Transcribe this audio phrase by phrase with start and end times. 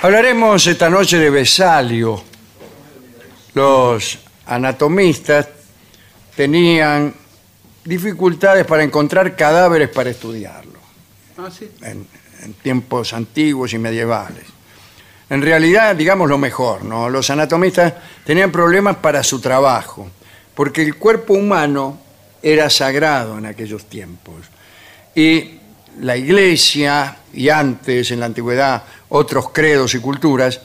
[0.00, 2.22] Hablaremos esta noche de Vesalio.
[3.54, 5.48] Los anatomistas
[6.36, 7.12] tenían
[7.84, 10.78] dificultades para encontrar cadáveres para estudiarlo
[11.36, 11.68] Ah, sí.
[11.82, 12.06] en,
[12.42, 14.44] en tiempos antiguos y medievales.
[15.30, 17.10] En realidad, digamos lo mejor, ¿no?
[17.10, 17.92] Los anatomistas
[18.24, 20.08] tenían problemas para su trabajo,
[20.54, 21.98] porque el cuerpo humano
[22.42, 24.36] era sagrado en aquellos tiempos.
[25.14, 25.58] Y
[26.00, 30.60] la iglesia, y antes en la antigüedad otros credos y culturas,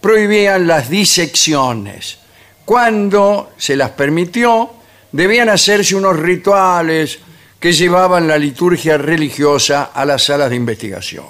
[0.00, 2.18] prohibían las disecciones.
[2.64, 4.70] Cuando se las permitió,
[5.12, 7.18] debían hacerse unos rituales
[7.58, 11.26] que llevaban la liturgia religiosa a las salas de investigación.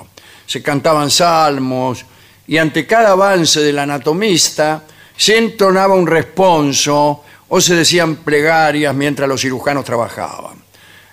[0.47, 2.05] Se cantaban salmos
[2.47, 4.85] y ante cada avance del anatomista
[5.17, 10.70] se entonaba un responso o se decían plegarias mientras los cirujanos trabajaban.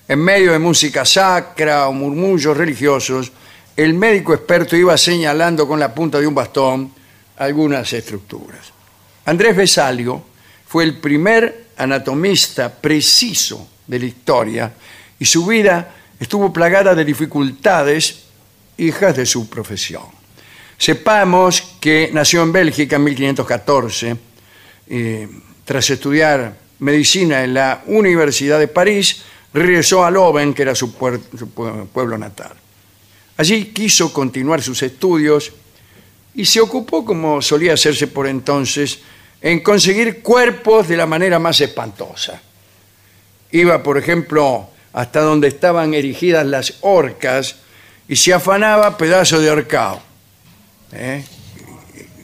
[0.08, 3.32] En medio de música sacra o murmullos religiosos,
[3.76, 6.94] el médico experto iba señalando con la punta de un bastón
[7.38, 8.72] algunas estructuras.
[9.26, 10.24] Andrés Vesalio
[10.66, 14.74] fue el primer anatomista preciso de la historia
[15.20, 18.24] y su vida estuvo plagada de dificultades
[18.78, 20.04] hijas de su profesión.
[20.78, 24.18] Sepamos que nació en Bélgica en 1514,
[24.90, 25.28] eh,
[25.66, 29.24] tras estudiar medicina en la Universidad de París,
[29.54, 32.54] regresó a Loven, que era su, pueblo natal.
[33.38, 35.52] Allí quiso continuar sus estudios
[36.34, 39.00] y se ocupó, como solía hacerse por entonces,
[39.42, 42.42] en conseguir cuerpos de la manera más espantosa.
[43.52, 47.56] Iba, por ejemplo, hasta donde estaban erigidas las horcas
[48.08, 50.02] y se afanaba pedazos de horcado.
[50.92, 51.24] ¿eh?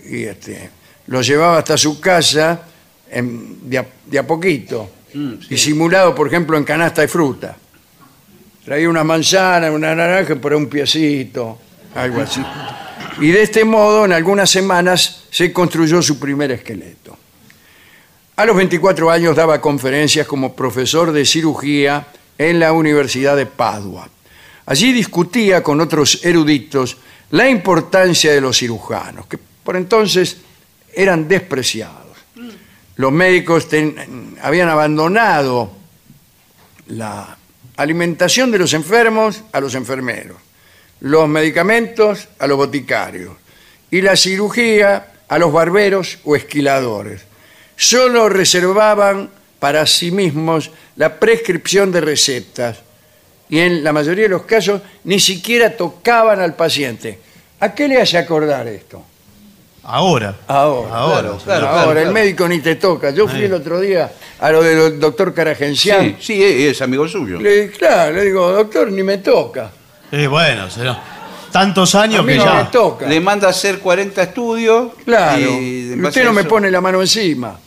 [0.10, 0.70] Y, este,
[1.08, 2.68] lo llevaba hasta su casa
[3.12, 4.90] de a poquito,
[5.50, 7.56] disimulado, por ejemplo, en canasta de fruta.
[8.66, 11.60] Traía una manzana, una naranja, por un piecito,
[11.96, 12.42] algo así.
[13.20, 17.18] Y de este modo, en algunas semanas, se construyó su primer esqueleto.
[18.36, 22.08] A los 24 años daba conferencias como profesor de cirugía
[22.38, 24.10] en la Universidad de Padua.
[24.66, 26.98] Allí discutía con otros eruditos
[27.32, 30.38] la importancia de los cirujanos, que por entonces
[30.94, 32.03] eran despreciados.
[32.96, 33.68] Los médicos
[34.42, 35.72] habían abandonado
[36.88, 37.38] la
[37.78, 40.38] alimentación de los enfermos a los enfermeros,
[41.00, 43.36] los medicamentos a los boticarios
[43.90, 47.22] y la cirugía a los barberos o esquiladores.
[47.76, 49.30] Solo reservaban
[49.60, 52.80] para sí mismos la prescripción de recetas
[53.50, 57.20] y en la mayoría de los casos ni siquiera tocaban al paciente.
[57.60, 59.04] ¿A qué le hace acordar esto?
[59.86, 60.36] Ahora.
[60.48, 63.10] Ahora, Ahora, claro, claro, ahora claro, el médico ni te toca.
[63.12, 63.46] Yo fui Ahí.
[63.46, 66.16] el otro día a lo del doctor Caragencián.
[66.20, 67.40] Sí, sí, es amigo suyo.
[67.40, 69.72] Le, claro, le digo, doctor, ni me toca.
[70.12, 71.02] Eh, bueno, será-
[71.52, 72.72] tantos A años mí que no me ya.
[72.72, 73.08] toca.
[73.08, 74.94] Le manda a hacer 40 estudios.
[75.04, 75.40] Claro.
[75.40, 77.60] y usted no me pone la mano encima.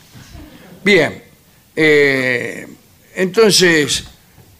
[0.83, 1.23] Bien.
[1.75, 2.67] eh,
[3.15, 4.05] entonces,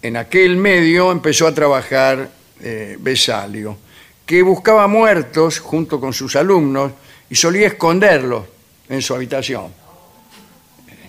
[0.01, 3.77] en aquel medio empezó a trabajar eh, Besalio,
[4.25, 6.92] que buscaba muertos junto con sus alumnos
[7.30, 8.46] y solía esconderlos
[8.90, 9.74] en su habitación.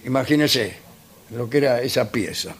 [0.04, 0.76] Imagínese
[1.30, 2.54] lo que era esa pieza.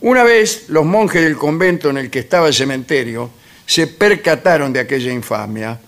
[0.00, 3.30] Una vez los monjes del convento en el que estaba el cementerio
[3.66, 5.80] se percataron de aquella infamia,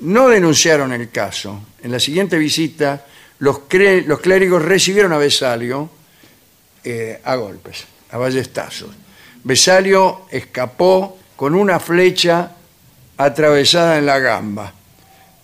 [0.00, 1.60] no denunciaron el caso.
[1.82, 3.06] En la siguiente visita,
[3.38, 5.88] los clérigos recibieron a Besalio
[6.82, 8.90] eh, a golpes, a ballestazos.
[9.42, 12.52] Besalio escapó con una flecha
[13.16, 14.72] atravesada en la gamba.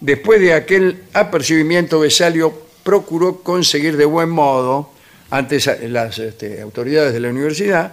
[0.00, 2.52] Después de aquel apercibimiento, Besalio
[2.82, 4.90] procuró conseguir de buen modo,
[5.30, 7.92] ante las este, autoridades de la universidad,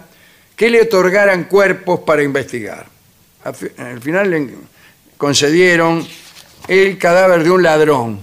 [0.56, 2.86] que le otorgaran cuerpos para investigar.
[3.44, 4.48] Al fi- Al final le
[5.16, 6.04] concedieron
[6.66, 8.20] el cadáver de un ladrón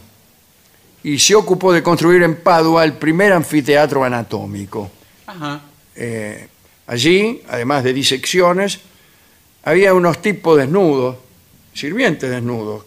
[1.04, 4.90] y se ocupó de construir en Padua el primer anfiteatro anatómico.
[5.28, 5.62] Ajá.
[5.96, 6.48] Eh,
[6.88, 8.80] allí, además de disecciones,
[9.64, 11.16] había unos tipos desnudos,
[11.74, 12.84] sirvientes desnudos,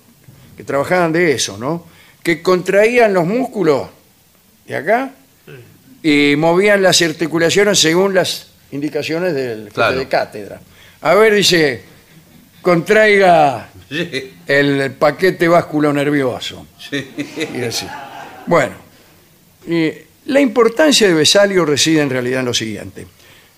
[0.59, 1.87] que trabajaban de eso, ¿no?
[2.21, 3.89] Que contraían los músculos
[4.67, 5.13] de acá
[6.03, 9.99] y movían las articulaciones según las indicaciones del jefe Claro.
[9.99, 10.61] de cátedra.
[11.01, 11.81] A ver, dice,
[12.61, 16.67] contraiga Sí, el paquete básculo nervioso.
[16.91, 17.09] sí.
[17.57, 17.87] Y así.
[18.47, 18.75] Bueno,
[19.67, 19.91] y
[20.27, 23.07] la importancia de Besalio reside en realidad en lo siguiente.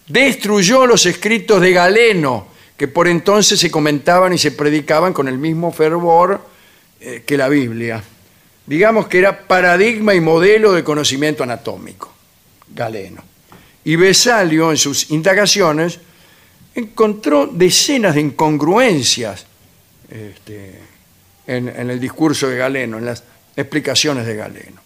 [0.07, 5.39] Destruyó los escritos de Galeno, que por entonces se comentaban y se predicaban con el
[5.39, 6.47] mismo fervor
[7.01, 8.03] eh, que la Biblia.
[8.67, 12.13] Digamos que era paradigma y modelo de conocimiento anatómico,
[12.69, 13.23] Galeno.
[13.85, 15.99] Y Besalio, en sus indagaciones,
[16.75, 19.47] encontró decenas de incongruencias
[20.11, 20.79] este,
[21.47, 23.25] en, en el discurso de Galeno, en las
[23.57, 24.81] explicaciones de Galeno.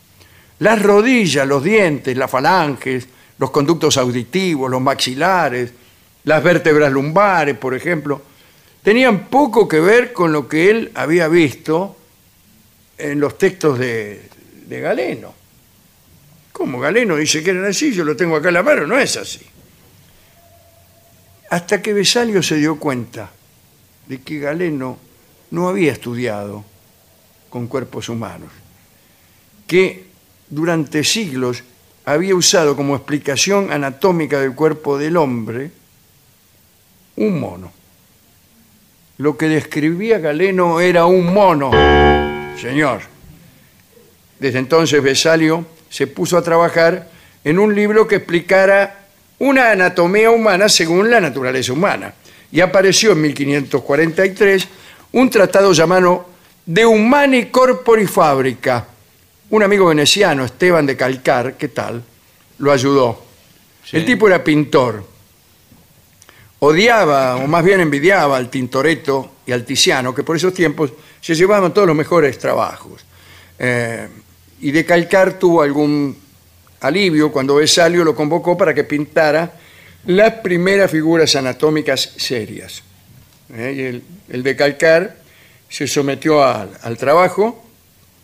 [0.61, 3.09] Las rodillas, los dientes, las falanges,
[3.39, 5.73] los conductos auditivos, los maxilares,
[6.25, 8.23] las vértebras lumbares, por ejemplo,
[8.83, 11.97] tenían poco que ver con lo que él había visto
[12.99, 14.29] en los textos de,
[14.69, 15.32] Galeno.
[16.52, 17.93] ¿Cómo Galeno dice que eran así?
[17.93, 19.41] Yo lo tengo acá en la mano, no es así.
[21.50, 23.31] Hasta que Besalio se dio cuenta
[24.06, 24.99] de que Galeno
[25.50, 26.64] no había estudiado
[27.50, 28.50] con cuerpos humanos,
[29.67, 30.06] que
[30.49, 31.62] durante siglos
[32.05, 35.70] había usado como explicación anatómica del cuerpo del hombre
[37.17, 37.72] un mono.
[39.19, 41.70] Lo que describía Galeno era un mono,
[42.61, 43.01] señor.
[44.39, 47.08] Desde entonces Besalio se puso a trabajar
[47.44, 49.06] en un libro que explicara
[49.39, 52.15] una anatomía humana según la naturaleza humana.
[52.51, 54.69] Y apareció en 1543
[55.13, 56.29] un tratado llamado
[56.67, 58.87] De Humani Corpori Fabrica.
[59.51, 62.03] Un amigo veneciano, Esteban de Calcar, ¿qué tal?
[62.58, 63.23] Lo ayudó.
[63.84, 63.96] Sí.
[63.96, 65.14] El tipo era pintor.
[66.65, 71.35] Odiaba, o más bien envidiaba al Tintoretto y al Tiziano, que por esos tiempos se
[71.35, 73.05] llevaban todos los mejores trabajos.
[73.59, 74.09] Eh,
[74.61, 76.17] y de Calcar tuvo algún
[76.81, 79.53] alivio cuando Besalio lo convocó para que pintara
[80.06, 82.83] las primeras figuras anatómicas serias.
[83.53, 85.17] Eh, y el, el de Calcar
[85.69, 87.63] se sometió al, al trabajo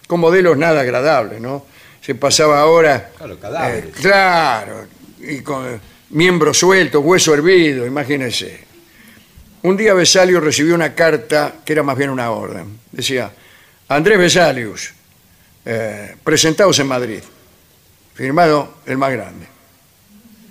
[0.06, 1.66] con modelos nada agradables, ¿no?
[2.00, 3.10] Se pasaba ahora...
[3.16, 3.84] Claro, cadáveres.
[3.90, 4.86] eh, claro,
[5.20, 8.64] y con miembros sueltos, hueso hervido, imagínense.
[9.62, 12.78] Un día Besalio recibió una carta que era más bien una orden.
[12.90, 13.30] Decía,
[13.88, 14.92] Andrés Besalius,
[15.64, 17.20] eh, presentados en Madrid.
[18.14, 19.46] Firmado el más grande,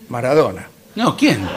[0.09, 0.67] Maradona.
[0.95, 1.47] No, ¿quién?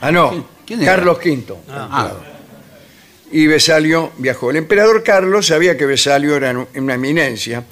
[0.00, 0.92] Ah, no, ¿Quién- quién era?
[0.96, 1.54] Carlos V.
[1.68, 2.12] Ah,
[3.30, 4.50] y Besalio viajó.
[4.50, 7.64] El emperador Carlos sabía que Besalio era una eminencia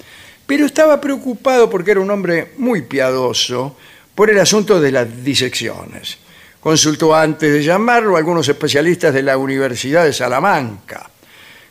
[0.45, 3.75] pero estaba preocupado porque era un hombre muy piadoso
[4.15, 6.17] por el asunto de las disecciones.
[6.61, 11.09] Consultó antes de llamarlo a algunos especialistas de la Universidad de Salamanca.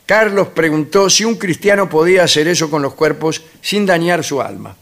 [0.05, 4.75] Carlos preguntó si un cristiano podía hacer eso con los cuerpos sin dañar su alma.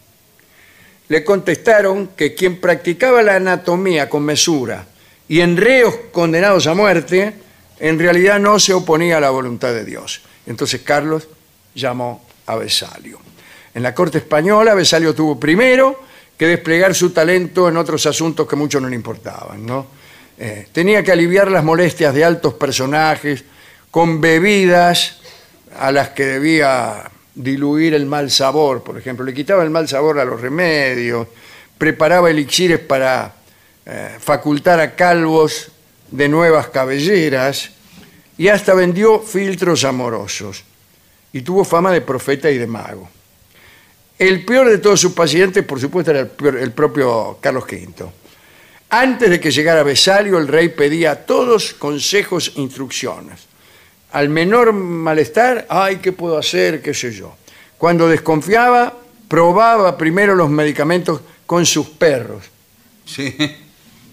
[1.08, 4.86] Le contestaron que quien practicaba la anatomía con mesura
[5.28, 7.34] y en reos condenados a muerte,
[7.80, 10.22] en realidad no se oponía a la voluntad de Dios.
[10.46, 11.28] Entonces Carlos
[11.74, 13.20] llamó a Besalio.
[13.74, 16.00] En la corte española, Besalio tuvo primero
[16.44, 19.66] que desplegar su talento en otros asuntos que mucho no le importaban.
[20.38, 23.46] Eh, tenía que aliviar las molestias de altos personajes
[23.90, 25.20] con bebidas
[25.80, 29.24] a las que debía diluir el mal sabor, por ejemplo.
[29.24, 31.30] Le quitaba el mal sabor a los remedios,
[31.78, 33.36] preparaba elixires para
[33.86, 35.72] eh, facultar a calvos
[36.12, 37.70] de nuevas cabelleras
[38.38, 40.66] y hasta vendió filtros amorosos.
[41.32, 43.10] Y tuvo fama de profeta y de mago.
[44.20, 48.06] El peor de todos sus pacientes, por supuesto, era el, peor- el propio Carlos V.
[48.90, 53.40] Antes de que llegara Besalio, el rey pedía a todos consejos e instrucciones.
[54.12, 56.82] Al menor malestar, ay, ¿qué puedo hacer?
[56.82, 57.36] ¿Qué sé yo?
[57.80, 58.94] Cuando desconfiaba,
[59.28, 62.44] probaba primero los medicamentos con sus perros.
[63.06, 63.36] Sí.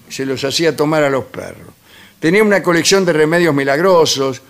[0.08, 1.68] Se los hacía tomar a los perros.
[2.18, 4.40] Tenía una colección de remedios milagrosos,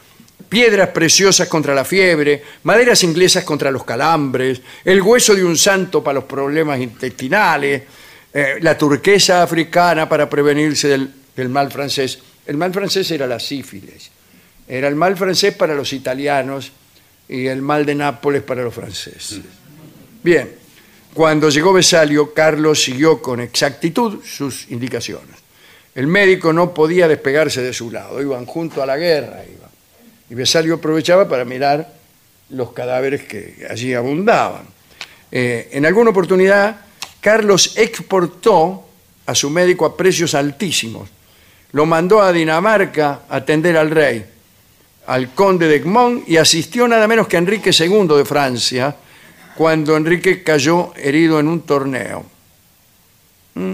[0.48, 6.02] piedras preciosas contra la fiebre, maderas inglesas contra los calambres, el hueso de un santo
[6.02, 7.82] para los problemas intestinales,
[8.32, 12.18] eh, la turquesa africana para prevenirse del, mal francés.
[12.46, 14.10] El mal francés era la sífilis.
[14.68, 16.70] Era el mal francés para los italianos
[17.28, 19.40] y el mal de Nápoles para los franceses.
[20.22, 20.50] Bien,
[21.12, 25.36] cuando llegó Besalio, Carlos siguió con exactitud sus indicaciones.
[25.94, 29.42] El médico no podía despegarse de su lado, iban junto a la guerra.
[29.44, 29.59] iban.
[30.30, 31.92] Y Besalio aprovechaba para mirar
[32.50, 34.62] los cadáveres que allí abundaban.
[35.30, 36.80] Eh, en alguna oportunidad,
[37.20, 38.86] Carlos exportó
[39.26, 41.08] a su médico a precios altísimos.
[41.72, 44.24] Lo mandó a Dinamarca a atender al rey,
[45.06, 48.96] al conde de Egmont, y asistió nada menos que a Enrique II de Francia,
[49.56, 52.24] cuando Enrique cayó herido en un torneo.
[53.54, 53.72] Mm.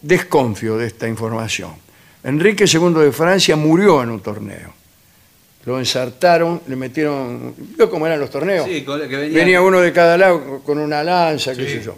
[0.00, 1.81] Desconfío de esta información.
[2.24, 4.72] Enrique II de Francia murió en un torneo.
[5.64, 7.54] Lo ensartaron, le metieron...
[7.56, 8.66] ¿Vio cómo eran los torneos?
[8.68, 11.78] Sí, con- que venía- Venía uno de cada lado con una lanza, qué Sí.
[11.78, 11.96] sé yo.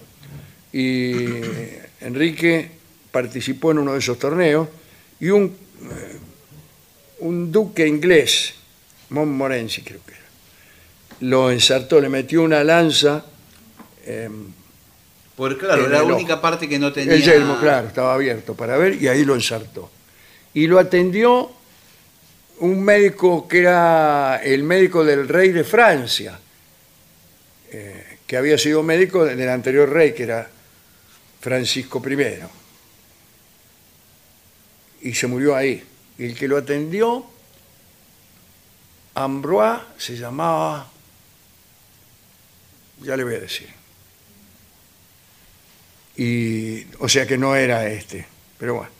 [0.72, 1.14] Y
[2.00, 2.70] Enrique
[3.10, 4.68] participó en uno de esos torneos
[5.20, 6.16] y un, eh,
[7.20, 8.54] un duque inglés,
[9.10, 10.20] Montmorency creo que era,
[11.20, 13.24] lo ensartó, le metió una lanza,
[14.04, 14.28] eh,
[15.36, 17.14] Porque claro, la única parte que no tenía.
[17.14, 19.90] el yelmo, claro, estaba abierto para ver y ahí lo ensartó.
[20.54, 21.50] Y lo atendió
[22.60, 26.38] un médico que era el médico del rey de Francia,
[27.70, 30.48] eh, que había sido médico del anterior rey, que era
[31.40, 32.38] Francisco I.
[35.02, 35.82] Y se murió ahí.
[36.16, 37.26] Y el que lo atendió,
[39.14, 40.90] Ambroise, se llamaba,
[43.02, 43.68] ya le voy a decir.
[46.16, 48.24] Y, o sea que no era este,
[48.58, 48.93] pero bueno.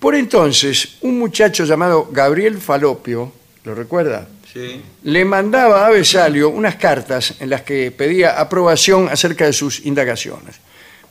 [0.00, 3.30] Por entonces, un muchacho llamado Gabriel Falopio,
[3.64, 4.26] ¿lo recuerda?
[4.50, 4.82] Sí.
[5.04, 10.56] Le mandaba a Besalio unas cartas en las que pedía aprobación acerca de sus indagaciones.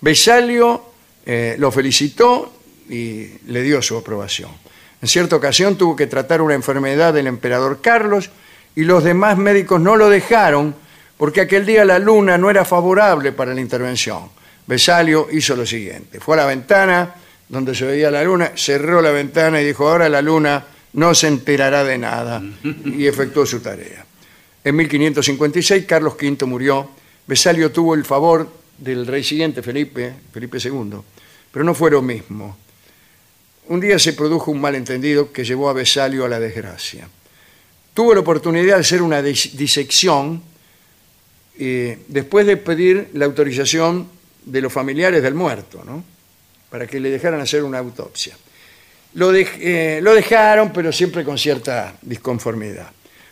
[0.01, 0.83] Besalio
[1.23, 2.51] eh, lo felicitó
[2.89, 4.49] y le dio su aprobación.
[5.01, 8.31] En cierta ocasión tuvo que tratar una enfermedad del emperador Carlos
[8.75, 10.75] y los demás médicos no lo dejaron
[11.15, 14.31] porque aquel día la luna no era favorable para la intervención.
[14.65, 17.15] Besalio hizo lo siguiente, fue a la ventana
[17.49, 21.27] donde se veía la luna, cerró la ventana y dijo, ahora la luna no se
[21.27, 22.41] enterará de nada
[22.85, 24.05] y efectuó su tarea.
[24.63, 26.89] En 1556 Carlos V murió,
[27.27, 30.99] Besalio tuvo el favor del rey siguiente, Felipe, Felipe II,
[31.51, 32.57] pero no fue lo mismo.
[33.67, 37.07] Un día se produjo un malentendido que llevó a Besalio a la desgracia.
[37.93, 40.41] Tuvo la oportunidad de hacer una dis- disección
[41.57, 44.07] eh, después de pedir la autorización
[44.45, 46.03] de los familiares del muerto, ¿no?
[46.69, 48.37] Para que le dejaran hacer una autopsia.
[49.13, 52.91] Lo, eh, lo dejaron, pero siempre con cierta disconformidad.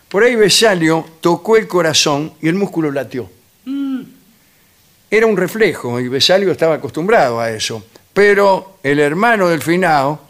[0.10, 3.30] Por ahí Besalio tocó el corazón y el músculo latió.
[5.10, 7.86] Era un reflejo y Besalio estaba acostumbrado a eso.
[8.14, 10.22] Pero el hermano del finado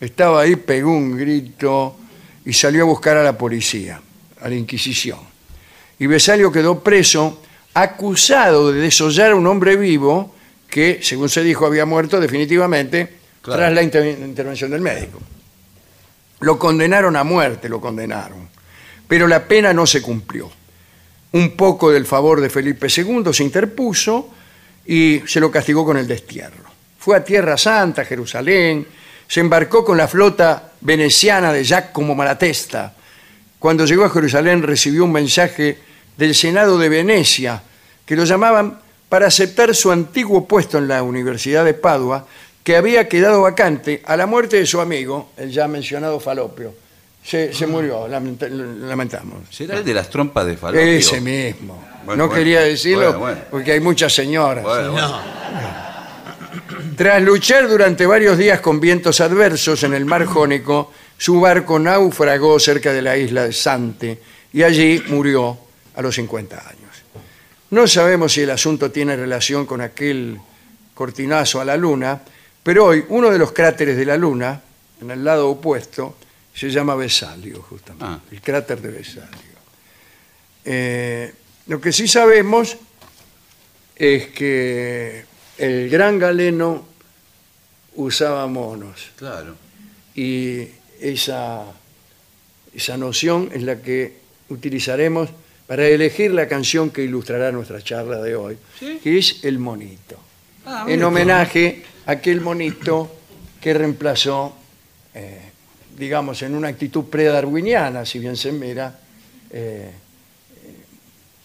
[0.00, 1.96] estaba ahí, pegó un grito
[2.44, 4.00] y salió a buscar a la policía,
[4.40, 5.18] a la Inquisición.
[5.98, 7.40] Y Besalio quedó preso,
[7.72, 10.33] acusado de desollar a un hombre vivo
[10.68, 13.60] que, según se dijo, había muerto definitivamente Claro.
[13.60, 15.20] tras la inter- intervención del médico.
[16.40, 18.48] Lo condenaron a muerte, lo condenaron.
[19.06, 20.50] Pero la pena no se cumplió.
[21.32, 24.30] un poco del favor de Felipe II, se interpuso
[24.86, 26.62] y se lo castigó con el destierro.
[26.96, 28.86] Fue a Tierra Santa, Jerusalén,
[29.26, 32.94] se embarcó con la flota veneciana de Giacomo Malatesta.
[33.58, 35.76] Cuando llegó a Jerusalén recibió un mensaje
[36.16, 37.60] del Senado de Venecia,
[38.06, 38.78] que lo llamaban
[39.14, 42.26] para aceptar su antiguo puesto en la Universidad de Padua,
[42.64, 46.74] que había quedado vacante a la muerte de su amigo, el ya mencionado Falopio.
[47.22, 49.36] Se, se murió, lamenta- lamentamos.
[49.50, 50.80] ¿Será el de las trompas de Falopio?
[50.84, 51.80] Ese mismo.
[52.04, 52.32] Bueno, no bueno.
[52.40, 53.38] quería decirlo Bueno, bueno.
[53.52, 54.64] porque hay muchas señoras.
[54.64, 55.08] Bueno, bueno.
[55.08, 55.20] No.
[56.96, 62.58] Tras luchar durante varios días con vientos adversos en el mar Jónico, su barco naufragó
[62.58, 64.20] cerca de la isla de Sante
[64.52, 65.56] y allí murió
[65.94, 66.83] a los 50 años.
[67.70, 70.38] No sabemos si el asunto tiene relación con aquel
[70.94, 72.20] cortinazo a la Luna,
[72.62, 74.60] pero hoy uno de los cráteres de la Luna,
[75.00, 76.16] en el lado opuesto,
[76.54, 78.20] se llama Vesalio, justamente, Ah.
[78.30, 79.54] el cráter de Vesalio.
[80.64, 81.34] Eh,
[81.66, 82.76] lo que sí sabemos
[83.96, 85.24] es que
[85.58, 86.86] el gran galeno
[87.96, 89.56] usaba monos Claro.
[90.14, 90.68] y
[91.00, 91.64] esa,
[92.72, 94.18] esa noción es la que
[94.48, 95.28] utilizaremos
[95.66, 99.00] para elegir la canción que ilustrará nuestra charla de hoy, ¿Sí?
[99.02, 100.18] que es El Monito,
[100.66, 103.14] Ah, en homenaje a aquel monito
[103.60, 104.56] que reemplazó,
[105.14, 105.40] eh,
[105.96, 108.98] digamos, en una actitud predarwiniana, si bien se mira,
[109.50, 109.90] eh,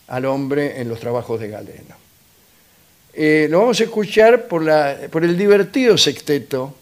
[0.08, 1.96] al hombre en los trabajos de Galeno.
[3.14, 6.76] Eh, lo vamos a escuchar por, la, por el divertido sexteto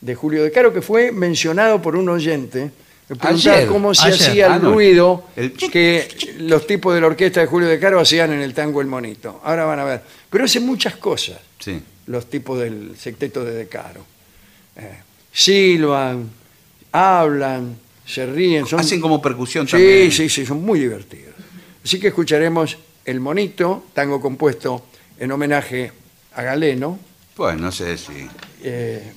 [0.00, 2.72] de Julio de Caro, que fue mencionado por un oyente.
[3.06, 4.14] Preguntaba Ayer, cómo se ayer.
[4.28, 4.72] hacía el Ah, no.
[4.72, 6.08] ruido El- que
[6.38, 9.40] los tipos de la orquesta de Julio de Caro hacían en el tango El Monito.
[9.44, 10.02] Ahora van a ver.
[10.30, 11.82] Pero hacen muchas cosas Sí.
[12.06, 14.04] los tipos del sexteto de De Caro.
[14.76, 14.98] Eh,
[15.32, 16.30] silban,
[16.92, 18.66] hablan, se ríen.
[18.66, 18.80] Son...
[18.80, 20.10] Hacen como percusión Sí, también.
[20.12, 21.34] sí, sí, son muy divertidos.
[21.84, 24.86] Así que escucharemos El Monito, tango compuesto
[25.18, 25.92] en homenaje
[26.34, 26.98] a Galeno,
[27.36, 28.26] Pues no sé si.
[28.62, 29.12] eh,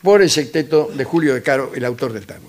[0.00, 2.48] por el sexteto de Julio de Caro, el autor del tango.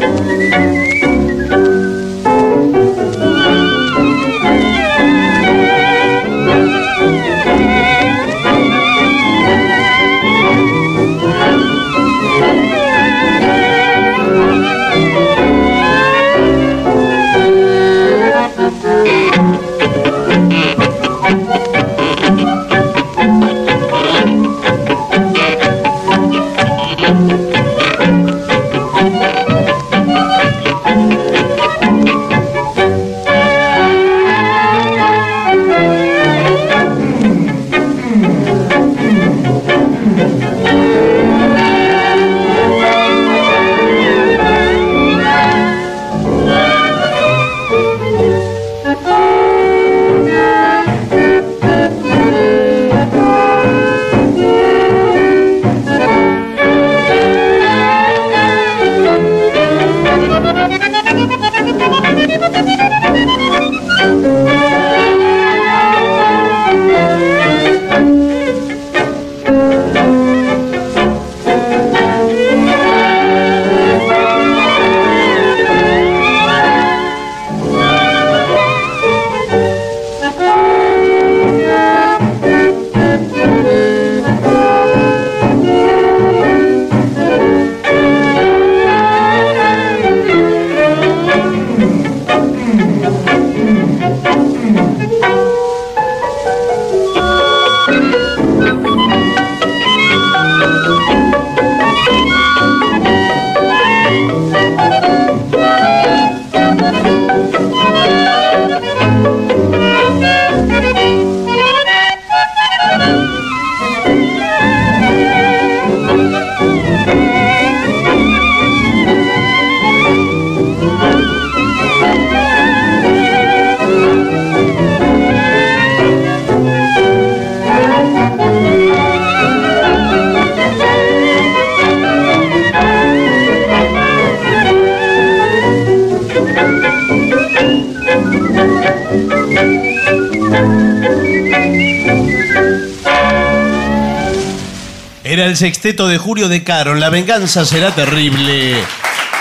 [146.31, 146.95] sexteto de Julio de Caro.
[146.95, 148.75] La venganza será terrible.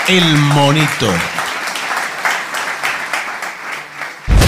[0.08, 0.24] El
[0.54, 1.08] monito.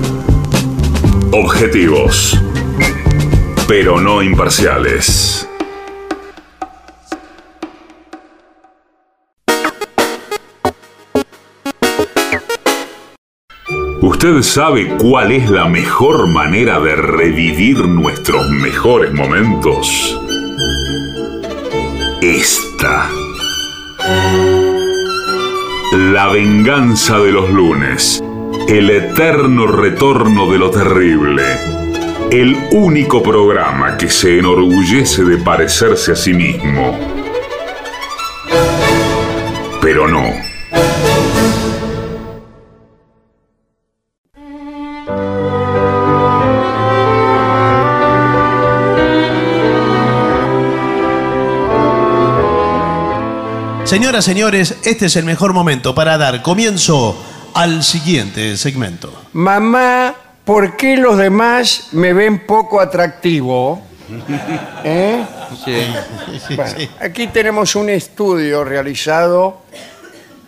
[1.33, 2.41] Objetivos,
[3.69, 5.47] pero no imparciales.
[14.01, 20.19] ¿Usted sabe cuál es la mejor manera de revivir nuestros mejores momentos?
[22.23, 23.09] Esta.
[25.95, 28.23] La venganza de los lunes.
[28.69, 31.43] El eterno retorno de lo terrible.
[32.31, 36.99] El único programa que se enorgullece de parecerse a sí mismo.
[39.81, 40.50] Pero no.
[53.91, 57.21] Señoras, señores, este es el mejor momento para dar comienzo
[57.55, 59.13] al siguiente segmento.
[59.33, 63.83] Mamá, ¿por qué los demás me ven poco atractivo?
[64.85, 65.27] ¿Eh?
[66.55, 69.63] Bueno, aquí tenemos un estudio realizado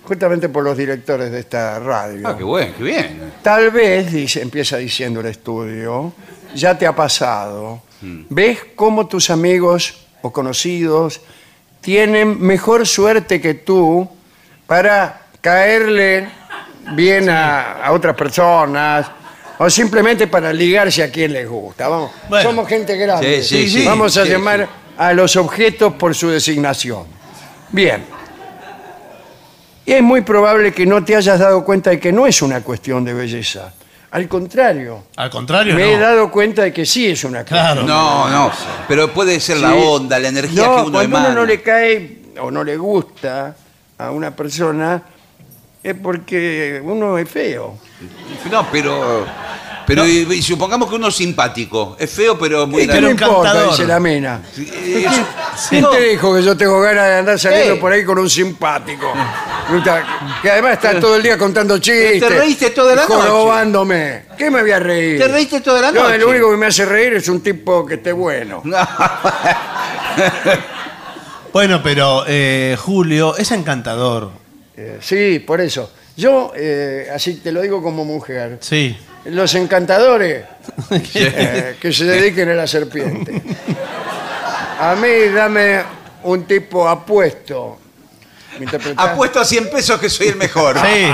[0.04, 2.28] justamente por los directores de esta radio.
[2.28, 3.32] Ah, qué bueno, qué bien.
[3.42, 6.12] Tal vez, dice, empieza diciendo el estudio,
[6.54, 7.82] ya te ha pasado.
[8.00, 11.20] ¿Ves cómo tus amigos o conocidos
[11.82, 14.08] tienen mejor suerte que tú
[14.66, 16.28] para caerle
[16.94, 19.06] bien a, a otras personas
[19.58, 21.88] o simplemente para ligarse a quien les gusta?
[21.88, 22.48] Vamos, Bueno.
[22.48, 23.42] somos gente grande.
[23.42, 23.84] Sí, sí, sí.
[23.86, 24.66] Vamos a Sí, llamar
[24.96, 27.04] a los objetos por su designación.
[27.70, 28.04] Bien.
[29.84, 32.60] Y es muy probable que no te hayas dado cuenta de que no es una
[32.62, 33.72] cuestión de belleza.
[34.12, 36.02] Al contrario, Al contrario, me he no.
[36.02, 37.60] dado cuenta de que sí es una cuestión.
[37.60, 37.82] Claro.
[37.84, 38.50] No, no.
[38.86, 39.78] Pero puede ser la Sí.
[39.82, 41.26] onda, la energía No, que uno cuando emana.
[41.30, 43.56] uno no le cae o no le gusta
[43.96, 45.02] a una persona
[45.82, 47.78] es porque uno es feo.
[48.50, 49.24] No, pero.
[49.94, 51.96] Pero y- y supongamos que uno es simpático.
[51.98, 53.38] Es feo, pero muy ¿Y qué pero le importa?
[53.50, 53.70] encantador.
[53.70, 54.40] Dice la mena.
[54.58, 55.06] Eh,
[55.68, 59.12] ¿Quién te dijo que yo tengo ganas de andar saliendo por ahí con un simpático?
[59.68, 60.04] Puta,
[60.42, 62.20] Que además está todo el día contando chistes.
[62.20, 64.24] Te reíste toda la y jorobándome.
[64.36, 65.18] ¿Qué me voy a reír?
[65.18, 66.18] Te reíste toda la No, noche.
[66.18, 68.62] lo único que me hace reír es un tipo que esté bueno.
[71.52, 74.30] Bueno, pero eh, Julio es encantador.
[74.74, 75.92] Eh, sí, por eso.
[76.16, 78.96] Yo, eh, así te lo digo como mujer, Sí.
[79.26, 80.44] Los encantadores
[81.14, 83.42] eh, que se dediquen a la serpiente.
[84.80, 85.82] A mí dame
[86.24, 87.78] un tipo apuesto.
[88.58, 89.10] ¿Me interpretás?
[89.10, 90.76] Apuesto a 100 pesos que soy el mejor.
[90.78, 91.06] Sí.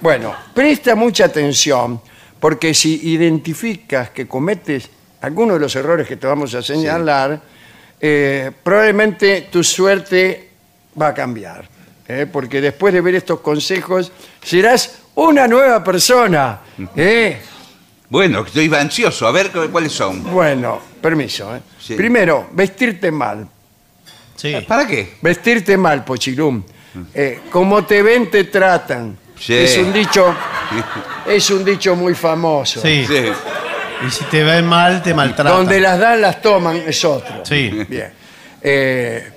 [0.00, 2.00] Bueno, presta mucha atención
[2.40, 4.90] porque si identificas que cometes
[5.22, 7.40] alguno de los errores que te vamos a señalar,
[8.00, 10.50] eh, probablemente tu suerte
[11.00, 11.66] va a cambiar.
[12.06, 12.26] ¿eh?
[12.30, 16.60] Porque después de ver estos consejos serás una nueva persona.
[16.96, 17.40] ¿eh?
[18.08, 19.26] Bueno, estoy ansioso.
[19.26, 20.22] A ver cu- cuáles son.
[20.24, 21.54] Bueno, permiso.
[21.56, 21.60] ¿eh?
[21.80, 21.94] Sí.
[21.94, 23.46] Primero, vestirte mal.
[24.36, 24.54] Sí.
[24.66, 25.14] ¿Para qué?
[25.22, 26.62] Vestirte mal, Pochilum.
[27.14, 29.18] Eh, como te ven, te tratan.
[29.38, 29.54] Sí.
[29.54, 30.34] Es un dicho,
[31.26, 32.80] es un dicho muy famoso.
[32.80, 33.04] Sí.
[33.06, 33.24] Sí.
[34.06, 35.52] Y si te ven mal, te maltratan.
[35.56, 37.44] Donde las dan, las toman, es otro.
[37.44, 37.70] Sí.
[37.88, 38.12] Bien.
[38.60, 39.30] Eh,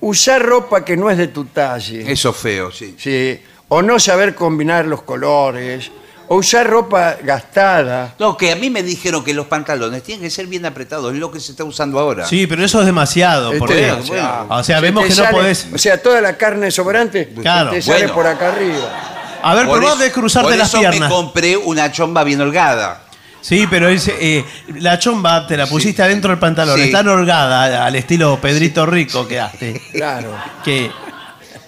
[0.00, 2.10] usar ropa que no es de tu talle.
[2.10, 2.94] Eso feo, sí.
[2.98, 3.40] Sí.
[3.74, 5.90] O no saber combinar los colores.
[6.28, 8.14] O usar ropa gastada.
[8.18, 11.12] No, que a mí me dijeron que los pantalones tienen que ser bien apretados.
[11.12, 12.26] Es lo que se está usando ahora.
[12.26, 13.48] Sí, pero eso es demasiado.
[13.48, 14.46] Este, Porque, bueno.
[14.48, 15.66] o sea, Se vemos te que no podés.
[15.74, 17.70] O sea, toda la carne sobrante Claro.
[17.70, 18.14] te sale Bueno.
[18.14, 19.40] por acá arriba.
[19.42, 21.00] A ver, Por probá eso- de cruzarte por las eso piernas.
[21.00, 23.02] me compré una chomba bien holgada.
[23.40, 24.44] Sí, pero es, eh,
[24.78, 26.76] la chomba te la pusiste adentro del pantalón.
[26.76, 26.84] Sí.
[26.84, 29.82] Está holgada al estilo Pedrito Rico que hace.
[29.92, 30.30] Claro.
[30.64, 30.90] Que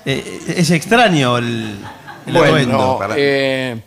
[0.06, 1.76] eh, es extraño el,
[2.26, 2.96] el Bueno, atuendo.
[2.98, 3.80] para- eh,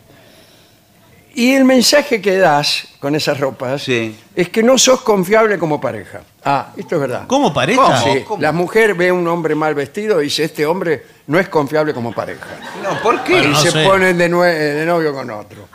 [1.34, 4.16] y el mensaje que das con esas ropas Sí.
[4.34, 6.20] es que no sos confiable como pareja.
[6.44, 7.24] Ah, esto es verdad.
[7.28, 7.80] ¿Cómo pareja?
[7.82, 8.14] ¿Cómo?
[8.14, 11.48] Sí, la mujer ve a un hombre mal vestido y dice, este hombre no es
[11.48, 12.46] confiable como pareja.
[12.82, 13.32] No, ¿por qué?
[13.34, 13.84] Bueno, y no se sé.
[13.84, 15.68] ponen de, nue- de novio con otro.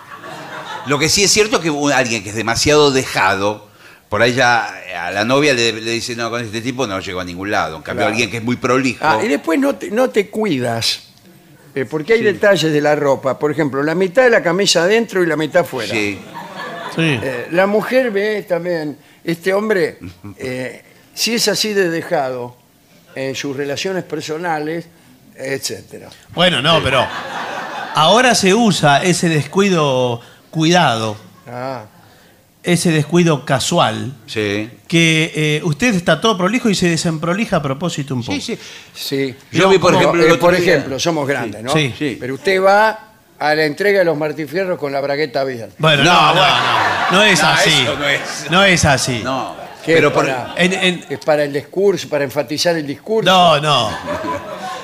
[0.87, 3.71] Lo que sí es cierto que un- alguien que es demasiado dejado
[4.09, 6.99] Por ahí ya eh, a la novia le, le dice, no, con este tipo no
[6.99, 7.77] llego a ningún lado.
[7.77, 8.11] En cambio, Claro.
[8.11, 8.99] alguien que es muy prolijo.
[9.03, 11.12] Ah, y después no te, no te cuidas.
[11.75, 13.37] Eh, porque hay detalles de la ropa.
[13.37, 15.91] Por ejemplo, la mitad de la camisa adentro y la mitad afuera.
[15.91, 16.19] Sí.
[16.95, 17.19] Sí.
[17.21, 19.97] Eh, la mujer ve también, este hombre,
[20.37, 20.83] eh,
[21.13, 22.55] si es así de dejado
[23.15, 24.85] en sus relaciones personales,
[25.35, 26.09] etcétera.
[26.33, 27.05] Bueno, no, pero
[27.95, 31.85] ahora se usa ese descuido cuidado, Ah,
[32.63, 34.69] ese descuido casual, Sí.
[34.87, 38.33] que eh, usted está todo prolijo y se desemprolija a propósito un poco.
[38.33, 38.57] Sí, sí.
[38.93, 39.35] sí.
[39.51, 41.73] Yo vi, por Como, ejemplo, el eh, por día- ejemplo, somos grandes, ¿no?
[41.73, 41.93] Sí.
[41.97, 42.17] Sí.
[42.19, 45.75] Pero usted va a la entrega de los martifierros con la bragueta abierta.
[45.77, 46.55] Bueno, No, no, no, bueno.
[47.11, 47.69] no, no es No, así.
[47.69, 48.21] eso no es.
[48.49, 49.21] No es así.
[49.23, 49.55] No.
[49.85, 53.29] ¿Qué Pero es por- para, En- en- es para el discurso, para enfatizar el discurso.
[53.29, 53.89] No, no.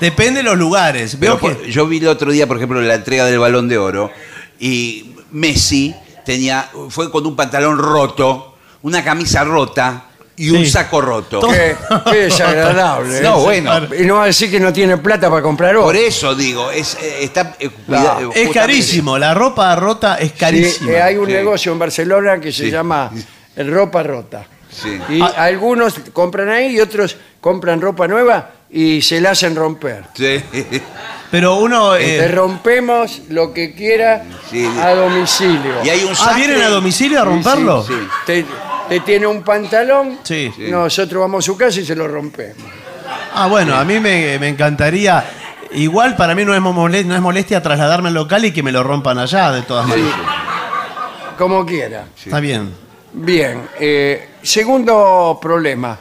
[0.02, 1.16] Depende de los lugares.
[1.18, 3.70] Pero Veo por- que- yo vi el otro día, por ejemplo, la entrega del Balón
[3.70, 4.12] de Oro
[4.60, 5.96] y Messi
[6.30, 10.06] tenía fue con un pantalón roto, una camisa rota
[10.38, 10.70] y un Sí.
[10.70, 11.40] saco roto.
[11.42, 11.76] Qué,
[12.12, 13.20] qué desagradable.
[13.22, 13.44] No, ¿eh?
[13.62, 13.96] bueno.
[14.00, 16.00] Y no va a decir que no tiene plata para comprar Por otro.
[16.00, 19.18] eso digo, es eh, está eh, cuida- eh, es justamente- carísimo.
[19.18, 20.92] La ropa rota es Sí, carísima.
[20.92, 21.34] eh, hay un Sí.
[21.34, 22.72] negocio en Barcelona que se Sí.
[22.72, 23.12] llama
[23.56, 24.46] el ropa rota.
[24.72, 25.00] Sí.
[25.10, 25.34] Y Ah.
[25.38, 30.06] algunos compran ahí y otros compran ropa nueva y se la hacen romper.
[30.14, 30.44] Sí.
[31.32, 31.96] Pero uno.
[31.96, 34.66] eh, Te rompemos lo que quiera Sí.
[34.82, 35.84] a domicilio.
[35.84, 37.84] Y hay un ah, sastre- ¿vienen a domicilio a romperlo?
[37.84, 38.08] Sí, sí.
[38.26, 38.46] Te,
[38.90, 40.52] te tiene un pantalón, Sí.
[40.56, 40.64] Sí.
[40.72, 42.64] nosotros vamos a su casa y se lo rompemos.
[43.36, 45.24] Ah, bueno, a mí me, me encantaría.
[45.72, 48.72] Igual para mí no es, mole- no es molestia trasladarme al local y que me
[48.72, 50.16] lo rompan allá, de todas maneras.
[51.38, 52.06] Como quiera.
[52.26, 52.74] Está bien.
[53.14, 55.98] Bien, eh, segundo problema.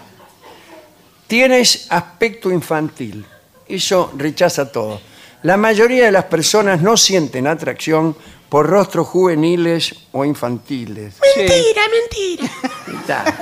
[1.26, 3.24] Tienes aspecto infantil.
[3.68, 5.00] Eso rechaza todo.
[5.42, 8.16] La mayoría de las personas no sienten atracción
[8.48, 11.14] por rostros juveniles o infantiles.
[11.36, 13.34] Mentira, mentira.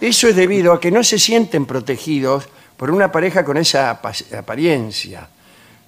[0.00, 4.12] Eso es debido a que no se sienten protegidos por una pareja con esa apa-
[4.36, 5.28] apariencia.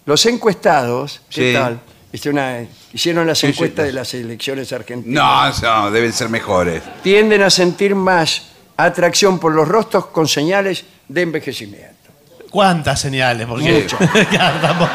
[0.06, 1.52] Los encuestados, ¿qué Sí.
[1.54, 1.80] tal?
[2.30, 3.52] Una- hicieron las Sí, sí.
[3.52, 6.80] encuestas de las elecciones argentinas No, no, deben ser mejores.
[7.02, 11.92] tienden a sentir más atracción por los rostros con señales de envejecimiento.
[12.50, 13.48] ¿Cuántas señales?
[13.48, 13.86] Porque.
[14.30, 14.90] Claro, tampoco-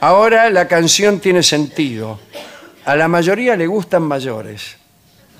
[0.00, 2.18] Ahora la canción tiene sentido.
[2.86, 4.76] A la mayoría le gustan mayores.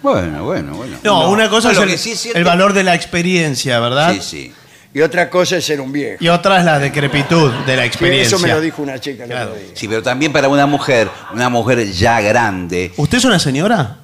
[0.02, 0.98] Bueno, bueno, bueno.
[1.02, 4.12] No, una cosa No, lo es que el, sí el valor de la experiencia, ¿verdad?
[4.14, 4.54] Sí, sí.
[4.92, 6.16] Y otra cosa es ser un viejo.
[6.22, 8.36] Y otra es la decrepitud de la Sí, experiencia.
[8.36, 9.50] eso me lo dijo una chica el Claro.
[9.52, 9.70] otro día.
[9.74, 13.98] Sí, pero también para una mujer, una mujer ya grande, ¿Usted es una señora?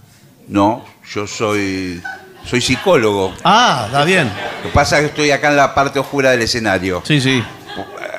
[0.48, 2.00] no, yo soy
[2.48, 3.34] soy psicólogo.
[3.42, 4.30] Ah, está bien.
[4.62, 7.02] Lo que pasa es que estoy acá en la parte oscura del escenario.
[7.04, 7.42] Sí, sí.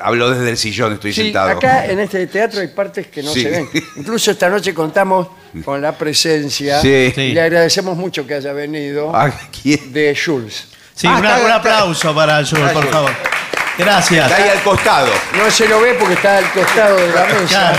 [0.08, 1.50] Hablo desde el sillón, estoy Sí, sentado.
[1.50, 3.42] acá en este teatro hay partes que no Sí.
[3.42, 3.68] se ven.
[3.96, 5.28] Incluso esta noche contamos
[5.66, 6.80] con la presencia.
[6.80, 7.12] Sí.
[7.14, 7.20] Sí.
[7.20, 9.12] Y le agradecemos mucho que haya venido
[9.62, 9.92] ¿quién?
[9.92, 10.68] de Jules.
[10.94, 13.10] Sí, Ah, una- un aplauso para Jules, por favor.
[13.76, 14.30] Gracias.
[14.30, 15.08] Está ahí al costado.
[15.36, 17.46] No se lo ve porque está al costado de la mesa.
[17.46, 17.78] Claro.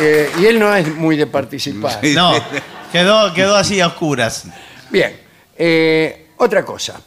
[0.00, 2.00] Eh, y él no es muy de participar.
[2.02, 2.14] Sí.
[2.16, 2.32] No,
[2.90, 4.44] quedó, quedó así a oscuras.
[4.90, 5.16] Bien,
[5.56, 7.00] eh, otra cosa.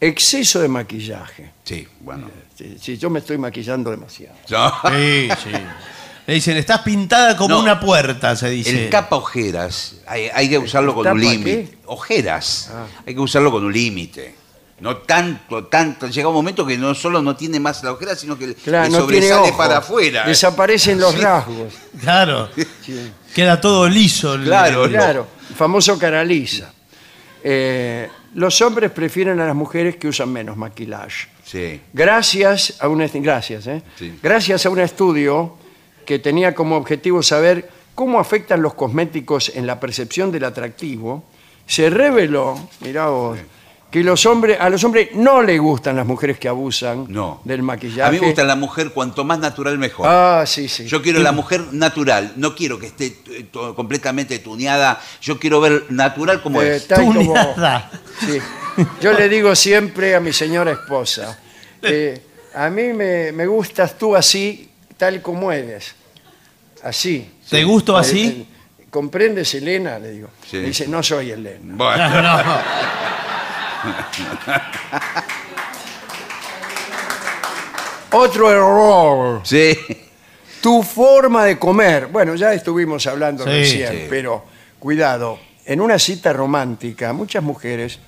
[0.00, 1.50] Exceso de maquillaje.
[1.62, 2.28] Sí, bueno.
[2.62, 4.34] Si, si yo me estoy maquillando demasiado.
[4.46, 5.50] Sí, sí.
[6.26, 7.60] Le dicen, estás pintada como No.
[7.62, 8.84] una puerta, se dice.
[8.84, 11.70] El capa ojeras, hay, hay que usarlo con un ¿Tapa límite.
[11.70, 11.78] qué?
[11.86, 12.86] Ojeras, Ah.
[13.04, 14.36] hay que usarlo con un límite.
[14.78, 16.08] No tanto, tanto.
[16.08, 18.88] Llega un momento que no solo no tiene más la ojera, sino que le Claro,
[18.90, 19.56] no tiene sobresale ojo.
[19.56, 20.24] para afuera.
[20.26, 21.20] Desaparecen los Sí.
[21.20, 21.72] rasgos.
[22.00, 22.48] Claro.
[23.34, 24.34] Queda todo liso.
[24.34, 24.88] el- Claro.
[24.88, 26.72] Claro, famoso cara lisa.
[27.44, 31.28] Eh, los hombres prefieren a las mujeres que usan menos maquillaje.
[31.44, 31.80] Sí.
[31.92, 33.82] Gracias a un, est- gracias, ¿eh?
[33.98, 34.18] Sí.
[34.22, 35.56] gracias a un estudio
[36.06, 41.24] que tenía como objetivo saber cómo afectan los cosméticos en la percepción del atractivo,
[41.66, 43.38] se reveló, mirá vos,
[43.92, 47.42] que los hombres, a los hombres no les gustan las mujeres que abusan No.
[47.44, 48.02] del maquillaje.
[48.08, 50.06] A mí me gusta la mujer cuanto más natural mejor.
[50.08, 50.86] Ah, sí, sí.
[50.86, 55.60] Yo quiero la mujer natural, no quiero que esté eh, to- completamente tuneada, yo quiero
[55.60, 56.88] ver natural como Eh, es.
[56.88, 57.90] tal como- Tuneada.
[58.20, 58.38] Sí.
[59.02, 61.38] Yo le digo siempre a mi señora esposa,
[61.82, 62.20] eh,
[62.54, 65.94] a mí me, me gustas tú así, tal como eres.
[66.82, 67.30] Así.
[67.50, 68.26] ¿Te gusto Eh, así?
[68.26, 68.46] eh,
[68.90, 69.98] ¿Comprendes, Elena?
[69.98, 70.28] Le digo.
[70.50, 70.56] Sí.
[70.58, 71.74] Me dice, no soy Elena.
[71.76, 72.56] Bueno, No, no.
[78.12, 79.40] Otro error.
[79.44, 79.76] sí.
[80.60, 82.06] Tu forma de comer.
[82.06, 84.06] Bueno, ya estuvimos hablando Sí, recién, sí.
[84.08, 84.44] pero
[84.78, 85.40] cuidado.
[85.64, 87.98] En una cita romántica, muchas mujeres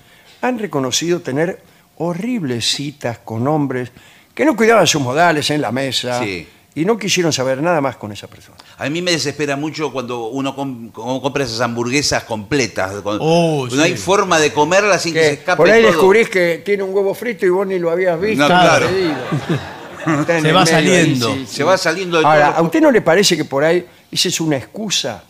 [0.41, 1.59] han reconocido tener
[1.97, 3.91] horribles citas con hombres
[4.33, 6.47] que no cuidaban sus modales en la mesa, Sí.
[6.75, 8.57] Y no quisieron saber nada más con esa persona.
[8.77, 13.01] A mí me desespera mucho cuando uno com- com- compra esas hamburguesas completas.
[13.01, 15.91] con- Oh, no hay forma de comerlas sin que, se Que escape por ahí todo.
[15.93, 18.41] descubrís que tiene un huevo frito y vos ni lo habías visto.
[18.41, 18.87] No, claro.
[18.87, 19.15] Pedido.
[20.21, 21.33] Está en Se el va medio ahí, saliendo.
[21.33, 21.55] sí, sí.
[21.55, 22.57] Se va saliendo de Ahora, todo.
[22.59, 25.23] ¿a usted no le parece que por ahí esa es una excusa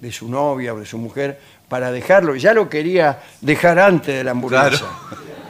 [0.00, 2.34] de su novia o de su mujer para dejarlo?
[2.36, 4.70] Ya lo quería dejar antes de la hamburguesa.
[4.70, 4.86] Claro.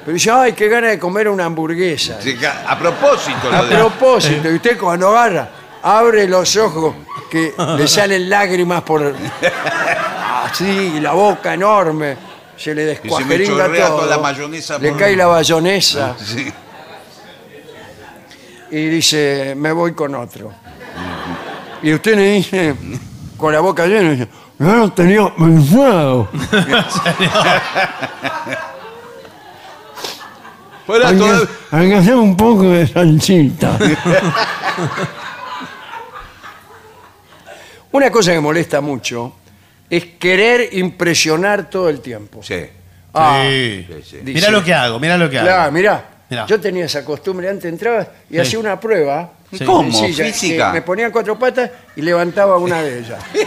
[0.04, 2.20] Pero dice, ay, qué ganas de comer una hamburguesa.
[2.20, 2.36] Sí,
[2.66, 3.48] A propósito.
[3.50, 5.48] A lo de- propósito, y usted cuando agarra,
[5.82, 6.94] abre los ojos
[7.30, 9.14] que le salen lágrimas por
[10.44, 12.16] así, la boca enorme,
[12.56, 14.00] se le descuajeringa chorrea todo.
[14.00, 16.52] toda la mayonesa le por- cae la bayonesa Sí.
[18.70, 20.52] y dice, me voy con otro.
[21.82, 22.74] Y usted le dice,
[23.36, 26.28] con la boca llena, dice, no lo tenía pensado.
[30.86, 33.78] Fuera Hay todo- que, hay que hacer un poco de salsita.
[37.92, 39.34] Una cosa que molesta mucho
[39.88, 42.42] es querer impresionar todo el tiempo.
[42.42, 42.66] Sí.
[43.14, 43.86] Ah, Sí.
[43.88, 44.16] sí, sí.
[44.24, 45.46] Mirá lo que hago, mirá lo que hago.
[45.46, 46.46] Claro, mirá, Mirá.
[46.46, 49.30] Yo tenía esa costumbre, antes entraba y hacía una prueba.
[49.56, 49.62] Sí.
[49.64, 49.92] ¿Cómo?
[49.92, 50.66] sencilla, Física.
[50.68, 53.22] que Me ponía en cuatro patas y levantaba una de ellas.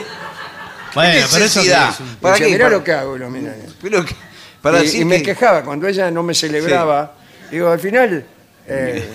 [0.94, 1.88] Bueno, pero eso necesidad?
[1.90, 2.54] que es un- ¿Para Decía, qué?
[2.54, 3.16] mirá Para- lo que hago.
[3.16, 3.56] Y, lo miraba.
[3.82, 4.16] Pero que-
[4.62, 7.14] para Y- decir y me que- quejaba cuando ella no me celebraba.
[7.52, 8.26] Digo, al final,
[8.68, 9.10] eh,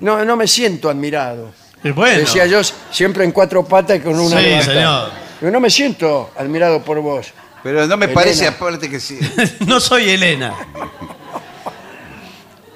[0.00, 1.52] no, no me siento admirado.
[1.82, 2.18] Y bueno.
[2.20, 4.74] Decía yo siempre en cuatro patas y con una Sí, levantada.
[4.74, 5.10] señor.
[5.40, 7.32] Pero no me siento admirado por vos.
[7.62, 8.20] Pero no me Elena.
[8.20, 9.18] parece aparte que sí.
[9.66, 10.54] no soy Elena.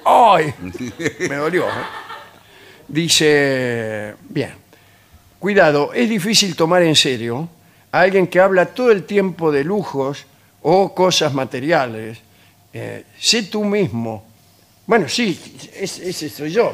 [0.05, 0.53] ¡Ay!
[1.29, 1.65] Me dolió.
[1.67, 1.71] ¿eh?
[2.87, 4.53] Dice, bien,
[5.39, 7.47] cuidado, es difícil tomar en serio
[7.91, 10.25] a alguien que habla todo el tiempo de lujos
[10.63, 12.17] o cosas materiales.
[12.73, 14.25] Eh, sé tú mismo.
[14.89, 15.39] Bueno, sí,
[15.75, 16.73] es- ese soy yo.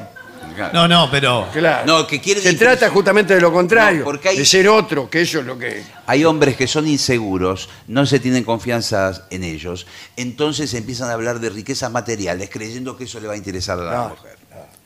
[0.71, 1.49] No, no, pero.
[1.51, 1.86] Claro.
[1.86, 5.10] No, que quiere Se trata justamente de lo contrario, No, porque hay- de ser otro,
[5.10, 5.84] que eso es lo que...
[6.06, 11.41] Hay hombres que son inseguros, no se tienen confianza en ellos, entonces empiezan a hablar
[11.41, 14.08] de riquezas materiales creyendo que eso le va a interesar a la Ah.
[14.08, 14.36] mujer.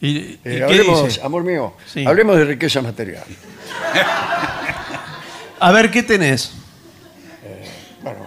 [0.01, 1.21] ¿Y, y Eh, qué hablemos, dice?
[1.21, 2.03] amor mío, Sí.
[2.07, 3.25] hablemos de riqueza material.
[5.59, 6.51] A ver, ¿qué tenés?
[8.01, 8.25] Bueno,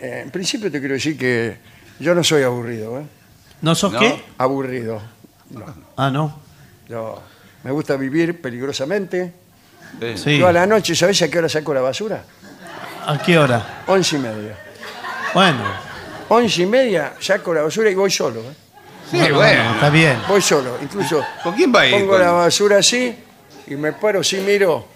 [0.00, 1.56] eh, en principio te quiero decir que
[2.00, 3.04] yo no soy aburrido, ¿eh?
[3.62, 3.98] ¿No sos ¿No?
[3.98, 4.24] qué?
[4.38, 5.00] Aburrido.
[5.50, 5.64] No.
[5.96, 6.38] Ah, no.
[6.88, 7.20] Yo
[7.64, 9.32] me gusta vivir peligrosamente.
[10.16, 10.38] Sí.
[10.38, 12.22] Yo a la noche, ¿sabes a qué hora saco la basura?
[13.06, 13.82] ¿A qué hora?
[13.86, 14.56] Once y media.
[15.34, 15.64] Bueno.
[16.28, 18.40] Once y media saco la basura y voy solo.
[18.40, 18.54] ¿eh?
[19.10, 19.64] Sí, No, bueno.
[19.64, 20.18] no, está bien.
[20.28, 20.76] Voy solo.
[20.82, 21.92] Incluso ¿Con quién va a ir?
[21.94, 23.16] pongo Con- la basura así
[23.66, 24.86] y me paro, sí miro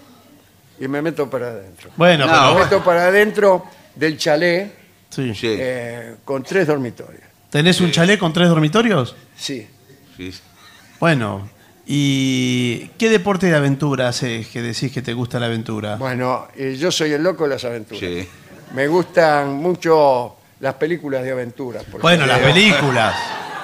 [0.79, 1.91] y me meto para adentro.
[1.97, 2.65] Bueno, No, Me bueno.
[2.67, 4.73] meto para adentro del chalet
[5.09, 5.35] Sí.
[5.35, 7.23] Sí, eh, con tres dormitorios.
[7.53, 9.15] ¿Tenés un chalet con tres dormitorios?
[9.37, 9.69] Sí.
[10.17, 10.33] sí.
[10.99, 11.51] Bueno.
[11.85, 15.97] ¿Y qué deporte de aventura haces que decís que te gusta la aventura?
[15.97, 18.01] Bueno, eh, yo soy el loco de las aventuras.
[18.01, 18.27] Sí.
[18.73, 21.85] Me gustan mucho las películas de aventuras.
[21.85, 22.55] por Bueno, las ejemplo.
[22.63, 23.15] películas.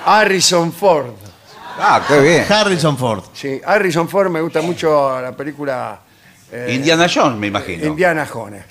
[0.04, 1.12] Harrison Ford.
[1.78, 2.44] Ah, qué bien.
[2.46, 3.22] Harrison Ford.
[3.32, 6.00] Sí, Harrison Ford me gusta mucho la película
[6.52, 7.86] eh, Indiana Jones, me imagino.
[7.86, 8.64] Indiana Jones.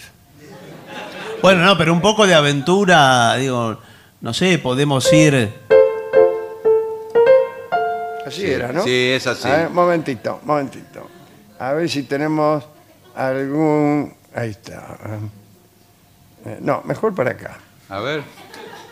[1.41, 3.79] Bueno, no, pero un poco de aventura, digo,
[4.21, 5.53] no sé, podemos ir.
[8.25, 8.83] Así era, ¿no?
[8.83, 9.47] sí, es así.
[9.47, 11.07] A ver, momentito, momentito.
[11.59, 12.63] A ver si tenemos
[13.15, 14.13] algún...
[14.35, 14.97] Ahí está.
[16.45, 17.57] Eh, no, mejor para acá.
[17.89, 18.23] A ver.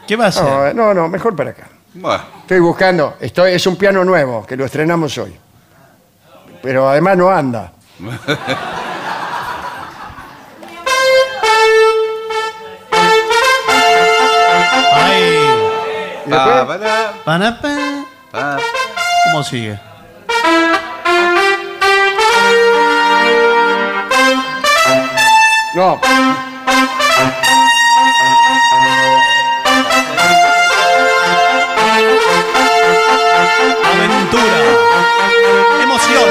[0.07, 0.43] ¿Qué va a hacer?
[0.43, 1.67] No, eh, no, no, mejor para acá.
[1.93, 5.35] Bueno, Estoy buscando, estoy, es un piano nuevo, que lo estrenamos hoy.
[6.61, 7.73] Pero además no anda.
[16.29, 17.59] pa, pa.
[18.31, 18.57] pa.
[19.25, 19.79] ¿Cómo sigue?
[25.75, 25.99] No,
[33.83, 34.61] Aventura.
[35.83, 36.29] Emoción.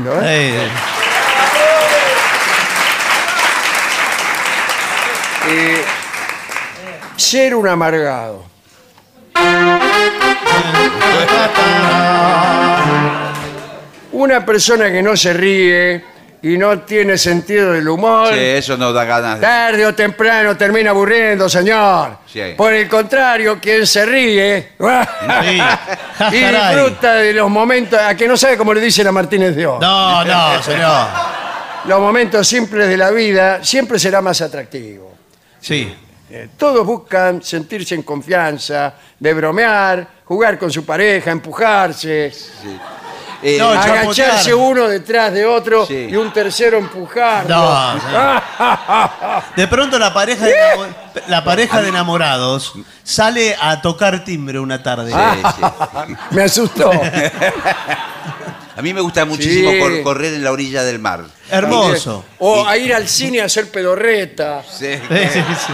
[0.00, 0.56] Lindo, ¿eh?
[0.56, 0.68] Eh,
[5.52, 5.82] Eh,
[7.16, 8.44] ser un amargado.
[14.12, 16.04] Una persona que no se ríe
[16.42, 19.46] y no tiene sentido del humor, Sí, eso no da ganas de...
[19.46, 22.18] tarde o temprano termina aburriendo, señor.
[22.32, 22.54] Sí.
[22.56, 25.60] Por el contrario, quien se ríe Sí.
[26.32, 29.66] y disfruta de los momentos, a que no sabe cómo le dicen a Martínez de
[29.66, 29.80] Oz.
[29.80, 31.06] No, no, señor.
[31.86, 35.14] Los momentos simples de la vida siempre será más atractivo.
[35.60, 35.94] Sí.
[36.30, 42.30] Eh, todos buscan sentirse en confianza, de bromear, jugar con su pareja, empujarse,
[43.42, 44.54] Eh, No, agacharse chapotear.
[44.54, 46.08] uno detrás de otro Sí.
[46.10, 47.48] y un tercero empujarlo.
[47.56, 48.00] No,
[49.56, 50.86] De pronto la pareja de, enamo-
[51.28, 55.12] la pareja de enamorados sale a tocar timbre una tarde.
[55.14, 55.36] Ah.
[55.36, 55.64] sí,
[56.08, 56.14] sí.
[56.34, 56.90] Me asustó.
[58.76, 59.78] A mí me gusta muchísimo Sí.
[59.78, 61.24] cor- correr en la orilla del mar.
[61.50, 62.24] Hermoso.
[62.38, 64.94] O a ir al cine a hacer pedorreta, Sí.
[64.96, 65.72] Sí, sí, sí.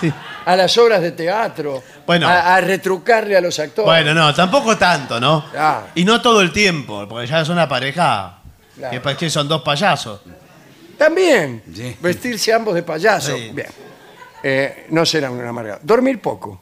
[0.00, 0.12] Sí.
[0.44, 2.28] A las obras de teatro, Bueno.
[2.28, 3.86] a, a retrucarle a los actores.
[3.86, 5.44] Bueno, no, tampoco tanto, ¿no?
[5.50, 5.86] Claro.
[5.94, 8.38] Y no todo el tiempo, porque ya es una pareja
[8.76, 8.90] Claro.
[8.92, 10.20] que pa- que son dos payasos.
[10.98, 11.96] También, Sí.
[12.00, 13.36] vestirse ambos de payaso.
[13.36, 13.50] Sí.
[13.52, 13.68] Bien.
[14.42, 15.80] Eh, no será una amargado.
[15.82, 16.60] Dormir poco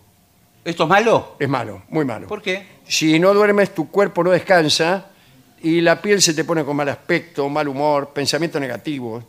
[0.64, 1.36] ¿Esto es malo?
[1.40, 2.28] es malo, muy malo.
[2.28, 2.80] ¿Por qué?
[2.86, 5.06] Si no duermes, tu cuerpo no descansa
[5.60, 9.24] y la piel se te pone con mal aspecto, mal humor, pensamientos negativos.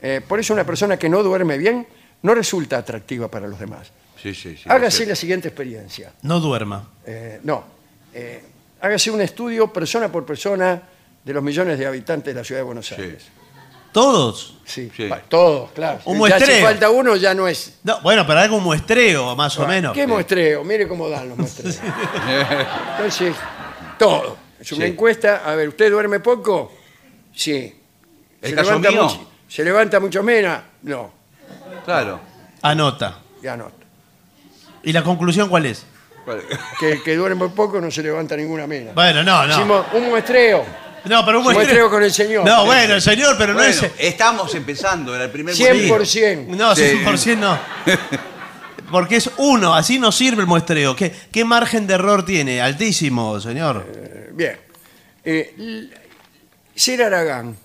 [0.00, 1.86] Eh, por eso una persona que no duerme bien
[2.22, 3.90] no resulta atractiva para los demás.
[4.20, 4.64] Sí, sí, sí.
[4.68, 6.12] Hágase la siguiente experiencia.
[6.22, 6.88] No duerma.
[7.06, 7.64] Eh, no,
[8.12, 8.42] eh,
[8.80, 10.82] hágase un estudio persona por persona
[11.24, 13.24] de los millones de habitantes de la ciudad de Buenos Aires.
[13.92, 14.56] ¿Todos?
[14.64, 15.08] Sí, Sí.
[15.08, 16.00] va, todos, claro.
[16.04, 16.64] Un ya si muestreo.
[16.64, 17.78] falta uno ya no es.
[17.82, 19.92] No, bueno, pero algo muestreo, más o menos.
[19.94, 20.62] ¿Qué muestreo?
[20.62, 21.80] Mire cómo dan los muestreos.
[22.96, 23.34] Entonces,
[23.98, 24.36] todo.
[24.60, 24.92] Es una Sí.
[24.92, 25.42] encuesta.
[25.44, 26.72] A ver, ¿usted duerme poco?
[27.34, 27.74] Sí.
[28.42, 29.02] ¿El caso levanta mío?
[29.04, 30.60] mucho- ¿Se levanta mucho menos?
[30.82, 31.12] No,
[31.84, 32.20] Claro.
[32.62, 33.18] Anota.
[33.42, 33.70] ya no.
[34.82, 35.84] ¿Y la conclusión cuál es?
[36.78, 38.92] Que que duerme poco no se levanta ninguna mena.
[38.94, 39.54] Bueno, no, no.
[39.54, 40.64] Hicimos un muestreo.
[41.06, 41.54] No, pero un Un muestreo.
[41.54, 42.44] muestreo con el señor.
[42.44, 43.90] No, bueno, el señor, pero no Bueno, es.
[43.98, 46.46] estamos empezando, era el primer 100%.
[46.56, 46.82] No, Sí.
[46.82, 47.58] 100% no.
[48.90, 50.94] Porque es uno, así no sirve el muestreo.
[50.96, 52.60] ¿Qué, qué margen de error tiene?
[52.60, 53.86] Altísimo, señor.
[53.94, 54.58] Eh, Bien.
[55.24, 55.90] Eh, l-
[56.74, 57.56] ser Aragán.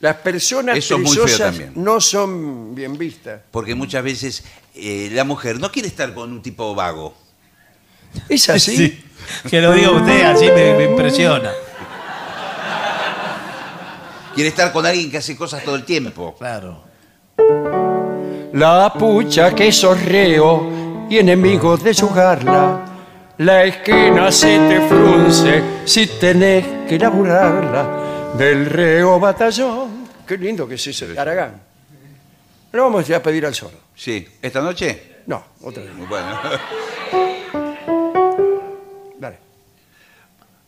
[0.00, 1.72] Las personas Eso es muy feo también.
[1.74, 3.40] no son bien vistas.
[3.50, 4.42] Porque muchas veces
[4.74, 7.14] eh, la mujer no quiere estar con un tipo vago.
[8.28, 8.76] ¿Es así?
[8.76, 9.04] Sí.
[9.48, 11.52] Que lo diga usted, así me, me impresiona.
[14.34, 16.34] Quiere estar con alguien que hace cosas todo el tiempo.
[16.38, 16.84] Claro.
[18.54, 22.86] La pucha que sos reo y enemigo de jugarla.
[23.38, 28.32] La esquina se te frunce si tenés que laburarla.
[28.36, 29.89] Del reo batallón.
[30.30, 31.60] Qué lindo que es ese Aragán.
[32.70, 33.80] Lo vamos a pedir al sordo.
[33.96, 34.24] Sí.
[34.40, 35.16] ¿Esta noche?
[35.26, 35.92] No, otra vez.
[36.08, 36.40] Bueno.
[39.18, 39.38] Dale.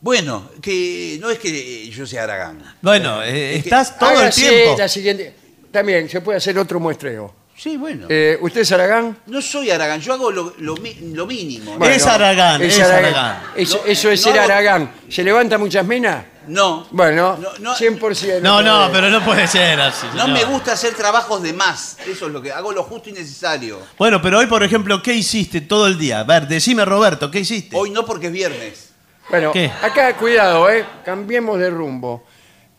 [0.00, 2.74] Bueno, que no es que yo sea Aragán.
[2.82, 4.78] Bueno, eh, estás todo Hágase el tiempo.
[4.80, 5.34] la siguiente.
[5.70, 7.32] También se puede hacer otro muestreo.
[7.56, 8.06] Sí, bueno.
[8.08, 9.16] Eh, ¿Usted es Aragán?
[9.26, 11.76] no soy Aragán, yo hago lo, lo mi- lo mínimo.
[11.78, 13.42] Bueno, Es Aragán, es Aragán.
[13.54, 14.92] Eso, No, eso es no ser hago- Aragán.
[15.08, 16.24] ¿Se levanta muchas minas?
[16.48, 16.88] No.
[16.90, 17.74] Bueno, No, no.
[17.76, 18.40] 100%.
[18.42, 20.06] No, no, pero no puede ser así.
[20.14, 20.30] No señor.
[20.30, 21.98] me gusta hacer trabajos de más.
[22.04, 23.78] Eso es lo que hago lo justo y necesario.
[23.96, 26.20] Bueno, pero hoy, por ejemplo, ¿qué hiciste todo el día?
[26.20, 27.76] A ver, decime, Roberto, ¿qué hiciste?
[27.76, 28.88] Hoy no porque es viernes.
[29.30, 29.70] Bueno, ¿Qué?
[29.82, 30.84] acá cuidado, ¿eh?
[31.04, 32.24] Cambiemos de rumbo.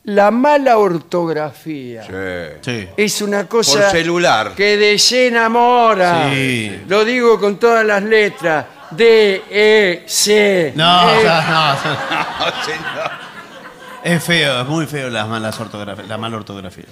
[0.06, 2.04] La mala ortografía
[2.62, 2.89] Sí.
[2.97, 4.54] es una cosa Por celular.
[4.54, 6.30] que desenamora.
[6.34, 6.84] Sí.
[6.89, 8.66] Lo digo con todas las letras.
[8.91, 10.74] D, E, C.
[10.76, 11.18] No, E.
[11.18, 11.78] o sea,
[12.39, 13.12] no, No, señor.
[14.04, 16.84] es feo, es muy feo las malas ortografías, la mala ortografía.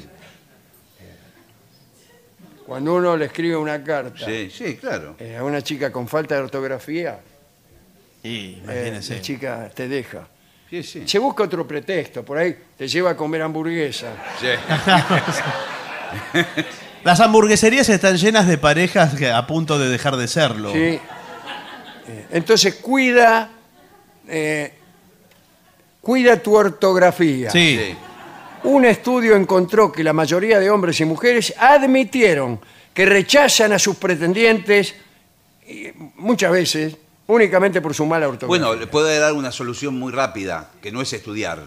[2.65, 5.15] Cuando uno le escribe una carta Sí, sí, claro.
[5.19, 7.19] eh, a una chica con falta de ortografía,
[8.23, 9.15] Y eh, imagínese.
[9.15, 10.27] la chica te deja.
[10.71, 11.03] Sí, sí.
[11.05, 14.13] Se busca otro pretexto, por ahí te lleva a comer hamburguesa.
[14.39, 14.47] Sí.
[17.03, 20.71] Las hamburgueserías están llenas de parejas que a punto de dejar de serlo.
[20.71, 20.79] ¿sí?
[20.79, 21.01] Eh,
[22.31, 23.49] Entonces cuida,
[24.29, 24.71] eh,
[25.99, 27.49] cuida tu ortografía.
[27.49, 27.77] Sí.
[27.77, 27.97] Sí.
[28.63, 32.61] Un estudio encontró que la mayoría de hombres y mujeres admitieron
[32.93, 34.95] que rechazan a sus pretendientes
[35.67, 36.95] y, muchas veces
[37.31, 38.47] únicamente por su mala ortografía.
[38.65, 41.59] Bueno, le puedo dar una solución muy rápida, que no es estudiar.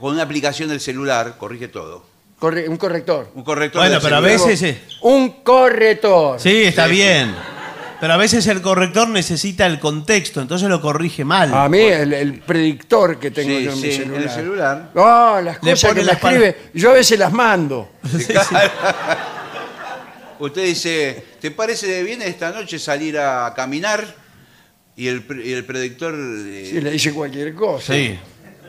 [0.00, 2.04] Con una aplicación del celular corrige todo.
[2.38, 3.30] Corre- un corrector.
[3.34, 4.48] Un corrector Bueno, del pero a celular.
[4.48, 4.62] veces...
[4.62, 6.40] eh, Un corrector.
[6.40, 6.96] Sí, está Sí, sí.
[6.96, 7.34] bien.
[8.00, 11.54] Pero a veces el corrector necesita el contexto, entonces lo corrige mal.
[11.54, 14.22] A mí el, el predictor que tengo Sí, yo en sí, mi en celular.
[14.22, 14.90] el celular.
[14.94, 17.88] No, las Le cosas pone que me las pal- escribe, yo a veces las mando.
[20.38, 24.04] Usted dice, ¿te parece bien esta noche salir a caminar?
[24.96, 26.14] Y el, pre- y el predictor...
[26.16, 27.92] eh, Sí, le dice cualquier cosa.
[27.94, 28.18] Sí.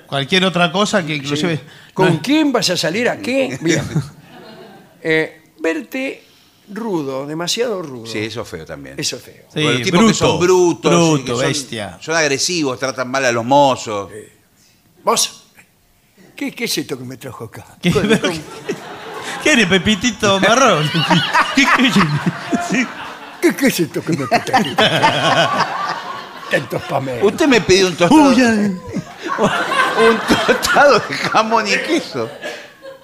[0.07, 1.59] Cualquier otra cosa que inclusive...
[1.93, 3.57] ¿Con no es- quién vas a salir a qué?
[3.61, 3.83] Bien.
[5.01, 6.23] Eh, verte
[6.73, 8.07] rudo, demasiado rudo.
[8.07, 8.95] Sí, eso es feo también.
[8.99, 9.45] Eso es feo.
[9.53, 11.97] Sí, Los tipos bruto, que son brutos, bruto, y que son- bestia.
[12.01, 14.09] Son, agresivos, tratan mal a los mozos.
[15.03, 15.43] ¿Vos?
[16.35, 17.65] ¿Qué, qué es esto que me trajo acá?
[17.81, 18.31] ¿Qué, Con- con-
[19.43, 20.89] ¿Qué eres, Pepitito Marrón?
[21.55, 22.87] ¿Qué, qué-.
[23.41, 24.69] ¿Qué, qué es esto que me trajo aquí?
[26.51, 27.23] Tantos pamelos.
[27.31, 32.29] Usted me pidió un tostado, un tostado de jamón y queso.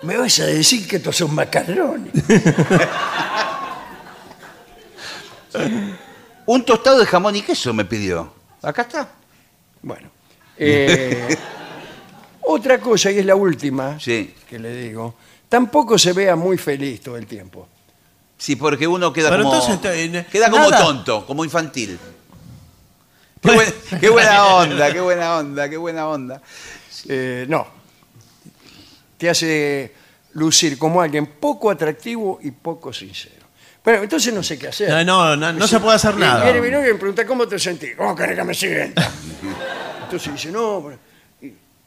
[0.03, 2.11] ¿Me vas a decir que estos son macarrones?
[6.45, 8.33] Un tostado de jamón y queso me pidió.
[8.61, 9.07] Acá está.
[9.81, 10.09] Bueno.
[10.57, 11.37] eh,
[12.41, 14.33] otra cosa, y es la última Sí.
[14.49, 15.15] que le digo,
[15.49, 17.67] tampoco se vea muy feliz todo el tiempo.
[18.37, 19.55] Sí, porque uno queda Pero como.
[19.55, 19.79] entonces,
[20.13, 20.83] eh, queda como nada.
[20.83, 21.97] tonto, como infantil.
[23.41, 26.41] Qué, buen- qué buena onda, qué buena onda, qué buena onda.
[27.07, 27.67] Eh, no.
[29.17, 29.93] Te hace
[30.33, 33.41] lucir como alguien poco atractivo y poco sincero.
[33.83, 34.89] Bueno, entonces no sé qué hacer.
[34.89, 36.43] No, no, no, no se puede hacer nada.
[36.43, 37.95] Viene mi novia y me pregunta, ¿cómo te sentís?
[37.95, 39.09] ¿Cómo querés que me sienta?
[40.03, 40.91] Entonces dice, no,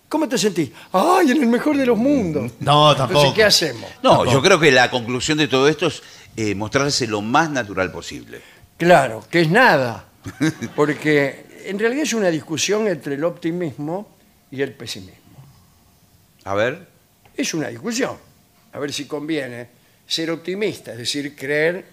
[0.09, 0.71] ¿cómo te sentís?
[0.93, 2.51] ¡Ay, en el mejor de los mundos!
[2.59, 3.35] No, Entonces, tampoco.
[3.35, 3.89] ¿qué hacemos?
[4.03, 6.03] No, yo creo que la conclusión de todo esto es
[6.37, 8.41] eh, mostrarse lo más natural posible.
[8.77, 10.07] Claro, que es nada.
[10.75, 14.09] Porque en realidad es una discusión entre el optimismo
[14.51, 15.23] y el pesimismo.
[16.45, 16.87] A ver.
[17.37, 18.17] Es una discusión.
[18.73, 19.69] A ver si conviene
[20.07, 21.85] ser optimista, es decir, creer,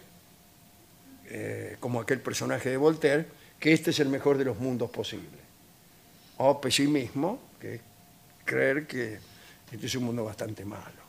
[1.29, 3.25] eh, como aquel personaje de Voltaire,
[3.59, 5.39] que este es el mejor de los mundos posibles.
[6.37, 7.81] O pesimismo, que es
[8.45, 9.19] creer que
[9.71, 11.00] este es un mundo bastante malo.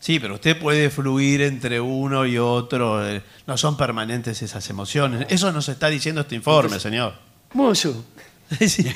[0.00, 3.06] Sí, pero usted puede fluir entre uno y otro.
[3.06, 5.26] eh, No son permanentes esas emociones.
[5.28, 7.14] Eso nos está diciendo este informe, señor.
[7.54, 8.04] Mozo,
[8.60, 8.86] Sí.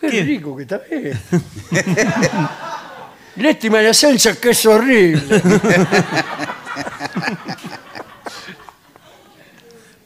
[0.00, 1.18] qué, rico que está bien.
[3.36, 5.42] Lástima la salsa que es horrible.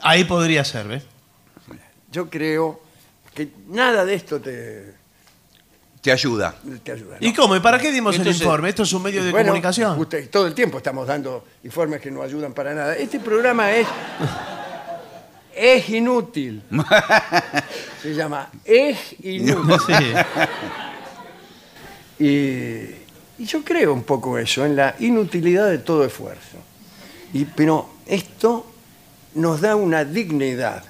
[0.00, 1.04] Ahí podría ser, ¿ves?
[2.10, 2.80] Yo creo
[3.34, 4.94] que nada de esto te,
[6.00, 6.54] Te ayuda.
[6.82, 7.16] te ayuda.
[7.20, 7.54] ¿Y cómo?
[7.56, 8.70] ¿Y para qué dimos Entonces- el informe?
[8.70, 9.98] Esto es un medio de Bueno, comunicación.
[9.98, 12.96] usted- todo el tiempo estamos dando informes que no ayudan para nada.
[12.96, 13.86] Este programa es
[15.54, 16.62] es inútil.
[18.02, 19.76] Se llama Es inútil.
[22.18, 22.24] Sí.
[22.24, 26.58] Y, y yo creo un poco eso, en la inutilidad de todo esfuerzo.
[27.32, 28.66] Y, pero esto
[29.34, 30.84] nos da una dignidad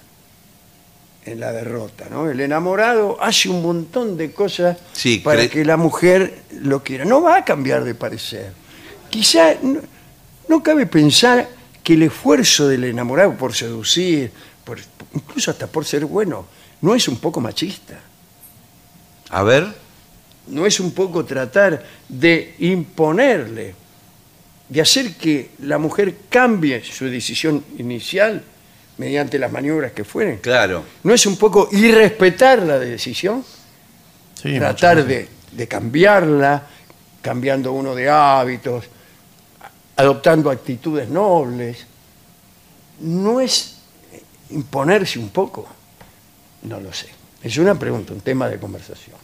[1.25, 2.31] en la derrota, ¿no?
[2.31, 7.05] El enamorado hace un montón de cosas Sí, para que la mujer lo quiera.
[7.05, 8.53] No va a cambiar de parecer.
[9.11, 9.81] Quizá no,
[10.49, 11.49] no cabe pensar
[11.83, 14.31] que el esfuerzo del enamorado por seducir,
[14.65, 14.79] por,
[15.15, 16.47] incluso hasta por ser bueno,
[16.81, 18.01] no es un poco machista.
[19.31, 19.67] A ver.
[20.49, 23.75] no es un poco tratar de imponerle,
[24.69, 28.43] de hacer que la mujer cambie su decisión inicial
[29.01, 30.37] mediante las maniobras que fueren?
[30.39, 30.85] Claro.
[31.05, 33.43] ¿No es un poco irrespetar la decisión?
[34.41, 36.67] Sí, tratar de, de cambiarla,
[37.23, 38.85] cambiando uno de hábitos,
[39.97, 41.87] adoptando actitudes nobles.
[43.01, 43.77] ¿No es
[44.51, 45.67] imponerse un poco?
[46.65, 47.09] No lo sé.
[47.43, 49.17] Es una pregunta, un tema de conversación.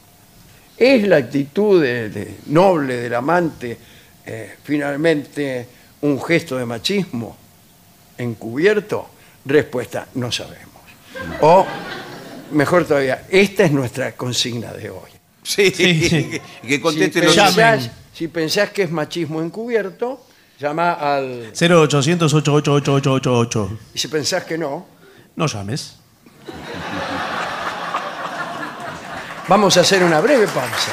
[0.78, 3.76] ¿Es la actitud de- de- noble del amante
[4.24, 5.66] eh, finalmente
[6.00, 7.36] un gesto de machismo
[8.16, 9.10] encubierto?
[9.46, 10.66] Respuesta, no sabemos.
[11.40, 11.66] O,
[12.50, 15.10] mejor todavía, esta es nuestra consigna de hoy.
[15.42, 16.24] Sí, Sí, sí.
[16.62, 20.26] que, que conteste si, los pensás, si pensás que es machismo encubierto,
[20.58, 21.52] llama al...
[21.58, 23.78] 0800 8888888.
[23.94, 24.86] Y si pensás que no,
[25.36, 25.96] No llames.
[29.48, 30.92] vamos a hacer una breve pausa.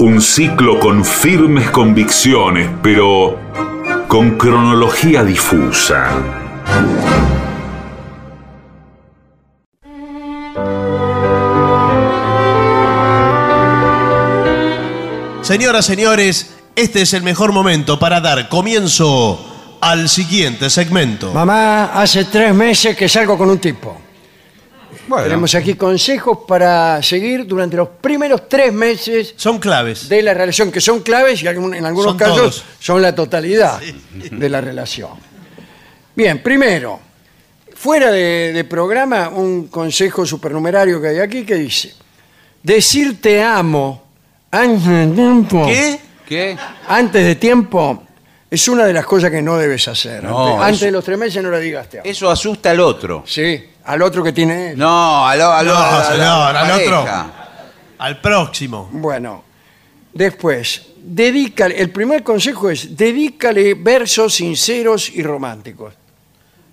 [0.00, 3.38] Un ciclo con firmes convicciones, pero
[4.08, 6.08] con cronología difusa.
[15.42, 21.30] Señoras, señores, este es el mejor momento para dar comienzo al siguiente segmento.
[21.34, 24.00] Mamá, hace tres meses que salgo con un tipo.
[25.10, 30.08] Bueno, Tenemos aquí consejos para seguir durante los primeros tres meses Son claves.
[30.08, 32.64] de la relación, que son claves y algún- en algunos Son casos todos.
[32.78, 33.80] son la totalidad
[34.14, 35.10] de la relación.
[36.14, 37.00] Bien, primero,
[37.74, 41.92] fuera de, de programa, un consejo supernumerario que hay aquí que dice,
[42.62, 44.04] decir te amo
[44.52, 45.98] antes de tiempo, ¿Qué?
[46.24, 46.56] ¿qué?
[46.86, 48.04] antes de tiempo
[48.48, 50.22] es una de las cosas que no debes hacer.
[50.22, 52.08] No, antes, antes eso- de los tres meses no le digas te amo.
[52.08, 53.24] Eso asusta al otro.
[53.26, 54.74] Sí, al otro que tiene.
[54.76, 57.06] No, al, al, No, a la- señor, al otro.
[57.98, 58.88] Al próximo.
[58.92, 59.44] Bueno,
[60.12, 65.94] después, dedícale, el primer consejo es, dedícale versos sinceros y románticos.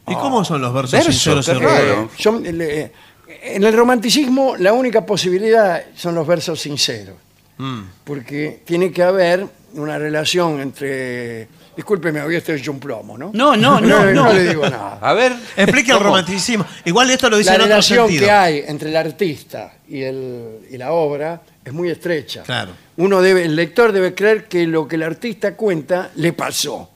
[0.07, 2.11] ¿Y cómo son los versos Verso, sinceros y románticos?
[2.21, 7.15] son, en el romanticismo la única posibilidad son los versos sinceros,
[7.57, 7.81] Mm.
[8.03, 11.47] porque tiene que haber una relación entre...
[11.77, 13.29] Discúlpeme, había esto hecho un plomo, ¿no?
[13.33, 14.11] No, no, no, no.
[14.11, 14.97] No le digo nada.
[14.99, 15.31] A ver.
[15.55, 16.65] Explique el romanticismo.
[16.85, 18.25] Igual esto lo dice La en otro relación sentido.
[18.25, 22.41] que hay entre el artista y, el, y la obra es muy estrecha.
[22.41, 22.71] Claro.
[22.97, 26.89] Uno debe, el lector debe creer que lo que el artista cuenta le pasó.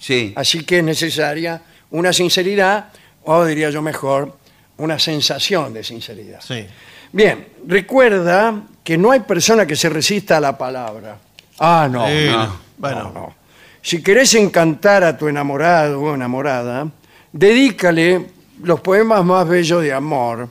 [0.00, 0.32] Sí.
[0.34, 1.62] Así que es necesaria
[1.92, 2.88] una sinceridad,
[3.22, 4.36] o diría yo mejor,
[4.78, 6.40] una sensación de sinceridad.
[6.40, 6.66] Sí.
[7.12, 11.18] Bien, recuerda que no hay persona que se resista a la palabra.
[11.60, 12.06] Ah, no.
[12.06, 12.60] Sí, no, no.
[12.76, 13.02] Bueno.
[13.04, 13.37] no, no.
[13.88, 16.86] Si querés encantar a tu enamorado o enamorada,
[17.32, 18.26] dedícale
[18.62, 20.46] los poemas más bellos de amor.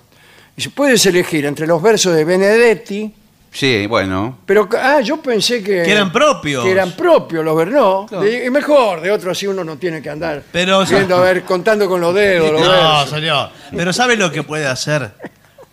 [0.55, 3.13] Y si puedes elegir entre los versos de Benedetti,
[3.51, 4.39] Sí, bueno.
[4.43, 5.83] pero, ah, yo pensé que...
[5.83, 6.63] Que eran propios.
[6.63, 8.21] Que eran propios los versos, no.
[8.21, 11.43] de- y mejor, de otro así uno no tiene que andar Pero- viendo, a ver,
[11.43, 13.09] contando con los dedos los No, versos.
[13.11, 13.49] señor.
[13.69, 15.11] Pero ¿sabe lo que puede hacer?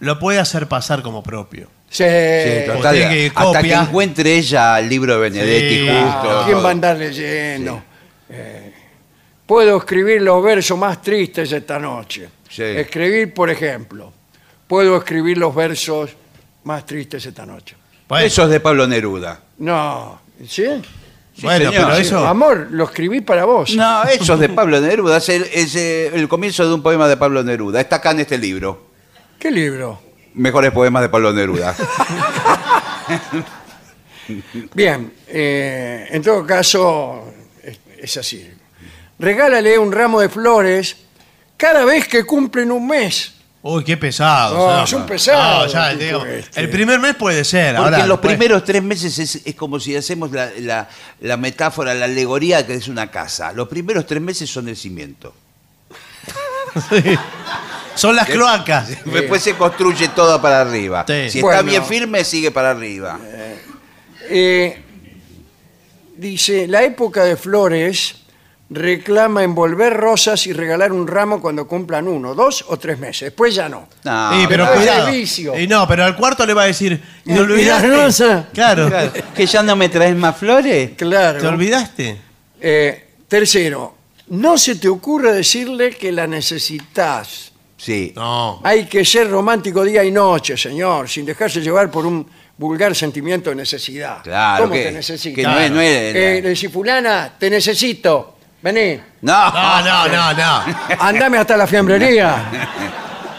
[0.00, 1.68] Lo puede hacer pasar como propio.
[1.90, 6.30] Sí, Sí, total, usted que hasta que encuentre ella el libro de Benedetti Sí, justo.
[6.30, 7.82] Ah, ¿Quién va a andar leyendo?
[8.28, 8.72] Eh,
[9.46, 12.28] puedo escribir los versos más tristes esta noche.
[12.50, 12.62] Sí.
[12.62, 14.12] Escribir, por ejemplo,
[14.66, 16.10] puedo escribir los versos
[16.64, 17.76] más tristes esta noche.
[18.08, 19.40] Bueno, Eso es de Pablo Neruda.
[19.58, 20.64] No, ¿sí?
[21.42, 21.86] bueno, señor.
[21.86, 22.26] pero eso.
[22.26, 23.74] Amor, lo escribí para vos.
[23.74, 25.18] No, eso es de Pablo Neruda.
[25.18, 27.80] Es, el, es, el comienzo de un poema de Pablo Neruda.
[27.80, 28.88] Está acá en este libro.
[29.38, 30.00] ¿Qué libro?
[30.34, 31.74] Mejores poemas de Pablo Neruda.
[34.74, 37.32] Bien, eh, en todo caso,
[37.62, 38.50] es, es así.
[39.18, 40.96] Regálale un ramo de flores
[41.56, 43.32] cada vez que cumplen un mes.
[43.62, 44.56] Uy, qué pesado.
[44.76, 46.60] No, es un pesado, No, ya, tipo digo, este.
[46.60, 47.76] el primer mes puede ser.
[47.76, 50.88] Porque ahora, en los después- primeros tres meses es, es como si hacemos la, la-
[51.20, 53.52] la metáfora, la alegoría que es una casa.
[53.52, 55.34] Los primeros tres meses son el cimiento.
[57.94, 58.88] Son las cloacas.
[59.04, 61.04] Después se construye todo para arriba.
[61.06, 61.30] Sí.
[61.30, 61.58] Si Bueno.
[61.60, 63.18] está bien firme, sigue para arriba.
[64.28, 64.82] Eh,
[66.16, 68.16] dice, la época de flores
[68.70, 73.26] reclama envolver rosas y regalar un ramo cuando cumplan uno, dos o tres meses.
[73.28, 73.88] Después ya no.
[74.02, 75.10] No, Sí, pero cuidado.
[75.10, 75.58] vicio.
[75.58, 77.00] Y no, pero al cuarto le va a decir.
[77.24, 77.88] ¿Y- ¿Te y olvidaste?
[77.88, 78.48] rosa?
[78.52, 78.88] Claro.
[78.88, 79.12] Claro.
[79.34, 80.92] ¿Que ya no me traes más flores?
[80.96, 81.40] Claro.
[81.40, 82.16] ¿Te olvidaste?
[82.60, 83.94] Eh, tercero,
[84.28, 87.52] no se te ocurra decirle que la necesitas.
[87.84, 88.12] Sí.
[88.16, 88.60] No.
[88.64, 92.26] Hay que ser romántico día y noche, señor, sin dejarse llevar por un
[92.56, 94.22] vulgar sentimiento de necesidad.
[94.22, 95.36] Claro, ¿Cómo que- te necesito?
[95.36, 98.36] que no es- no es- Eh, le decís, fulana, te necesito.
[98.62, 99.50] Vení, No.
[99.50, 100.62] No, no, no, no.
[100.98, 102.50] andame hasta la fiambrería.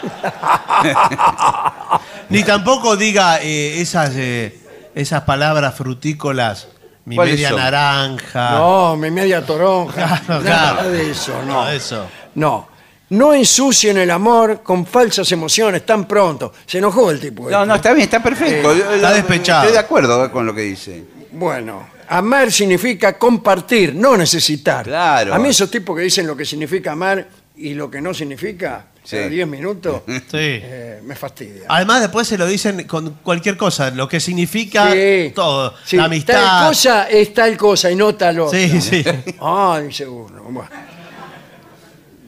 [2.28, 4.56] Ni tampoco diga eh, esas, eh,
[4.94, 6.68] esas palabras frutícolas.
[7.04, 7.58] Mi ¿Cuáles media son?
[7.58, 8.50] naranja.
[8.52, 10.20] No, mi media toronja.
[10.26, 10.90] Claro, Nada claro.
[10.90, 11.64] de eso, no.
[11.66, 12.06] De eso.
[12.34, 12.75] No.
[13.10, 16.52] No ensucien el amor con falsas emociones tan pronto.
[16.66, 17.44] Se enojó el tipo.
[17.48, 17.66] No, este.
[17.68, 18.72] no, está bien, está perfecto.
[18.72, 19.62] Eh, está despechado.
[19.62, 21.04] Estoy de acuerdo con lo que dice.
[21.32, 24.84] Bueno, amar significa compartir, no necesitar.
[24.86, 25.34] Claro.
[25.34, 28.86] A mí esos tipos que dicen lo que significa amar y lo que no significa,
[29.04, 29.16] Sí.
[29.18, 30.14] cada 10 minutos, Sí.
[30.32, 31.62] eh, me fastidia.
[31.68, 35.30] Además, después se lo dicen con cualquier cosa, lo que significa Sí.
[35.32, 35.74] todo.
[35.84, 36.66] Sí, la Tal amistad.
[36.68, 38.58] cosa es tal cosa y no tal otra.
[38.58, 39.04] Sí, sí.
[39.40, 40.42] Ah, dice uno.
[40.48, 40.68] Bueno.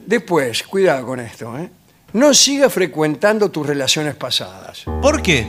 [0.09, 1.69] Después, cuidado con esto, ¿eh?
[2.13, 4.81] No siga frecuentando tus relaciones pasadas.
[5.03, 5.45] ¿Por qué?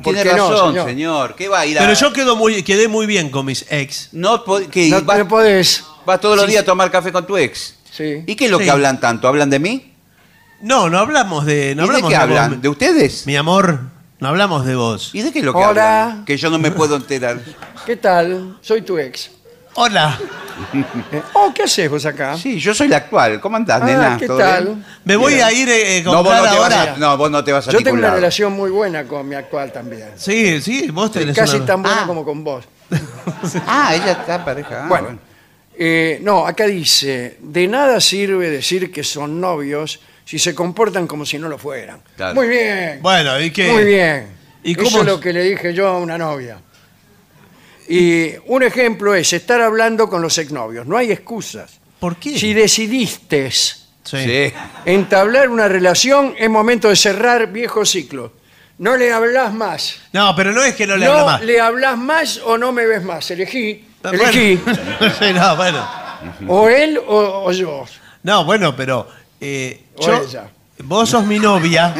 [0.00, 0.86] ¿Por Tiene qué no, razón, señor?
[0.88, 1.34] señor?
[1.34, 1.80] ¿Qué va a ir a.?
[1.82, 4.10] Pero yo quedo muy, quedé muy bien con mis ex.
[4.12, 5.84] No, po- que No vas, te podés.
[6.06, 7.74] vas todos los Sí, días a tomar café con tu ex.
[7.90, 8.22] Sí.
[8.24, 8.64] ¿Y qué es lo Sí.
[8.66, 9.26] que hablan tanto?
[9.26, 9.92] ¿Hablan de mí?
[10.60, 11.74] No, no hablamos de.
[11.74, 12.22] No ¿Y de hablamos qué vos.
[12.22, 12.60] hablan?
[12.62, 13.26] ¿De ustedes?
[13.26, 13.80] Mi amor,
[14.20, 15.10] no hablamos de vos.
[15.14, 16.04] ¿Y de qué es lo que Hola.
[16.04, 16.24] hablan?
[16.24, 17.40] Que yo no me puedo enterar.
[17.84, 18.56] ¿Qué tal?
[18.60, 19.32] Soy tu ex.
[19.76, 20.18] Hola,
[21.12, 22.34] Eh, oh, ¿qué haces vos acá?
[22.38, 23.40] Sí, yo soy la actual.
[23.40, 24.16] ¿Cómo andás, Ah, nena?
[24.18, 24.64] ¿qué ¿Todo tal?
[24.64, 24.84] bien?
[25.04, 25.44] me voy Bien.
[25.44, 26.92] a ir eh, a No, vos comprar no, te vas ahora.
[26.94, 29.34] a, no, vos no te vas a Yo tengo una relación muy buena con mi
[29.34, 30.08] actual también.
[30.16, 32.06] Sí, sí, vos tenés Casi una- tan buena Ah.
[32.06, 32.64] como con vos.
[33.66, 34.84] Ah, ella está pareja.
[34.84, 35.18] Ah, Bueno.
[35.78, 41.26] Eh, no, acá dice, de nada sirve decir que son novios si se comportan como
[41.26, 42.00] si no lo fueran.
[42.16, 42.34] Claro.
[42.34, 43.00] Muy bien.
[43.02, 43.70] Bueno, ¿y qué?
[43.72, 44.28] Muy bien.
[44.64, 46.56] ¿Y Eso cómo es lo que le dije yo a una novia.
[47.88, 50.86] Y un ejemplo es estar hablando con los exnovios.
[50.86, 51.78] No hay excusas.
[52.00, 52.38] ¿Por qué?
[52.38, 54.52] Si decidiste Sí.
[54.84, 58.30] Entablar una relación, es momento de cerrar viejos ciclos.
[58.78, 59.96] No le hablas más.
[60.12, 61.42] No, pero no es que no le No habla más.
[61.42, 63.28] le hablas más o no me ves más.
[63.30, 63.84] Elegí.
[64.02, 64.22] Bueno.
[64.22, 64.60] Elegí.
[65.18, 65.88] Sí, no, bueno.
[66.46, 67.84] O él o, o yo.
[68.22, 69.08] No, bueno, pero
[69.40, 70.44] eh, O yo- ella.
[70.84, 71.92] vos sos mi novia,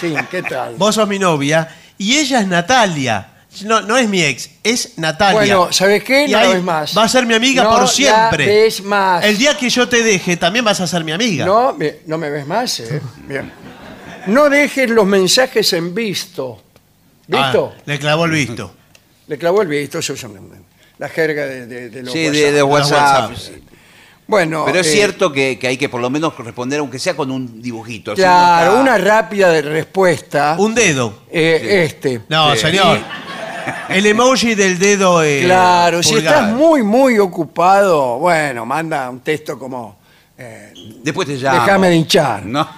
[0.00, 0.74] Sí, ¿qué tal?
[0.76, 3.28] vos sos mi novia y ella es Natalia.
[3.64, 5.34] No, no es mi ex, es Natalia.
[5.56, 6.26] Bueno, ¿sabes qué?
[6.26, 6.96] Y No ahí ves más.
[6.96, 8.46] Va a ser mi amiga No por la siempre.
[8.46, 9.24] ves más.
[9.24, 11.44] El día que yo te deje, también vas a ser mi amiga.
[11.46, 13.00] No, me- no me ves más, ¿eh?
[13.26, 13.50] Bien.
[14.26, 16.62] No dejes los mensajes en visto.
[17.26, 17.74] ¿Visto?
[17.76, 18.74] Ah, le clavó el visto.
[19.26, 20.40] Le clavó el visto, eso es una-
[20.98, 22.34] la jerga de, de, de los Sí, WhatsApp.
[22.42, 23.30] de, de WhatsApp.
[23.30, 23.54] WhatsApp.
[24.26, 27.16] Bueno, Pero es eh, cierto que, que hay que por lo menos responder, aunque sea
[27.16, 28.12] con un dibujito.
[28.12, 30.54] así Claro, está- una rápida de respuesta.
[30.58, 31.22] Un dedo.
[31.30, 32.20] eh, Este.
[32.28, 32.58] No, Sí.
[32.60, 33.00] señor.
[33.88, 35.22] El emoji del dedo.
[35.22, 36.34] eh, Claro, si pulgar.
[36.34, 39.98] estás muy, muy ocupado, bueno, manda un texto como
[40.36, 41.60] eh, Después te llamo.
[41.64, 42.44] déjame de hinchar.
[42.46, 42.68] No.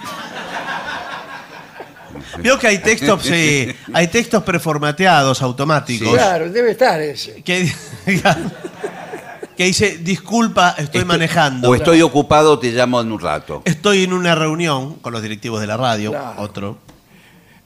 [2.38, 6.12] Veo que hay textos, eh, hay textos preformateados automáticos.
[6.12, 7.42] Claro, debe estar ese.
[7.42, 7.70] Que,
[9.56, 11.68] que dice, disculpa, estoy manejando.
[11.70, 13.62] O estoy ocupado, te llamo en un rato.
[13.64, 16.34] Estoy en una reunión con los directivos de la radio, Claro.
[16.42, 16.78] otro.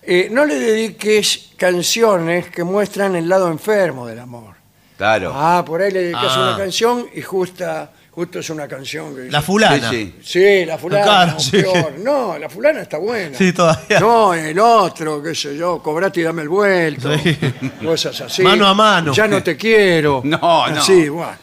[0.06, 4.54] Eh, no le dediques canciones que muestran el lado enfermo del amor.
[4.96, 5.32] Claro.
[5.34, 6.48] Ah, por ahí le dedicas Ah.
[6.50, 9.90] una canción y justa, justo es una canción que La fulana.
[9.90, 10.40] Sí, sí.
[10.60, 11.04] Sí, la fulana.
[11.04, 11.50] Claro, o sí.
[11.62, 11.92] peor.
[11.98, 13.36] No, la fulana está buena.
[13.36, 13.98] Sí, todavía.
[13.98, 17.16] No, el otro, qué sé yo, cobrate y dame el vuelto.
[17.18, 17.36] Sí.
[17.82, 18.42] Cosas así.
[18.42, 19.12] Mano a mano.
[19.12, 20.20] Ya no te quiero.
[20.24, 20.82] No, no.
[20.82, 21.36] Sí, bueno.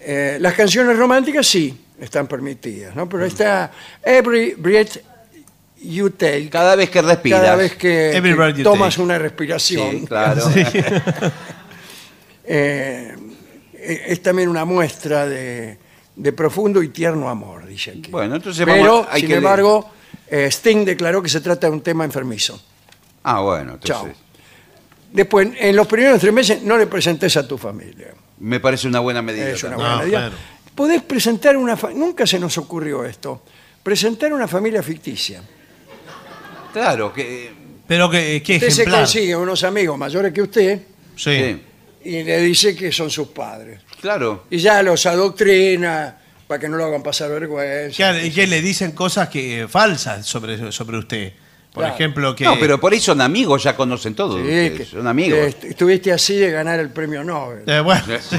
[0.00, 3.08] Eh, las canciones románticas sí están permitidas, ¿no?
[3.08, 3.72] Pero está
[4.04, 4.98] Every Breath
[5.88, 6.48] You Take.
[6.50, 7.40] Cada vez que respiras.
[7.40, 9.02] Cada vez que, Every que breath you tomas take.
[9.02, 9.90] una respiración.
[10.00, 10.42] Sí, claro.
[12.48, 13.12] Eh,
[13.74, 15.78] eh, es también una muestra de,
[16.14, 18.10] de profundo y tierno amor, dice aquí.
[18.10, 19.90] Bueno, entonces Pero, vamos- hay sin que embargo,
[20.28, 22.62] eh, Sting declaró que se trata de un tema enfermizo.
[23.24, 23.88] Ah, bueno, entonces.
[24.14, 24.26] Chao.
[25.12, 28.08] Después, en los primeros tres meses no le presentes a tu familia.
[28.38, 29.48] Me parece una buena medida.
[29.48, 30.34] Es una buena No, claro.
[30.74, 31.76] Podés presentar una...
[31.76, 33.42] fa- Nunca se nos ocurrió esto.
[33.82, 35.42] Presentar una familia ficticia.
[36.76, 37.50] Claro, que.
[37.88, 39.00] Pero que, qué Usted se ejemplar.
[39.04, 40.80] consigue unos amigos mayores que usted
[41.16, 41.30] Sí.
[41.32, 41.62] sí,
[42.04, 43.80] y le dice que son sus padres.
[44.00, 44.44] Claro.
[44.50, 47.96] Y ya los adoctrina para que no lo hagan pasar vergüenza.
[47.96, 51.32] Claro, y que le dicen cosas que falsas sobre, sobre usted.
[51.72, 51.94] Por Claro.
[51.94, 52.44] ejemplo, que.
[52.44, 54.36] No, pero por ahí son amigos, ya conocen todo.
[54.36, 55.38] Sí, ustedes, que- son amigos.
[55.38, 57.62] que est- estuviste así de ganar el premio Nobel.
[57.66, 58.36] Eh, bueno, sí.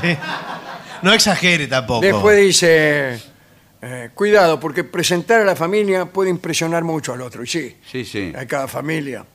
[1.02, 2.02] No exagere tampoco.
[2.06, 3.20] Después dice,
[3.82, 7.44] eh, cuidado, porque presentar a la familia puede impresionar mucho al otro.
[7.44, 8.34] Y sí, Sí, sí.
[8.36, 9.26] a cada familia.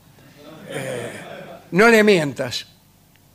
[0.69, 1.11] Eh,
[1.71, 2.67] no le mientas.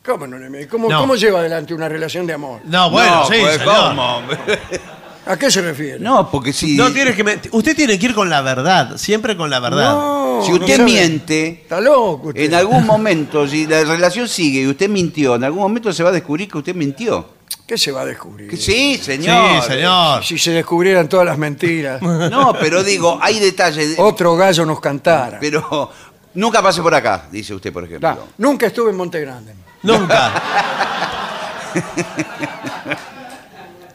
[0.05, 0.71] ¿Cómo no le mientas?
[0.71, 0.99] ¿Cómo, No.
[0.99, 2.61] cómo lleva adelante una relación de amor?
[2.65, 3.75] No, bueno, No, sí, pues, señor.
[3.89, 4.21] ¿cómo?
[5.25, 5.99] ¿A qué se refiere?
[5.99, 9.37] No, porque si, No tiene que men- Usted tiene que ir con la verdad, siempre
[9.37, 9.91] con la verdad.
[9.93, 10.85] No, si no usted sabe.
[10.91, 12.41] miente, Está loco usted.
[12.41, 16.09] en algún momento, si la relación sigue y usted mintió, en algún momento se va
[16.09, 17.37] a descubrir que usted mintió.
[17.69, 18.57] ¿Qué se va a descubrir?
[18.59, 19.61] Sí, señor.
[19.61, 20.23] Sí, señor.
[20.25, 22.01] Si se descubrieran todas las mentiras,
[22.31, 23.95] No, pero digo, hay detalles.
[23.95, 25.37] de- otro gallo nos cantara.
[25.39, 25.91] Pero
[26.33, 28.25] nunca pase por acá, dice usted, por ejemplo.
[28.39, 29.53] Nunca estuve en Monte Grande.
[29.83, 30.33] Nunca.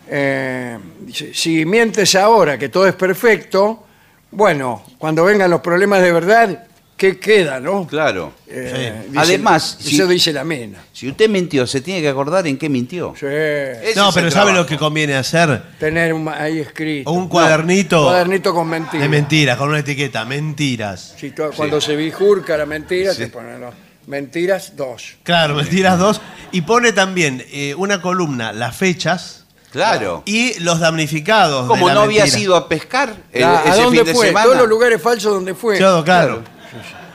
[0.07, 3.85] Eh, dice, si mientes ahora que todo es perfecto,
[4.31, 6.67] bueno, cuando vengan los problemas de verdad,
[6.97, 7.87] ¿qué queda, no?
[7.87, 8.33] Claro.
[8.49, 9.09] Eh, Sí.
[9.11, 10.79] dice- Además, eso si- dice la mena.
[10.93, 13.15] Si usted mintió, se tiene que acordar en qué mintió.
[13.19, 13.27] Sí.
[13.27, 14.69] Ese No, es pero el ¿sabe lo trabajo.
[14.69, 15.63] que conviene hacer?
[15.79, 17.11] Tener un, ahí escrito.
[17.11, 19.03] Un cuadernito Un cuadernito con mentiras.
[19.03, 21.15] de mentiras, con una etiqueta, mentiras.
[21.19, 23.75] Si tú- cuando se bifurca la mentira, te ponen los-
[24.07, 25.17] mentiras dos.
[25.23, 26.21] Claro, mentiras dos.
[26.53, 30.23] Y pone también eh, una columna, las fechas Claro.
[30.27, 31.67] y los damnificados.
[31.67, 32.39] Como de la no había mentira.
[32.39, 34.27] sido a pescar el- Ah, ¿A ese dónde fin de fue?
[34.29, 34.45] semana.
[34.47, 35.79] Todos los lugares falsos donde fue.
[35.79, 36.43] Claro, claro.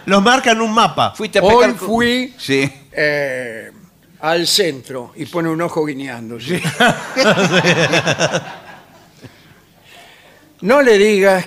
[0.05, 1.13] Los marca en un mapa.
[1.15, 2.69] Fuiste a Hoy con- fui Sí.
[2.91, 3.71] eh,
[4.21, 6.61] al centro y pone un ojo guiñándose.
[10.61, 11.45] no le digas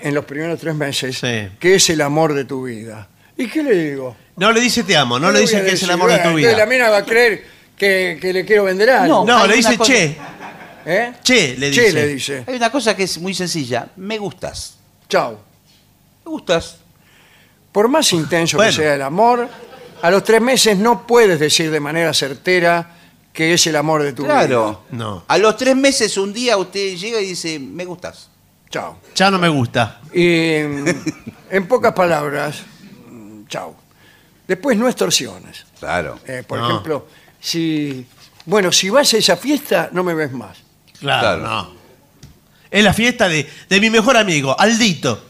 [0.00, 1.48] en los primeros tres meses Sí.
[1.58, 3.08] que es el amor de tu vida.
[3.36, 4.16] ¿Y qué le digo?
[4.36, 6.38] No le dice te amo, no le dice que es el amor de tu Bueno,
[6.38, 6.64] entonces vida.
[6.64, 7.44] La mina va a creer
[7.76, 9.24] que, que le quiero vender algo.
[9.24, 10.16] No, Hay le dice una cosa- che.
[10.90, 11.12] ¿Eh?
[11.22, 11.92] Che, le Che, dice.
[11.92, 12.44] le dice.
[12.46, 13.88] Hay una cosa que es muy sencilla.
[13.96, 14.76] Me gustas.
[15.08, 15.32] Chao.
[16.24, 16.78] Me gustas.
[17.72, 18.70] Por más intenso Bueno.
[18.70, 19.48] que sea el amor,
[20.02, 22.94] a los tres meses no puedes decir de manera certera
[23.32, 24.34] que es el amor de tu vida.
[24.46, 24.82] Claro.
[24.90, 25.24] No.
[25.28, 28.30] A los tres meses, un día, usted llega y dice, me gustas.
[28.70, 28.98] Chao.
[29.14, 30.00] Ya no me gusta.
[30.12, 30.84] Y mm,
[31.50, 32.62] en pocas palabras,
[33.10, 33.76] mm, chao.
[34.46, 35.64] Después no extorsiones.
[35.78, 36.18] Claro.
[36.26, 36.68] Eh, por No.
[36.68, 37.06] ejemplo,
[37.40, 38.04] si
[38.46, 40.56] bueno, si vas a esa fiesta, no me ves más.
[40.98, 41.42] Claro, Claro.
[41.42, 41.78] no.
[42.70, 45.22] Es la fiesta de, de mi mejor amigo, Aldito.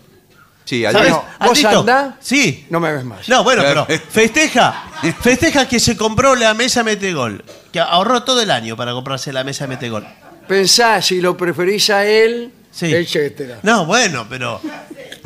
[0.69, 1.15] Sí, al ¿Sabes?
[1.41, 2.17] ¿Vos andá?
[2.21, 2.67] Sí.
[2.69, 3.27] No me ves más.
[3.27, 4.85] No, bueno, pero festeja.
[5.23, 7.43] Festeja que se compró la mesa Metegol.
[7.73, 10.07] Que ahorró todo el año para comprarse la mesa Metegol.
[10.47, 12.95] Pensá si lo preferís a él, Sí.
[12.95, 13.61] etcétera.
[13.63, 14.61] No, bueno, pero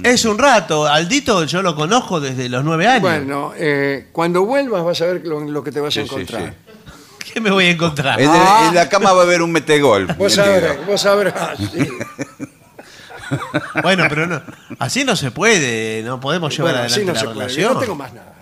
[0.04, 0.86] es un rato.
[0.86, 3.02] Aldito yo lo conozco desde los nueve años.
[3.02, 6.14] Bueno, eh, cuando vuelvas vas a ver lo, lo que te vas a Sí, sí,
[6.14, 6.54] encontrar.
[7.34, 8.20] ¿Qué me voy a encontrar?
[8.20, 10.06] En, el- en la cama va a haber un metegol.
[10.16, 11.58] Vos sabrás, vos sabrás.
[11.58, 11.88] sí.
[13.82, 14.42] Bueno, pero no.
[14.78, 16.02] Así no se puede.
[16.02, 17.38] No podemos llevar Bueno, así adelante no la se puede.
[17.38, 17.74] relación.
[17.74, 18.34] No tengo más nada.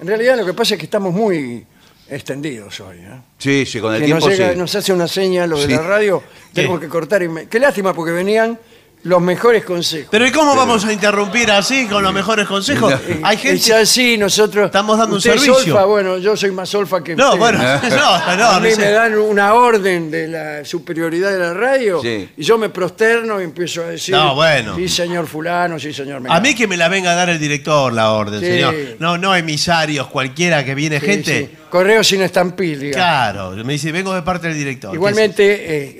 [0.00, 1.64] En realidad lo que pasa es que estamos muy
[2.08, 2.98] extendidos hoy.
[2.98, 3.20] ¿eh?
[3.38, 4.58] Sí, sí, con el Que tiempo nos, llega- sí.
[4.58, 5.72] nos hace una seña lo de Sí.
[5.72, 6.86] la radio, tenemos ¿Qué?
[6.86, 7.22] que cortar.
[7.22, 8.58] y me- Qué lástima porque venían
[9.04, 10.08] los mejores consejos.
[10.10, 12.92] Pero ¿y cómo vamos a interrumpir así con los mejores consejos?
[13.22, 13.74] Hay Es gente.
[13.74, 14.66] así, nosotros.
[14.66, 15.64] Estamos dando un usted es servicio.
[15.72, 17.38] solfa, bueno, yo soy más solfa que No, usted.
[17.38, 17.58] bueno,
[17.90, 18.80] no, no, a mí no sé.
[18.82, 22.28] me dan una orden de la superioridad de la radio Sí.
[22.36, 24.14] y yo me prosterno y empiezo a decir.
[24.14, 24.74] No, bueno.
[24.76, 26.40] Sí, señor Fulano, sí, señor A Mengano".
[26.40, 28.46] mí que me la venga a dar el director la orden, Sí.
[28.46, 28.74] señor.
[28.98, 31.48] No, no emisarios, cualquiera que viene Sí, gente.
[31.50, 31.56] sí.
[31.70, 32.96] Correo sin estampil, digamos.
[32.96, 34.94] Claro, me dice, vengo de parte del director.
[34.94, 35.44] Igualmente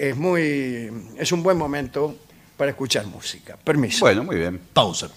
[0.07, 2.17] eh, es muy es un buen momento
[2.59, 3.57] para escuchar música.
[3.57, 4.01] Permiso.
[4.01, 4.61] Bueno, muy bien.
[4.75, 5.09] Pausa.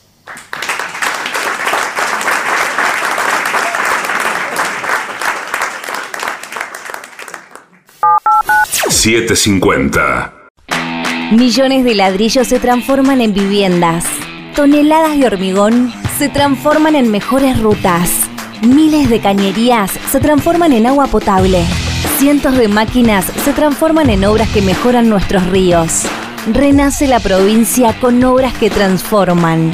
[8.88, 10.32] $7.50.
[11.32, 14.06] Millones de ladrillos se transforman en viviendas.
[14.56, 18.12] Toneladas de hormigón se transforman en mejores rutas.
[18.62, 21.66] Miles de cañerías se transforman en agua potable.
[22.20, 26.06] Cientos de máquinas se transforman en obras que mejoran nuestros ríos.
[26.48, 29.72] Renace la provincia con obras que transforman.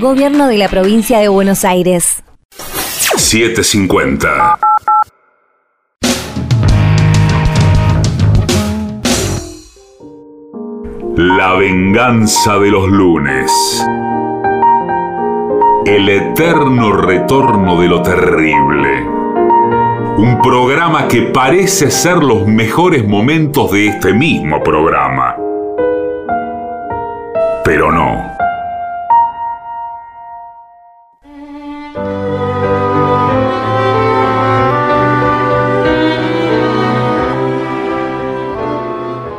[0.00, 2.24] Gobierno de la provincia de Buenos Aires.
[3.16, 4.58] 750.
[11.14, 13.52] La venganza de los lunes.
[15.86, 19.06] El eterno retorno de lo terrible.
[20.16, 25.36] Un programa que parece ser los mejores momentos de este mismo programa.
[27.74, 28.36] Pero no.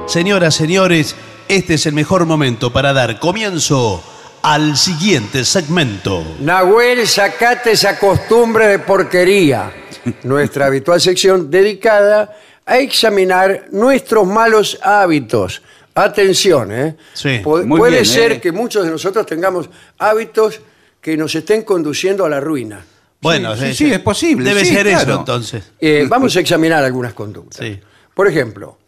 [0.07, 1.15] Señoras, señores,
[1.47, 4.03] este es el mejor momento para dar comienzo
[4.41, 6.23] al siguiente segmento.
[6.39, 9.71] Nahuel, sacate esa costumbre de porquería.
[10.23, 15.61] Nuestra habitual sección dedicada a examinar nuestros malos hábitos.
[15.95, 16.97] Atención, ¿eh?
[17.13, 18.41] Sí, Pu- muy puede bien, ser ¿eh?
[18.41, 19.69] que muchos de nosotros tengamos
[19.99, 20.59] hábitos
[20.99, 22.83] que nos estén conduciendo a la ruina.
[23.21, 25.71] Bueno, sí, sí, es posible, Debe sí, ser eso entonces.
[25.79, 27.65] Eh, vamos a examinar algunas conductas.
[27.65, 27.79] Sí.
[28.13, 28.79] Por ejemplo,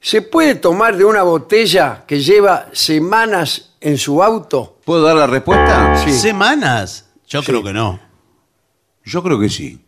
[0.00, 4.78] ¿se puede tomar de una botella que lleva semanas en su auto?
[4.84, 6.02] ¿Puedo dar la respuesta?
[6.04, 6.12] Sí.
[6.12, 7.06] ¿Semanas?
[7.28, 8.00] Yo creo que no.
[9.04, 9.84] Yo creo que sí.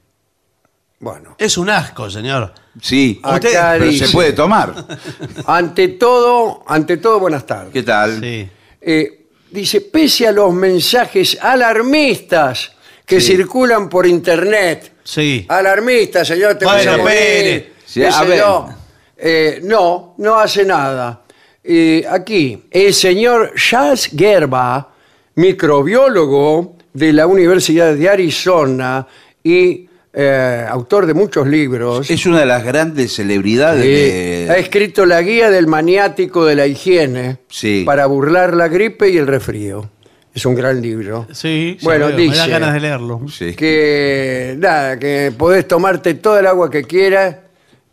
[1.01, 2.53] Bueno, Es un asco, señor.
[2.83, 4.75] Sí, Acá Usted- pero dice- se puede tomar.
[5.47, 7.73] ante todo, ante todo, buenas tardes.
[7.73, 8.21] ¿Qué tal?
[8.21, 8.49] Sí.
[8.81, 12.73] Eh, dice, pese a los mensajes alarmistas
[13.07, 13.37] que Sí.
[13.37, 14.93] circulan por internet.
[15.05, 15.47] Sí.
[15.49, 17.73] Alarmistas, señor, te Bueno, vas a morir, espere.
[17.87, 18.39] Sí, qué a sé ver.
[18.39, 18.69] yo.
[19.17, 21.23] Eh, no, no hace nada.
[21.63, 24.93] Eh, aquí, el señor Charles Gerba,
[25.37, 29.07] microbiólogo de la Universidad de Arizona
[29.43, 32.11] y eh, autor de muchos libros.
[32.11, 34.61] Es una de las grandes celebridades ha de...
[34.61, 37.83] escrito La guía del maniático de la higiene Sí.
[37.87, 39.91] para burlar la gripe y el resfrío.
[40.35, 41.27] Es un gran libro.
[41.33, 43.21] Sí, ya Bueno, veo, me da dice ganas de leerlo.
[43.29, 43.55] Sí.
[43.55, 47.37] que nada, que podés tomarte todo el agua que quieras,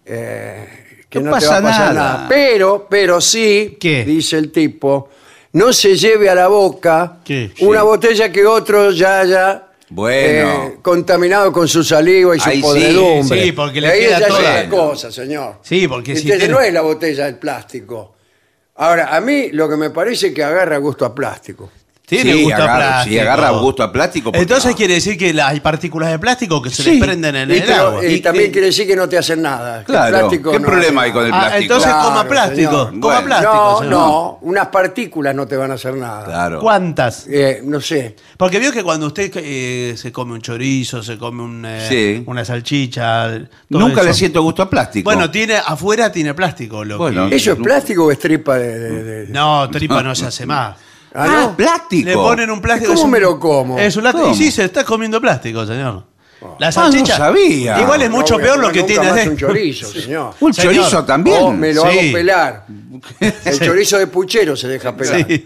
[0.05, 0.67] eh,
[1.09, 2.13] que no, No te va a pasa pasar nada.
[2.17, 2.25] nada.
[2.29, 4.05] Pero, pero sí, ¿Qué?
[4.05, 5.09] dice el tipo,
[5.53, 7.51] no se lleve a la boca ¿Qué?
[7.61, 7.85] una Sí.
[7.85, 10.65] botella que otro ya haya Bueno.
[10.65, 13.43] eh, contaminado con su saliva y su Ahí sí, podredumbre.
[13.43, 14.39] sí, porque le Y ahí queda ya es toda.
[14.39, 15.59] otra cosa, señor.
[15.61, 18.15] Sí, porque si Entonces tiene- no es la botella del plástico.
[18.77, 21.71] Ahora, a mí lo que me parece es que agarra gusto a plástico.
[22.07, 23.13] Tiene Sí, gusto a agarra- plástico.
[23.13, 24.77] sí, agarra gusto a plástico Entonces no.
[24.77, 26.91] quiere decir que la- hay partículas de plástico que se Sí.
[26.91, 28.05] desprenden en Y, el agua.
[28.05, 29.83] y Y también que- quiere decir que no te hacen nada.
[29.83, 30.19] Claro.
[30.19, 31.61] plástico ¿Qué no problema hay con el Ah, plástico?
[31.63, 32.69] entonces Claro, coma plástico.
[32.69, 32.85] señor.
[32.99, 33.25] Coma Bueno.
[33.25, 33.53] plástico.
[33.55, 33.91] No, señor.
[33.91, 36.25] no, unas partículas no te van a hacer nada.
[36.25, 36.59] Claro.
[36.59, 37.25] ¿Cuántas?
[37.27, 38.15] Eh, no sé.
[38.37, 42.23] Porque vio que cuando usted eh, se come un chorizo, se come un, eh, Sí.
[42.27, 43.29] una salchicha.
[43.67, 44.09] todo Nunca eso.
[44.09, 45.05] le siento gusto a plástico.
[45.09, 46.83] Bueno, tiene afuera tiene plástico.
[46.85, 47.29] Lo Bueno.
[47.29, 48.79] que- ¿Eso es plástico o es tripa de.?
[48.79, 50.75] de- de- No, tripa no se hace más.
[51.15, 51.55] Ah, Ah, ¿no?
[51.57, 52.09] plástico.
[52.09, 52.89] Le ponen un plástico.
[52.91, 53.79] ¿Cómo es un- me lo como?
[53.79, 54.11] Es un.
[54.11, 54.31] ¿Cómo?
[54.31, 56.03] Y sí, se está comiendo plástico, señor.
[56.59, 57.13] La Ah, salchicha.
[57.17, 57.79] no sabía.
[57.81, 59.37] Igual es No mucho voy a peor lo comer que nunca tiene más de- un
[59.37, 60.33] chorizo, señor.
[60.41, 60.73] Un Señor.
[60.75, 61.37] chorizo también.
[61.41, 61.87] O me lo Sí.
[61.87, 62.65] hago pelar.
[63.45, 63.65] El Sí.
[63.65, 65.25] chorizo de puchero se deja pelar.
[65.27, 65.45] Sí.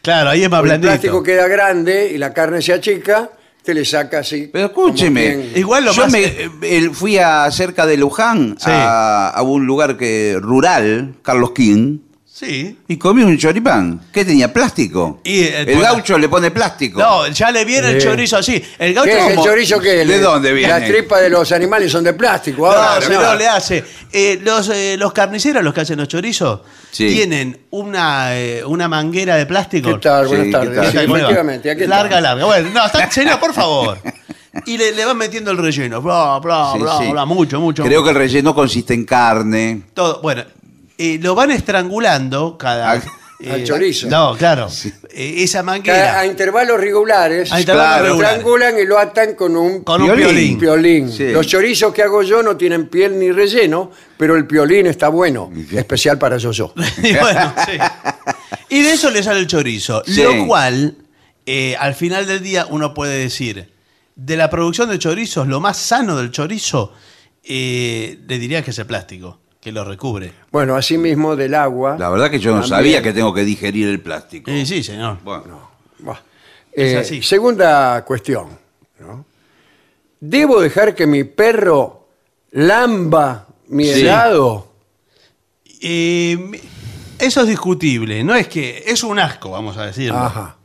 [0.00, 0.88] Claro, ahí es más el blandito.
[0.92, 3.30] plástico queda grande y la carne se achica,
[3.62, 4.48] te le saca así.
[4.52, 8.56] Pero como escúcheme, quien- Igual lo yo más- me, eh, fui a cerca de Luján
[8.58, 8.70] Sí.
[8.70, 11.98] a, a un lugar que rural, Carlos King,
[12.36, 12.76] Sí.
[12.88, 14.00] y comí un choripán.
[14.12, 14.52] ¿Qué tenía?
[14.52, 15.20] Plástico.
[15.22, 16.98] Y el- el gaucho le pone plástico.
[17.00, 18.60] No, ya le viene el chorizo así.
[18.76, 20.68] El gaucho ¿Qué es el chorizo que ¿De dónde viene?
[20.72, 22.62] Las tripas de los animales son de plástico.
[22.66, 23.84] No, Ahora, no, le hace.
[24.12, 27.06] Eh, los, eh, los carniceros, los que hacen los chorizos, Sí.
[27.08, 29.90] tienen una, eh, una manguera de plástico.
[29.94, 30.26] ¿Qué tal?
[30.26, 30.88] Buenas Sí, tardes.
[30.92, 32.22] efectivamente, aquí larga, estamos.
[32.22, 32.44] larga.
[32.46, 33.98] Bueno, no, está, señor, por favor.
[34.66, 36.00] Y le, le van metiendo el relleno.
[36.00, 37.10] Bla, bla, Sí, bla, sí.
[37.10, 37.82] bla, mucho, mucho.
[37.82, 39.82] Creo que el relleno consiste en carne.
[39.94, 40.44] Todo, bueno,
[40.98, 42.90] eh, lo van estrangulando cada.
[42.92, 43.02] Al-
[43.50, 44.06] al chorizo.
[44.08, 44.68] No, claro.
[45.10, 46.18] Eh, esa manguera.
[46.20, 48.36] a intervalos regulares A intervalos lo regulares.
[48.38, 50.24] estrangulan y lo atan con un Con un Piolín.
[50.26, 50.58] piolín.
[50.58, 51.12] piolín.
[51.12, 51.30] Sí.
[51.30, 55.50] Los chorizos que hago yo no tienen piel ni relleno, pero el piolín está bueno,
[55.72, 56.72] especial para yo yo.
[57.02, 57.72] Y bueno, sí.
[58.70, 60.02] Y de eso le sale el chorizo.
[60.06, 60.22] Sí.
[60.22, 60.96] Lo cual,
[61.44, 63.68] eh, al final del día, uno puede decir,
[64.16, 66.94] de la producción de chorizos, lo más sano del chorizo,
[67.42, 70.30] eh, le diría que es el plástico, que lo recubre.
[70.52, 71.96] Bueno, asimismo del agua.
[71.98, 74.50] La verdad que yo no sabía que tengo que digerir el plástico.
[74.50, 75.18] Eh, sí, señor.
[75.24, 76.18] Bueno, Buah.
[76.70, 77.22] Es Eh, así.
[77.22, 78.58] Segunda cuestión.
[79.00, 79.24] ¿no?
[80.20, 82.08] ¿Debo dejar que mi perro
[82.50, 84.02] lamba mi Sí.
[84.02, 84.70] helado?
[85.80, 86.60] Eh,
[87.18, 88.22] eso es discutible.
[88.22, 88.84] No es que.
[88.86, 90.18] Es un asco, vamos a decirlo.
[90.18, 90.56] Ajá.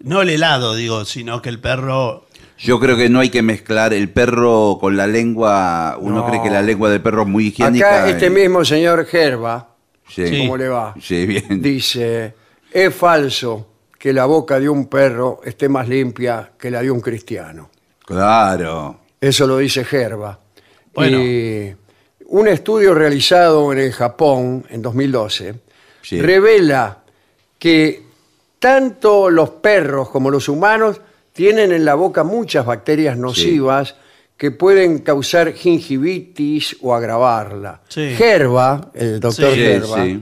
[0.00, 2.26] No el helado, digo, sino que el perro.
[2.58, 5.96] Yo creo que no hay que mezclar el perro con la lengua.
[6.00, 6.26] Uno No.
[6.26, 7.88] cree que la lengua del perro es muy higiénica.
[8.02, 9.68] Acá este y- mismo señor Gerba,
[10.08, 10.38] Sí.
[10.40, 10.94] ¿cómo le va?
[11.00, 11.62] Sí, bien.
[11.62, 12.34] Dice,
[12.72, 13.66] es falso
[13.98, 17.70] que la boca de un perro esté más limpia que la de un cristiano.
[18.04, 19.00] Claro.
[19.20, 20.38] Eso lo dice Gerba.
[20.94, 21.18] Bueno.
[21.18, 21.74] Y
[22.26, 25.54] un estudio realizado en el Japón en 2012
[26.02, 26.20] Sí.
[26.20, 26.98] revela
[27.58, 28.02] que
[28.58, 31.00] tanto los perros como los humanos
[31.38, 33.94] tienen en la boca muchas bacterias nocivas
[34.36, 37.80] que pueden causar gingivitis o agravarla.
[37.86, 38.08] Sí.
[38.16, 40.20] Gerba, el doctor Sí, Gerba, sí.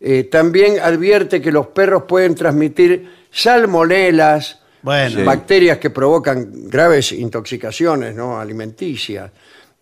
[0.00, 5.22] eh, también advierte que los perros pueden transmitir salmonelas, Bueno, Sí.
[5.22, 8.38] bacterias que provocan graves intoxicaciones ¿no?
[8.40, 9.30] alimenticias.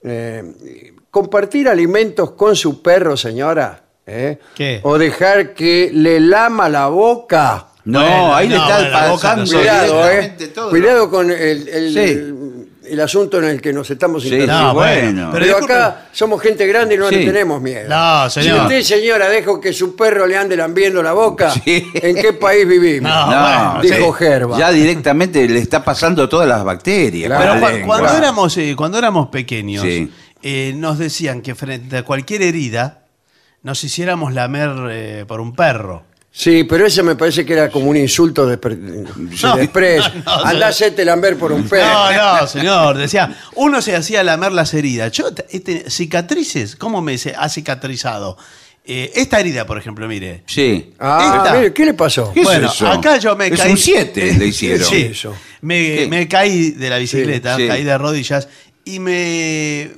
[0.03, 4.39] Eh, compartir alimentos con su perro, señora, ¿eh?
[4.55, 4.81] ¿Qué?
[4.83, 7.69] o dejar que le lama la boca.
[7.85, 9.45] No, Bueno, ahí le no, está bueno, pasando.
[9.53, 10.29] Cuidado, ¿eh?
[10.55, 10.71] todo.
[10.71, 11.99] Cuidado con el, el- Sí.
[11.99, 12.53] el-
[12.85, 14.31] el asunto en el que nos estamos Sí.
[14.47, 17.15] No, bueno, pero acá somos gente grande y no Sí.
[17.17, 17.89] le tenemos miedo.
[17.89, 18.57] No, señor.
[18.57, 21.91] Si usted, señora, dejo que su perro le ande lambiendo la boca, Sí.
[21.95, 23.11] ¿en qué país vivimos?
[23.11, 24.25] No, No, bueno, Dijo sí.
[24.25, 24.59] Gerba.
[24.59, 27.29] Ya directamente le está pasando todas las bacterias.
[27.29, 27.61] Claro.
[27.61, 30.13] Pero la cuando éramos, eh, cuando éramos pequeños, Sí.
[30.43, 33.07] eh, nos decían que frente a cualquier herida
[33.63, 36.05] nos hiciéramos lamer eh, por un perro.
[36.35, 38.59] Sí, pero eso me parece que era como un insulto de,
[39.43, 40.11] No, desprecio.
[40.25, 41.87] no, no, Andá a hacerte lamber por un perro.
[41.87, 42.97] No, no, señor.
[42.97, 45.13] Decía, uno se hacía lamer las heridas.
[45.13, 48.39] Yo, te- este, cicatrices, ¿cómo me ha cicatrizado?
[48.85, 50.43] Eh, esta herida, por ejemplo, mire.
[50.47, 50.95] Sí.
[50.99, 51.55] Ah, Esta.
[51.57, 52.33] mire, ¿qué le pasó?
[52.33, 52.89] ¿Qué es bueno, eso?
[52.89, 53.71] acá yo me Es caí.
[53.73, 54.89] un 7 le hicieron.
[54.89, 55.37] Sí, eso?
[55.61, 57.69] Me, caí de la bicicleta, Sí, sí.
[57.69, 58.49] caí de rodillas
[58.87, 59.91] y me,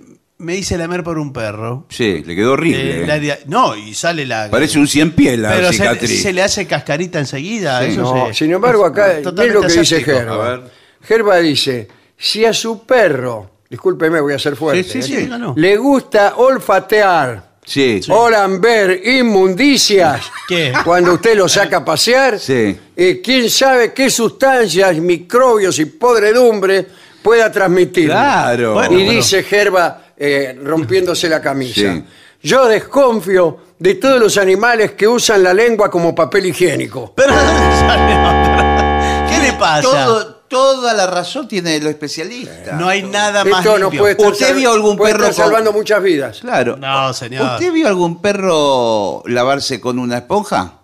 [0.45, 1.87] me hice lamer por un perro.
[1.89, 3.03] Sí, le quedó horrible.
[3.03, 4.49] Eh, la herida- no, y sale la.
[4.51, 6.23] Parece un cien pies la pero se, cicatriz.
[6.23, 7.81] se le hace cascarita enseguida.
[7.81, 7.93] Sí.
[7.93, 10.11] eso No, se- sin embargo, acá, es totalmente lo que dice aséptico.
[10.13, 10.49] A Gerba.
[10.51, 10.61] ver.
[11.03, 15.21] Gerba dice, si a su perro, discúlpeme, voy a ser fuerte, Sí, sí, ¿eh?
[15.23, 15.27] sí.
[15.27, 15.55] No, no.
[15.57, 18.01] le gusta olfatear Sí.
[18.11, 20.73] o lamber inmundicias ¿Qué?
[20.85, 22.77] cuando usted lo saca a pasear, Sí.
[22.97, 26.87] eh, quién sabe qué sustancias, microbios y podredumbre
[27.23, 28.07] pueda transmitir.
[28.11, 28.75] Claro.
[28.75, 31.81] Bueno, y pero- dice Gerba eh, rompiéndose la camisa.
[31.95, 32.05] Sí.
[32.43, 37.13] Yo desconfío de todos los animales que usan la lengua como papel higiénico.
[37.17, 37.33] Pero,
[39.29, 39.83] ¿qué le pasa?
[39.83, 42.73] Todo, toda la razón tiene el especialista.
[42.73, 44.01] no hay nada más Esto no limpio.
[44.01, 46.39] puede estar, ¿Usted sal- vio algún puede perro estar con- salvando muchas vidas.
[46.41, 46.77] Claro.
[46.77, 47.55] No, señor.
[47.55, 50.75] ¿Usted vio algún perro lavarse con una esponja?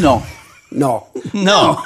[0.00, 0.22] No.
[0.70, 1.08] No.
[1.32, 1.82] No.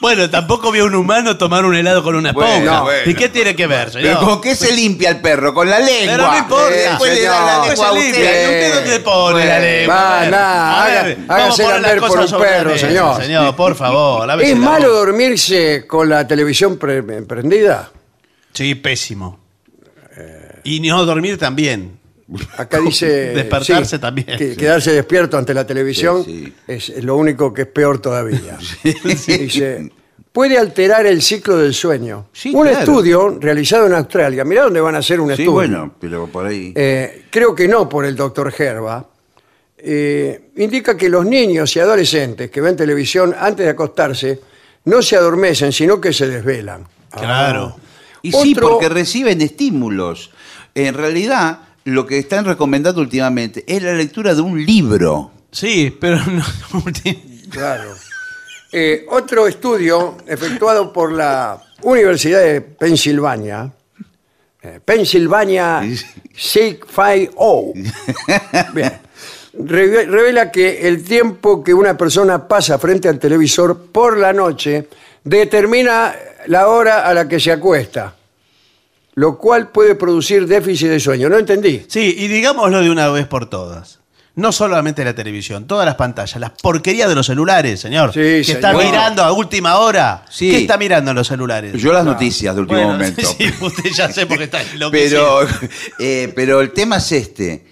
[0.00, 2.56] Bueno, tampoco vio un humano tomar un helado con una esponja.
[2.56, 3.10] Bueno, bueno.
[3.10, 4.14] ¿Y qué tiene que ver, señor?
[4.18, 5.52] Pero ¿con qué se limpia el perro?
[5.54, 6.12] Con la lengua.
[6.16, 6.74] Pero no importa.
[6.74, 8.06] Eh, Después le da la lengua a usted.
[8.06, 9.94] ¿Y usted dónde pone la lengua?
[9.94, 13.22] Va, A nada, a haga- vamos a hágase poner por un perro, mesa, señor.
[13.22, 17.90] Señor, por favor, ¿Es malo dormirse con la televisión pre- prendida?
[18.52, 19.40] Sí, pésimo.
[20.64, 21.98] Y no dormir también.
[22.56, 23.06] Acá dice...
[23.34, 24.36] Despertarse también.
[24.38, 26.52] que quedarse despierto ante la televisión Sí, sí.
[26.66, 28.58] Es, lo único que es peor todavía.
[29.04, 29.90] Dice,
[30.32, 32.26] puede alterar el ciclo del sueño.
[32.32, 32.78] Sí, un claro.
[32.78, 35.52] estudio realizado en Australia, mirá dónde van a hacer un Sí, estudio.
[35.52, 36.72] bueno, pero por ahí.
[36.74, 39.06] Eh, creo que no por el doctor Gerba,
[39.78, 44.40] eh, indica que los niños y adolescentes que ven televisión antes de acostarse
[44.84, 46.86] no se adormecen, sino que se desvelan.
[47.10, 47.76] Claro.
[48.22, 50.30] Y sí, Otro- porque reciben estímulos.
[50.74, 55.30] En realidad, lo que están recomendando últimamente es la lectura de un libro.
[55.50, 56.44] Sí, pero no.
[57.50, 57.94] Claro.
[58.72, 63.70] Eh, otro estudio efectuado por la Universidad de Pensilvania,
[64.62, 65.82] eh, Pennsylvania
[66.34, 67.74] Sig Phi O,
[68.72, 68.92] Bien.
[69.54, 74.88] Revela que el tiempo que una persona pasa frente al televisor por la noche
[75.22, 76.14] determina
[76.46, 78.14] la hora a la que se acuesta,
[79.14, 81.28] lo cual puede producir déficit de sueño.
[81.28, 81.84] No entendí.
[81.88, 84.00] Sí, y digámoslo de una vez por todas.
[84.34, 88.14] No solamente la televisión, todas las pantallas, las porquerías de los celulares, señor.
[88.14, 88.56] Sí, que señor.
[88.64, 90.24] está mirando a última hora.
[90.30, 90.50] Sí.
[90.50, 91.74] ¿Qué está mirando en los celulares?
[91.74, 93.20] Yo las noticias de último Bueno, momento.
[93.20, 94.60] Sí, usted ya sé porque está
[94.90, 95.40] Pero,
[95.98, 97.66] eh, pero el tema es este.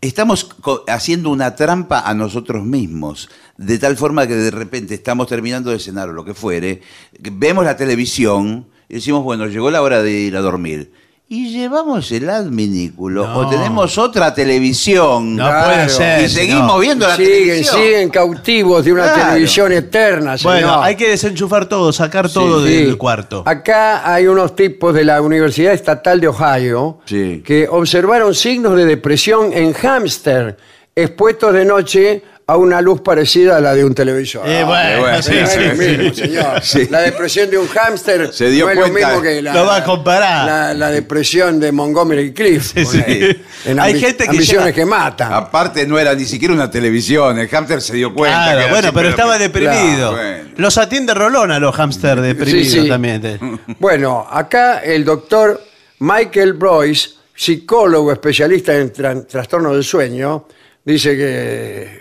[0.00, 3.28] Estamos co- haciendo una trampa a nosotros mismos,
[3.58, 6.80] de tal forma que de repente estamos terminando de cenar o lo que fuere,
[7.22, 10.92] que vemos la televisión y decimos, bueno, llegó la hora de ir a dormir.
[11.28, 13.38] Y llevamos el adminículo No.
[13.38, 15.66] o tenemos otra televisión No Claro.
[15.66, 16.24] puede ser.
[16.24, 17.76] y seguimos viendo la siguen, televisión.
[17.80, 19.28] siguen cautivos de una Claro.
[19.30, 20.36] televisión eterna.
[20.36, 20.54] señor.
[20.54, 22.74] Bueno, hay que desenchufar todo, sacar todo Sí.
[22.84, 23.44] del cuarto.
[23.46, 27.42] Acá hay unos tipos de la Universidad Estatal de Ohio Sí.
[27.46, 30.58] que observaron signos de depresión en hámster
[30.94, 34.46] expuestos de noche a una luz parecida a la de un televisor.
[34.48, 35.78] Eh, bueno, bueno, sí, no es sí, lo sí.
[35.78, 36.62] mismo, señor.
[36.62, 36.88] Sí.
[36.90, 38.98] La depresión de un hámster Se dio no es cuenta.
[39.00, 40.44] lo mismo que la, Lo va a comparar.
[40.46, 42.72] la, la depresión de Montgomery Cliff.
[42.74, 42.98] Sí, sí.
[42.98, 45.32] porque En Hay ambi- gente que ambiciones que matan.
[45.32, 48.38] Aparte no era ni siquiera una televisión, el hamster se dio cuenta.
[48.38, 50.12] que Claro, era bueno, pero estaba deprimido.
[50.12, 50.50] Claro, bueno.
[50.56, 52.88] Los atiende Rolón a los hámster deprimidos Sí, sí.
[52.88, 53.22] también.
[53.78, 55.60] Bueno, acá el doctor
[56.00, 60.46] Michael Broyce, psicólogo especialista en tran- trastornos del sueño,
[60.84, 62.00] dice que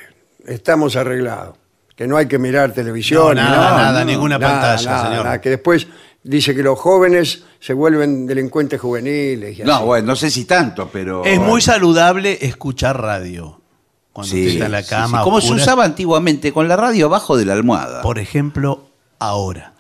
[0.53, 1.57] estamos arreglados,
[1.95, 3.35] que no hay que mirar televisión.
[3.35, 5.25] No, nada, nada, ninguna pantalla, señor.
[5.25, 5.87] nada, que después
[6.23, 9.59] dice que los jóvenes se vuelven delincuentes juveniles.
[9.59, 9.85] y No, así.
[9.85, 11.23] bueno, no sé si tanto, pero.
[11.25, 13.59] Es muy saludable escuchar radio.
[14.13, 15.19] Cuando Sí, usted está en la cama.
[15.19, 15.23] sí.
[15.23, 18.01] Como se usaba antiguamente, con la radio abajo de la almohada.
[18.01, 18.89] Por ejemplo,
[19.19, 19.73] ahora.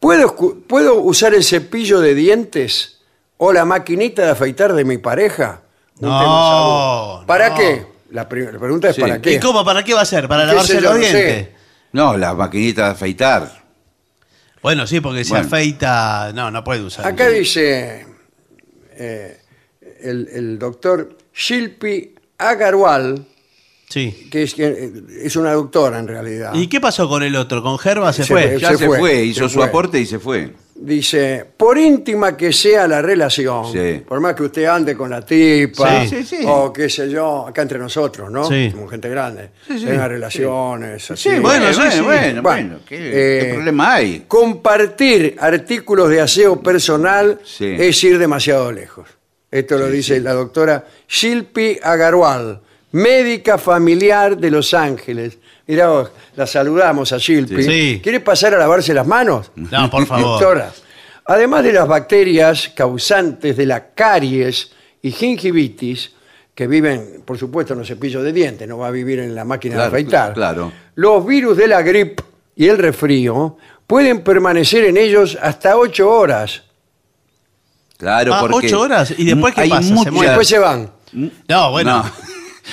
[0.00, 0.34] ¿Puedo,
[0.66, 2.98] ¿Puedo usar el cepillo de dientes
[3.38, 5.62] o la maquinita de afeitar de mi pareja?
[6.00, 7.22] No.
[7.26, 7.54] ¿Para no.
[7.56, 7.86] qué?
[8.16, 9.02] La, prim- la pregunta es Sí.
[9.02, 9.34] ¿para qué?
[9.34, 9.62] ¿Y cómo?
[9.62, 10.26] ¿Para qué va a ser?
[10.26, 10.80] ¿Para ¿Qué lavarse yo?
[10.80, 11.22] los No sé.
[11.24, 11.48] dientes?
[11.92, 13.62] No, la maquinita de afeitar.
[14.62, 15.46] Bueno, sí, porque si Bueno.
[15.46, 16.32] afeita.
[16.34, 17.06] No, no puede usar.
[17.06, 18.06] Acá dice
[18.96, 19.38] eh,
[20.02, 23.26] el, el doctor Shilpi Agarwal,
[23.88, 24.28] Sí.
[24.32, 24.92] que es, que
[25.22, 26.54] es una doctora en realidad.
[26.54, 27.62] ¿Y qué pasó con el otro?
[27.62, 28.42] ¿Con Gerba se, Se fue?
[28.48, 28.58] fue.
[28.60, 29.68] Ya se, fue, fue, hizo se su fue.
[29.68, 30.54] aporte y se fue.
[30.78, 34.02] Dice, por íntima que sea la relación, Sí.
[34.06, 36.44] por más que usted ande con la tipa, Sí, sí, sí.
[36.46, 38.46] o qué sé yo, acá entre nosotros, ¿no?
[38.46, 38.70] Sí.
[38.74, 39.86] Como gente grande, Sí, sí.
[39.86, 41.30] tenga relaciones, así.
[41.30, 42.00] Sí, bueno, bueno, sí, bueno, sí.
[42.00, 44.24] bueno, Bueno, bueno, ¿Qué, eh, qué problema hay?
[44.28, 47.74] Compartir artículos de aseo personal Sí.
[47.78, 49.08] es ir demasiado lejos.
[49.50, 52.60] Esto lo dice la doctora Shilpi Agarwal,
[52.92, 55.38] médica familiar de Los Ángeles.
[55.66, 57.62] Mirá vos, la saludamos a Shilpi.
[57.62, 58.00] Sí.
[58.02, 59.50] ¿Quiere pasar a lavarse las manos?
[59.56, 60.24] No, por favor.
[60.40, 60.72] Doctora,
[61.24, 64.70] además de las bacterias causantes de la caries
[65.02, 66.12] y gingivitis,
[66.54, 69.44] que viven, por supuesto, en los cepillos de dientes, no va a vivir en la
[69.44, 70.32] máquina Claro, de afeitar.
[70.34, 70.72] claro.
[70.94, 72.22] Los virus de la gripe
[72.54, 76.62] y el resfrío pueden permanecer en ellos hasta ocho horas.
[77.98, 78.66] Claro, Ah, porque.
[78.68, 79.12] ocho horas.
[79.16, 79.82] ¿Y después qué hay pasa?
[79.88, 80.22] ¿Se muchas-?
[80.22, 80.90] Después se van.
[81.48, 82.02] No, bueno.
[82.04, 82.12] No.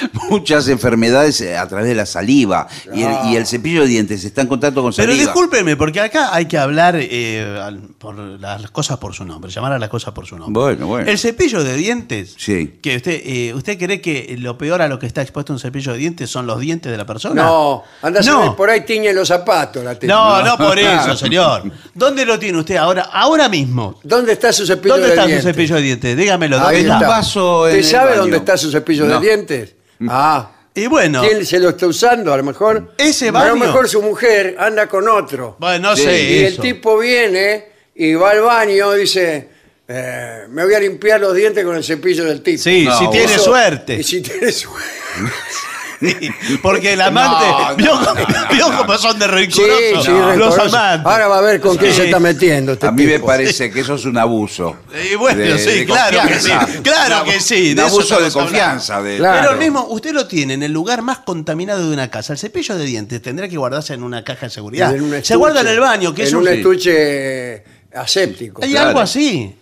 [0.29, 4.23] Muchas enfermedades eh, a través de la saliva y, el, y el cepillo de dientes
[4.23, 5.25] está en contacto con Pero saliva.
[5.25, 9.79] discúlpeme, porque acá hay que hablar eh, por las cosas por su nombre, llamar a
[9.79, 10.61] las cosas por su nombre.
[10.61, 11.09] Bueno, bueno.
[11.09, 12.79] El cepillo de dientes, Sí.
[12.81, 15.91] que usted, eh, ¿usted cree que lo peor a lo que está expuesto un cepillo
[15.93, 17.43] de dientes son los dientes de la persona?
[17.43, 18.55] No, anda No.
[18.55, 20.11] por ahí tiñe los zapatos la tele.
[20.13, 21.63] No, no por eso, señor.
[21.93, 23.09] ¿Dónde lo tiene usted ahora?
[23.11, 23.99] Ahora mismo.
[24.03, 25.43] ¿Dónde está su cepillo ¿Dónde de está dientes?
[25.43, 26.17] su cepillo de dientes?
[26.17, 26.99] Dígamelo, Ahí ¿dónde en está?
[26.99, 28.21] un vaso en ¿Usted el sabe baño.
[28.21, 29.19] dónde está su cepillo No.
[29.19, 29.75] de dientes?
[30.09, 32.33] Ah, Y bueno, ¿Quién se lo está usando?
[32.33, 32.93] A lo mejor.
[32.97, 35.55] Ese A lo baño- mejor su mujer anda con otro.
[35.59, 36.23] bueno, no Sí, sé.
[36.23, 37.65] y el tipo viene
[37.95, 39.49] y va al baño y dice:
[39.87, 42.57] eh, Me voy a limpiar los dientes con el cepillo del tipo.
[42.63, 43.95] Sí, No, si tiene Eso- suerte.
[43.99, 44.89] Y si tiene suerte.
[46.61, 47.45] Porque el amante.
[47.45, 48.99] No, vio no, no, vio no, cómo no.
[48.99, 50.61] son de Sí, rencorosos sí, los rencoroso.
[50.77, 51.05] amantes.
[51.11, 53.79] Ahora va a ver con quién se está metiendo este A mí me parece que
[53.81, 54.75] eso es un abuso.
[55.11, 56.51] Y bueno, De- sí, de claro que sí.
[56.83, 57.69] Claro Un que sí.
[57.71, 59.01] Un de abuso de confianza.
[59.01, 59.47] de- Claro.
[59.49, 62.33] Pero mismo, usted lo tiene en el lugar más contaminado de una casa.
[62.33, 64.93] El cepillo de dientes tendrá que guardarse en una caja de seguridad.
[64.95, 65.35] En un Se estuche.
[65.35, 66.47] guarda en el baño, que en es un un.
[66.49, 67.63] estuche
[67.93, 68.63] aséptico.
[68.63, 68.87] Hay Claro.
[68.89, 69.55] algo así.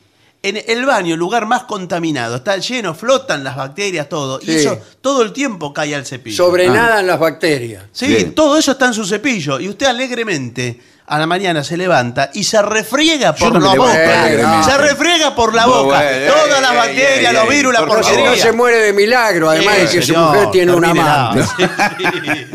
[0.43, 4.39] En el baño, el lugar más contaminado, está lleno, flotan las bacterias, todo.
[4.41, 4.51] Sí.
[4.51, 6.35] Y eso todo el tiempo cae al cepillo.
[6.35, 7.01] Sobre Ah.
[7.03, 7.83] las bacterias.
[7.91, 8.33] Sí, Bien.
[8.33, 9.59] todo eso está en su cepillo.
[9.59, 14.63] Y usted alegremente a la mañana se levanta y se refriega por no la boca.
[14.63, 16.01] Se refriega por la boca.
[16.01, 18.29] bueno, Todas ey, las ey, bacterias, ey, los virus, la porquería.
[18.31, 21.29] no se muere de milagro, además de que su mujer tiene un termínela.
[21.29, 21.69] amante.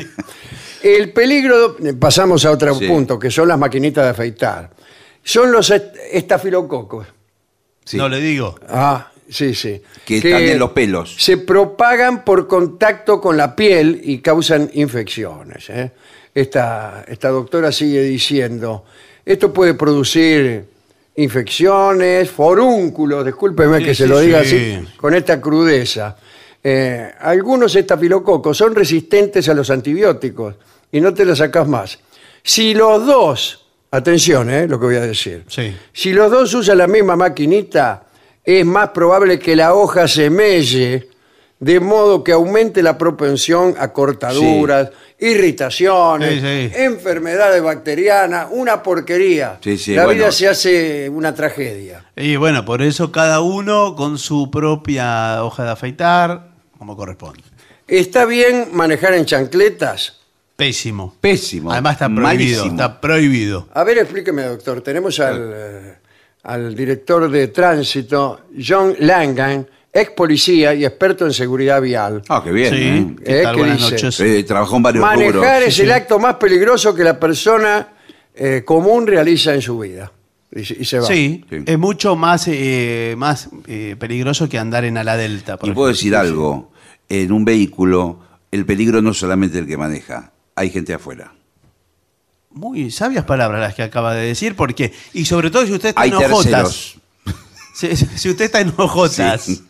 [0.82, 2.86] El peligro, pasamos a otro Sí.
[2.86, 4.70] punto, que son las maquinitas de afeitar.
[5.22, 7.06] Son los est- estafilococos.
[7.86, 7.96] Sí.
[7.96, 8.58] No le digo.
[8.68, 9.80] Ah, sí, sí.
[10.04, 11.16] Que están en los pelos.
[11.18, 15.70] Se propagan por contacto con la piel y causan infecciones.
[15.70, 15.92] ¿eh?
[16.34, 18.84] Esta, esta doctora sigue diciendo,
[19.24, 20.64] esto puede producir
[21.14, 24.74] infecciones, forúnculos, discúlpeme Sí, que se lo diga sí.
[24.80, 26.16] así, con esta crudeza.
[26.62, 30.56] Eh, algunos estafilococos son resistentes a los antibióticos
[30.90, 31.98] y no te los sacas más.
[32.42, 33.65] Si los dos,
[33.96, 35.74] atención, eh, lo que voy a decir, Sí.
[35.92, 38.04] si los dos usan la misma maquinita,
[38.44, 41.08] es más probable que la hoja se melle,
[41.58, 46.70] de modo que aumente la propensión a cortaduras, irritaciones, Sí, sí.
[46.82, 49.58] enfermedades bacterianas, una porquería.
[49.62, 50.18] Sí, sí, la bueno.
[50.18, 52.04] vida se hace una tragedia.
[52.16, 56.48] Y bueno, por eso cada uno con su propia hoja de afeitar,
[56.78, 57.42] como corresponde.
[57.88, 60.20] ¿Está bien manejar en chancletas?
[60.56, 61.14] Pésimo.
[61.20, 61.70] Pésimo.
[61.70, 62.22] Además está prohibido.
[62.26, 62.70] Malísimo.
[62.70, 63.68] Está prohibido.
[63.74, 64.80] A ver, explíqueme, doctor.
[64.80, 65.94] Tenemos al, eh,
[66.44, 72.22] al director de tránsito, John Langan, ex policía y experto en seguridad vial.
[72.28, 72.74] Ah, qué bien.
[72.74, 72.80] Sí.
[72.82, 73.16] ¿eh?
[73.24, 73.54] ¿Qué Eh, tal?
[73.54, 73.90] ¿qué Buenas dice?
[73.92, 74.20] noches.
[74.20, 75.66] Eh, trabajó en varios Manejar rubros.
[75.66, 77.88] es el acto más peligroso que la persona
[78.34, 80.10] eh, común realiza en su vida.
[80.54, 81.06] Y, se- y se va.
[81.06, 81.56] Sí, Sí.
[81.66, 85.56] es mucho más, eh, más eh, peligroso que andar en ala delta.
[85.58, 85.96] por Y puedo ejemplo.
[85.96, 86.72] decir algo.
[87.08, 88.20] En un vehículo,
[88.50, 90.32] el peligro no es solamente el que maneja.
[90.56, 91.32] Hay gente afuera.
[92.50, 96.00] Muy sabias palabras las que acaba de decir, porque, y sobre todo si usted está
[96.00, 96.96] Hay en hojotas, terceros.
[97.74, 99.62] si, si usted está en hojotas, Sí.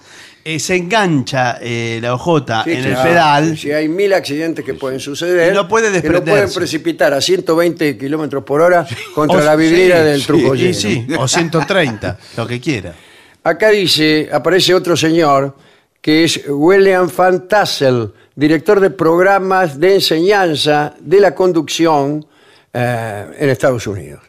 [0.45, 3.01] eh, se engancha eh, la hojota Sí, en claro.
[3.01, 5.53] el pedal, Si hay mil accidentes que pueden suceder.
[5.53, 6.55] Y no puede Que lo pueden desprenderse.
[6.61, 8.87] precipitar a 120 kilómetros por hora
[9.17, 12.95] contra O- la vidriera sí, del sí, truco y sí, o 130, lo que quiera.
[13.43, 15.57] Acá dice, aparece otro señor
[16.01, 22.25] que es William Van Tassel, director de programas de enseñanza de la conducción
[22.73, 24.23] eh, en Estados Unidos.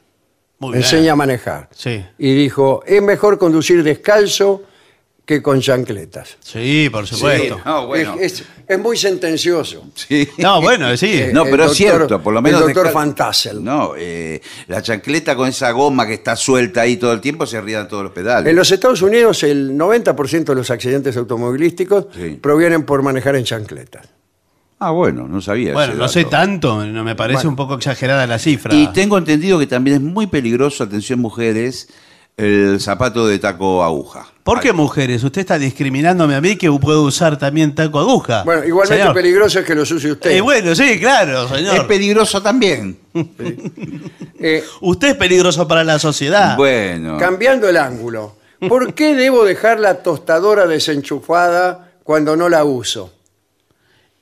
[0.60, 0.84] Muy bien.
[0.84, 1.70] Enseña a manejar.
[1.72, 2.04] Sí.
[2.18, 4.64] Y dijo, es mejor conducir descalzo
[5.26, 6.38] que con chancletas.
[6.40, 7.60] Sí, por supuesto.
[7.66, 8.16] No, bueno.
[8.20, 9.86] Es, es- es muy sentencioso.
[9.96, 10.28] Sí.
[10.38, 11.08] No, bueno, sí.
[11.14, 12.62] Eh, No, pero es cierto, por lo menos.
[12.62, 13.64] el doctor Van Tassel.
[13.64, 17.60] No, eh, la chancleta con esa goma que está suelta ahí todo el tiempo se
[17.62, 18.50] rían todos los pedales.
[18.50, 22.38] En los Estados Unidos el 90% de los accidentes automovilísticos Sí.
[22.42, 24.08] provienen por manejar en chancletas.
[24.80, 25.74] Ah, bueno, no sabía.
[25.74, 27.50] Bueno, no sé tanto, no me parece Bueno.
[27.52, 28.76] un poco exagerada la cifra.
[28.76, 31.90] Y tengo entendido que también es muy peligroso, atención mujeres,
[32.38, 34.28] el zapato de taco aguja.
[34.44, 35.24] ¿Por qué mujeres?
[35.24, 38.44] Usted está discriminándome a mí que puedo usar también taco aguja.
[38.44, 39.16] Bueno, igualmente Señor.
[39.16, 40.32] peligroso es que los use usted.
[40.32, 41.88] Eh, bueno, sí, claro, Es señor.
[41.88, 43.00] peligroso también.
[44.40, 46.56] Eh, Usted es peligroso para la sociedad.
[46.56, 47.18] Bueno.
[47.18, 48.36] cambiando el ángulo,
[48.70, 53.12] ¿por qué debo dejar la tostadora desenchufada cuando no la uso?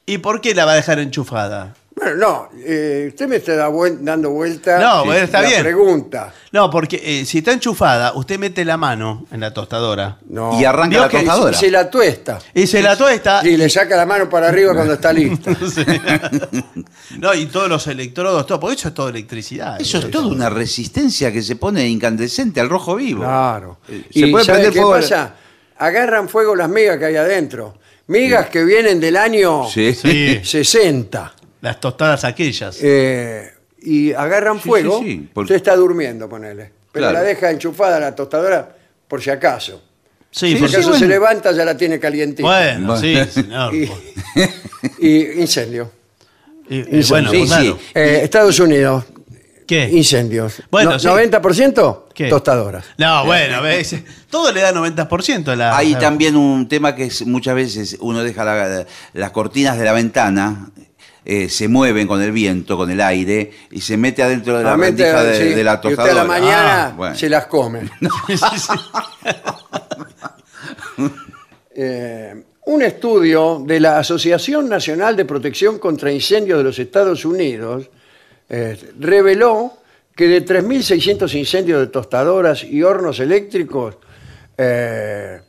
[0.05, 1.75] ¿Y por qué la va a dejar enchufada?
[1.95, 5.61] Bueno, no, eh, usted me está dando vuelta No, bueno, está la bien.
[5.63, 6.33] pregunta.
[6.51, 10.59] No, porque eh, si está enchufada, usted mete la mano en la tostadora No.
[10.59, 11.51] Y arranca Vio la que- tostadora.
[11.55, 12.39] Y se la tuesta.
[12.53, 13.41] y se la tuesta.
[13.47, 15.51] Y le saca la mano para arriba cuando está lista.
[17.17, 19.79] no, y todos los electrodos, todo, porque eso es todo electricidad.
[19.79, 23.21] Eso es toda una resistencia que se pone incandescente al rojo vivo.
[23.23, 23.77] Claro.
[23.87, 24.99] Eh, ¿Y Se puede sabe prender qué fuego.
[25.01, 25.33] pasa?
[25.77, 27.77] Agarran fuego las migas que hay adentro.
[28.07, 29.93] Migas que vienen del año Sí.
[29.95, 31.33] Sí, 60.
[31.65, 32.77] Las tostadas aquellas.
[32.81, 33.51] Eh,
[33.81, 34.99] y agarran Sí, fuego.
[34.99, 36.71] sí, sí, por- Usted está durmiendo, ponele.
[36.91, 37.13] Pero Claro.
[37.13, 38.75] la deja enchufada la tostadora
[39.07, 39.81] por si acaso.
[40.31, 40.99] sí, Si por acaso bueno.
[40.99, 42.47] se levanta, ya la tiene calientita.
[42.47, 43.01] Bueno, Bueno.
[43.01, 43.73] sí, señor.
[43.73, 43.89] Y,
[44.99, 45.91] y incendio.
[46.69, 47.75] Y- y bueno, Sí, pues sí.
[47.93, 49.05] Eh, Estados Unidos.
[49.67, 49.89] ¿Qué?
[49.91, 50.61] incendios.
[50.69, 51.07] Bueno, No- sí.
[51.07, 52.05] ¿90%?
[52.13, 52.27] ¿Qué?
[52.29, 52.85] Tostadoras.
[52.99, 53.95] No, bueno, ves,
[54.29, 55.75] todo le da 90% a la.
[55.75, 59.93] Hay también un tema que es, muchas veces uno deja la- las cortinas de la
[59.93, 60.69] ventana,
[61.25, 64.75] eh, se mueven con el viento, con el aire, y se mete adentro de la
[64.75, 66.13] Realmente, rendija de, sí, de la y usted a tostadora.
[66.13, 67.15] la mañana Ah, bueno.
[67.15, 67.81] se las come.
[71.77, 72.33] Eh,
[72.67, 77.89] un estudio de la Asociación Nacional de Protección contra Incendios de los Estados Unidos
[78.49, 79.73] eh, reveló
[80.15, 83.97] que de 3.600 incendios de tostadoras y hornos eléctricos,
[84.57, 85.41] eh,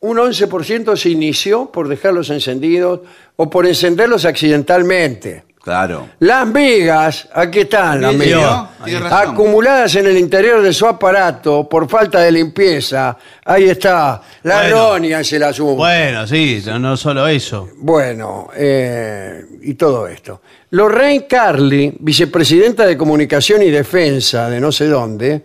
[0.00, 3.00] un 11% se inició por dejarlos encendidos
[3.36, 5.44] o por encenderlos accidentalmente.
[5.62, 6.08] Claro.
[6.20, 8.70] Las migas, aquí están las migas,
[9.10, 13.14] acumuladas en el interior de su aparato por falta de limpieza.
[13.44, 15.18] Ahí está, la Bueno.
[15.18, 15.74] es el asunto.
[15.74, 17.68] Bueno, sí, no, no solo eso.
[17.76, 20.40] Bueno, eh, y todo esto.
[20.70, 25.42] Lorraine Carly, vicepresidenta de Comunicación y Defensa de no sé dónde,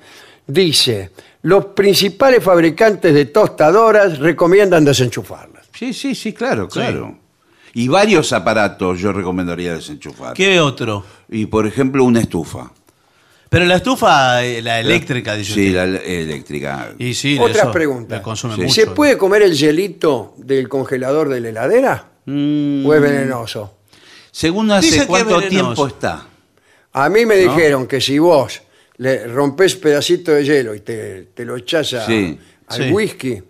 [0.48, 1.10] dice,
[1.46, 5.68] los principales fabricantes de tostadoras recomiendan desenchufarlas.
[5.78, 7.20] Sí, sí, sí, claro, claro.
[7.76, 10.34] Y varios aparatos yo recomendaría desenchufar.
[10.34, 11.06] ¿Qué otro?
[11.30, 12.72] Y por ejemplo, una estufa.
[13.48, 15.76] Pero la estufa, eh, la eléctrica, dice Sí, usted.
[15.94, 16.90] la eléctrica.
[16.98, 18.16] Y sí, Otra eso pregunta.
[18.16, 18.62] le consume Sí.
[18.62, 18.74] mucho.
[18.74, 22.06] ¿Se puede comer el hielito del congelador de la heladera?
[22.26, 23.76] Mm, ¿O es venenoso?
[24.32, 25.50] según hace Dicen que es cuánto venenoso.
[25.50, 26.26] tiempo está.
[26.94, 28.62] A mí me dijeron que si vos
[28.98, 32.38] le rompes pedacito de hielo y te, te lo a- Sí.
[32.68, 32.90] al Sí.
[32.92, 33.44] whisky,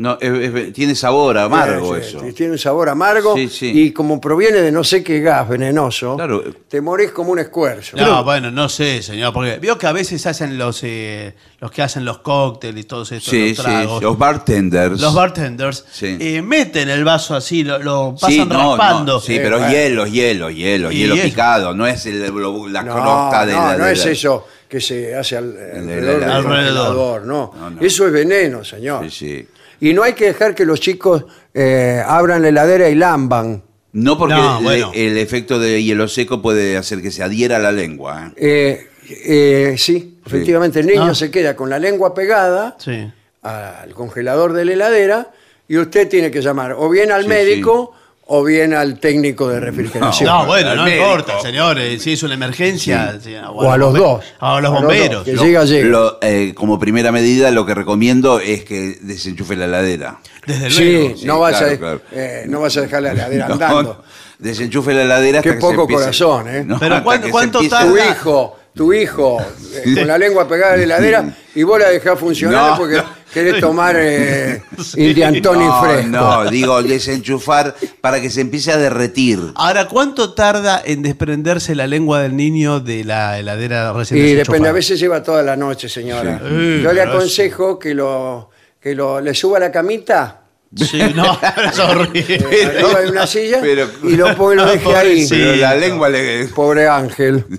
[0.00, 2.20] No, es- es- tiene sabor amargo eh, eso.
[2.32, 3.72] tiene un sabor amargo Sí, sí.
[3.74, 6.44] y como proviene de no sé qué gas venenoso, Claro.
[6.68, 7.96] te morís como un escuerzo.
[7.96, 11.82] No, bueno, no sé, señor, porque veo que a veces hacen los eh, los que
[11.82, 14.00] hacen los cócteles y todos estos Sí, los sí, tragos.
[14.00, 15.00] los bartenders.
[15.00, 16.16] Los bartenders Sí.
[16.20, 19.14] eh, meten el vaso así, lo, lo pasan Sí, no, raspando.
[19.14, 19.72] no, sí, pero bueno.
[19.72, 21.24] hielo, hielo, hielo, Y hielo eso.
[21.24, 23.76] picado, no es el- lo- la No, crosta de no, la...
[23.78, 26.44] no de es eso que se hace al- alrededor del Alrededor.
[26.44, 27.52] congelador, no.
[27.58, 27.80] No, no.
[27.80, 29.10] Eso es veneno, señor.
[29.10, 29.48] Sí, sí.
[29.80, 31.24] Y no hay que dejar que los chicos
[31.54, 33.62] eh, abran la heladera y lamban.
[33.92, 34.90] No porque No, le- bueno.
[34.94, 38.32] el efecto de hielo seco puede hacer que se adhiera a la lengua.
[38.36, 38.86] ¿eh?
[39.08, 41.14] Eh, eh, sí, efectivamente, el niño Ah.
[41.14, 43.10] se queda con la lengua pegada Sí.
[43.42, 45.30] al congelador de la heladera
[45.66, 47.94] y usted tiene que llamar o bien al Sí, médico
[48.30, 50.28] o bien al técnico de refrigeración.
[50.28, 51.02] No, bueno, no médico.
[51.06, 52.02] importa, señores.
[52.02, 53.18] Si es una emergencia.
[53.22, 54.22] sí, O a los dos.
[54.38, 55.24] A los A los bomberos.
[55.24, 55.88] dos, que llega, llega.
[55.88, 60.18] Lo- eh, como primera medida, lo que recomiendo es que desenchufe la heladera.
[60.46, 61.16] Desde Sí, luego.
[61.16, 62.00] Sí, no, vas claro, a, claro.
[62.12, 64.04] eh, no vas a dejar la heladera No, andando.
[64.38, 66.66] desenchufe la heladera hasta Qué que se poco corazón, ¿eh?
[66.78, 68.10] Pero ¿cuánto- cuánto empiece- Tu tarda?
[68.10, 69.38] hijo, tu hijo,
[69.74, 72.96] eh, con la lengua pegada a la heladera y vos la dejás funcionar No, porque
[72.96, 73.04] no.
[73.34, 74.62] querés tomar eh,
[74.96, 76.08] Indiantoni No, fresco.
[76.08, 79.40] no, digo desenchufar para que se empiece a derretir.
[79.56, 84.52] Ahora, ¿cuánto tarda en desprenderse la lengua del niño de la heladera recién Y desenchufada?
[84.52, 86.38] depende, a veces lleva toda la noche, señora.
[86.38, 86.80] Sí.
[86.82, 88.50] Yo le pero aconsejo que lo
[88.80, 90.42] que lo le suba a la camita
[90.76, 91.38] Sí, no,
[91.70, 92.24] es horrible.
[92.28, 95.26] eh, de una silla pero- y lo, ponga- lo deje ahí.
[95.26, 95.34] Sí.
[95.36, 96.46] Pero la lengua le...
[96.48, 97.44] Pobre Ángel.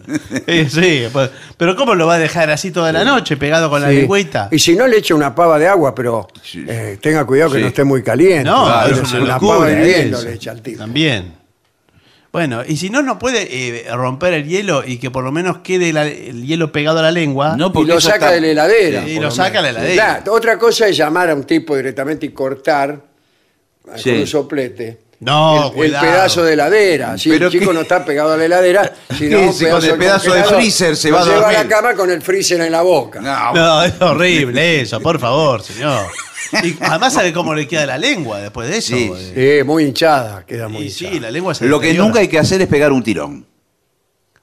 [0.48, 3.82] Eh, sí, pues, pero ¿cómo lo va a dejar así toda la noche pegado con
[3.82, 3.96] la Sí.
[3.98, 4.48] lengüita?
[4.52, 6.66] Y si no le echa una pava de agua, pero Sí.
[6.68, 7.62] eh, tenga cuidado que Sí.
[7.64, 8.44] no esté muy caliente.
[8.46, 10.80] No, Claro, es una pava locura le echa al tipo.
[10.80, 11.39] También.
[12.32, 15.60] Bueno, y si no, no puede eh, romper el hielo y que por lo menos
[15.60, 17.56] quede la- el hielo pegado a la lengua.
[17.58, 19.02] No, Y porque lo eso saca está- de la heladera.
[19.02, 20.16] Por lo saca de la heladera.
[20.18, 23.02] Claro, otra cosa es llamar a un tipo directamente y cortar
[23.96, 24.12] Sí.
[24.12, 25.00] con un soplete.
[25.22, 27.18] No, el, el pedazo de heladera.
[27.18, 29.46] Si Pero el chico qué- no está pegado a la heladera, sino ¿Qué?
[29.48, 31.68] un Si con el pedazo de freezer se va a lleva a la dormir.
[31.76, 33.20] cama con el freezer en la boca.
[33.20, 36.06] No, No, es horrible eso, por favor, señor.
[36.64, 38.96] Y además sabe cómo le queda la lengua después de eso.
[38.96, 39.58] Sí, eh.
[39.60, 41.12] Sí, muy hinchada, queda muy Y hinchada.
[41.12, 43.46] sí, la lengua se Lo que nunca hay que hacer es pegar un tirón.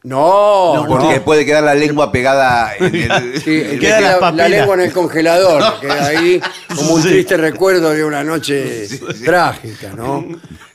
[0.07, 0.87] No, no.
[0.87, 3.41] Porque puede quedar la lengua pegada en el...
[3.43, 6.41] Sí, Queda la, lengua en el congelador, queda ahí
[6.77, 7.09] como un Sí.
[7.09, 8.87] triste recuerdo de una noche
[9.25, 10.25] trágica, ¿no?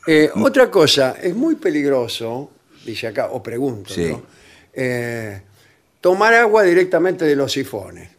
[0.06, 2.52] Eh, otra cosa, es muy peligroso,
[2.86, 4.08] dice acá, o pregunto, Sí.
[4.10, 4.22] ¿no?
[4.74, 5.42] Eh,
[6.02, 8.10] tomar agua directamente de los sifones.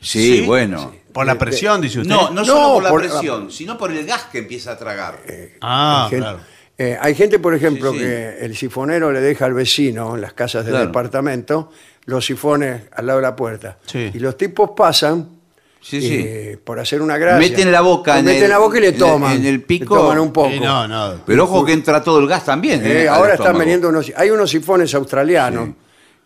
[0.00, 0.94] Sí, Sí, bueno.
[1.12, 2.14] Por la presión, dice usted.
[2.14, 4.78] No, no No, solo por la por- presión, sino por el gas que empieza a
[4.78, 5.18] tragar.
[5.60, 6.40] Ah, Hay gente, claro.
[6.90, 8.04] Eh, hay gente, por ejemplo, Sí, sí.
[8.04, 10.86] que el sifonero le deja al vecino en las casas del Claro.
[10.86, 11.70] departamento
[12.06, 13.78] los sifones al lado de la puerta.
[13.86, 14.10] Sí.
[14.14, 15.28] Y los tipos pasan
[15.80, 17.38] Sí, eh, por hacer una gracia.
[17.50, 19.32] Meten la boca Le en meten el- la boca y le toman.
[19.36, 19.96] en el le pico.
[19.96, 20.50] toman un poco.
[20.60, 21.20] No, no.
[21.26, 22.86] Pero ojo que entra todo el gas también.
[22.86, 23.08] Eh, ¿eh?
[23.08, 24.12] ahora están vendiendo unos...
[24.16, 25.74] Hay unos sifones australianos Sí.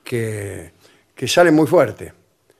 [0.04, 0.72] que,
[1.14, 2.12] que salen muy fuerte.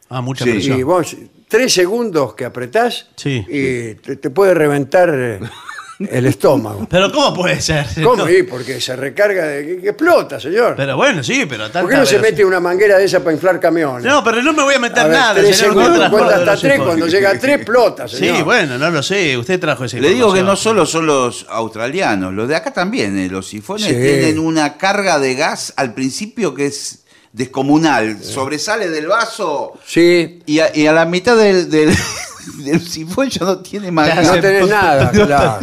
[0.09, 0.53] Ah, mucha Sí.
[0.53, 0.79] presión.
[0.79, 1.15] Y vos,
[1.49, 3.45] tres segundos que apretás Sí.
[3.49, 5.41] y te, te puede reventar eh,
[5.99, 6.87] el estómago.
[6.91, 7.87] Pero ¿cómo puede ser?
[8.03, 8.29] ¿Cómo?
[8.29, 10.75] Y porque se recarga de que, que explota, señor.
[10.77, 12.33] Pero bueno, sí, pero tanta ¿Por qué no se velocidad.
[12.33, 14.05] mete una manguera de esa para inflar camiones?
[14.05, 15.75] No, pero no me voy a meter A ver, nada, tres señor.
[15.75, 18.37] segundos, cuenta hasta tres, cuando llega a tres, explota, señor.
[18.37, 19.37] Sí, bueno, no lo sé.
[19.39, 23.19] Usted trajo esa Le digo que no solo son los australianos, los de acá también,
[23.19, 23.93] eh, los sifones Sí.
[23.95, 30.59] tienen una carga de gas al principio que es descomunal, sobresale del vaso Sí, y
[30.61, 31.95] a, y a la mitad del, del,
[32.65, 34.27] del sifón ya no tiene más Ya gas.
[34.37, 35.59] no tenés nada, claro.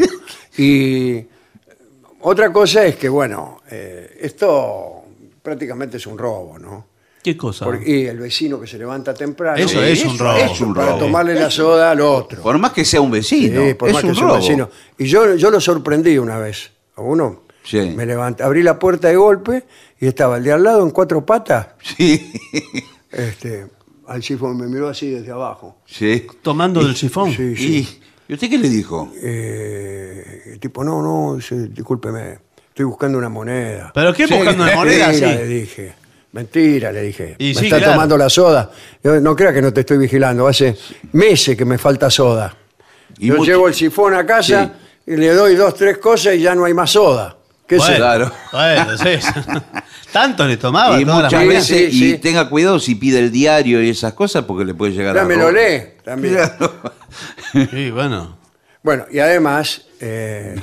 [0.58, 1.26] Y
[2.22, 5.04] otra cosa es que, bueno, eh, esto
[5.42, 6.88] prácticamente es un robo, ¿no?
[7.24, 7.64] ¿Qué cosa?
[7.66, 9.58] Porque- y el vecino que se levanta temprano.
[9.58, 10.38] Eso Sí, es un robo.
[10.38, 11.00] es un Para robo.
[11.00, 12.42] tomarle la soda al otro.
[12.44, 14.42] Por más que sea un vecino, Sí, por es más un que sea un robo.
[14.42, 14.70] vecino.
[14.98, 16.72] Y yo, yo lo sorprendí una vez.
[16.98, 17.80] A uno Sí.
[17.96, 19.64] me levanté, abrí la puerta de golpe
[20.02, 21.68] y estaba el de al lado en cuatro patas.
[21.82, 22.30] Sí,
[23.10, 23.68] Este,
[24.08, 25.78] al sifón me miró así desde abajo.
[25.86, 26.28] sí.
[26.42, 27.32] Tomando del sifón.
[27.32, 28.00] Sí, sí.
[28.28, 29.12] ¿Y, ¿y usted qué le dijo?
[29.22, 32.38] Eh, el tipo, no, no, dice, discúlpeme,
[32.70, 33.92] estoy buscando una moneda.
[33.94, 34.34] ¿Pero qué Sí.
[34.34, 35.08] buscando de moneda?
[35.08, 35.36] Mentira, Sí.
[35.38, 35.94] le dije.
[36.32, 37.36] Mentira, le dije.
[37.38, 37.94] Y me sí, está claro.
[37.94, 38.72] tomando la soda.
[39.04, 40.48] Yo, no crea que no te estoy vigilando.
[40.48, 40.76] Hace
[41.12, 42.56] meses que me falta soda.
[43.20, 44.74] Y Yo mucho- llevo el sifón a casa
[45.06, 47.38] y le doy dos, tres cosas y ya no hay más soda.
[47.74, 47.98] ¿Qué Bueno, sé?
[47.98, 48.32] Claro.
[48.52, 49.28] Bueno, sí.
[50.12, 53.82] Tanto le tomaba y todas muchas veces, sí, y tenga cuidado si pide el diario
[53.82, 56.38] y esas cosas porque le puede llegar Ya a me lo lee también.
[57.72, 58.38] Sí, bueno.
[58.84, 60.56] Bueno, y además eh,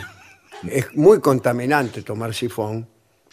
[0.69, 2.87] es muy contaminante tomar sifón.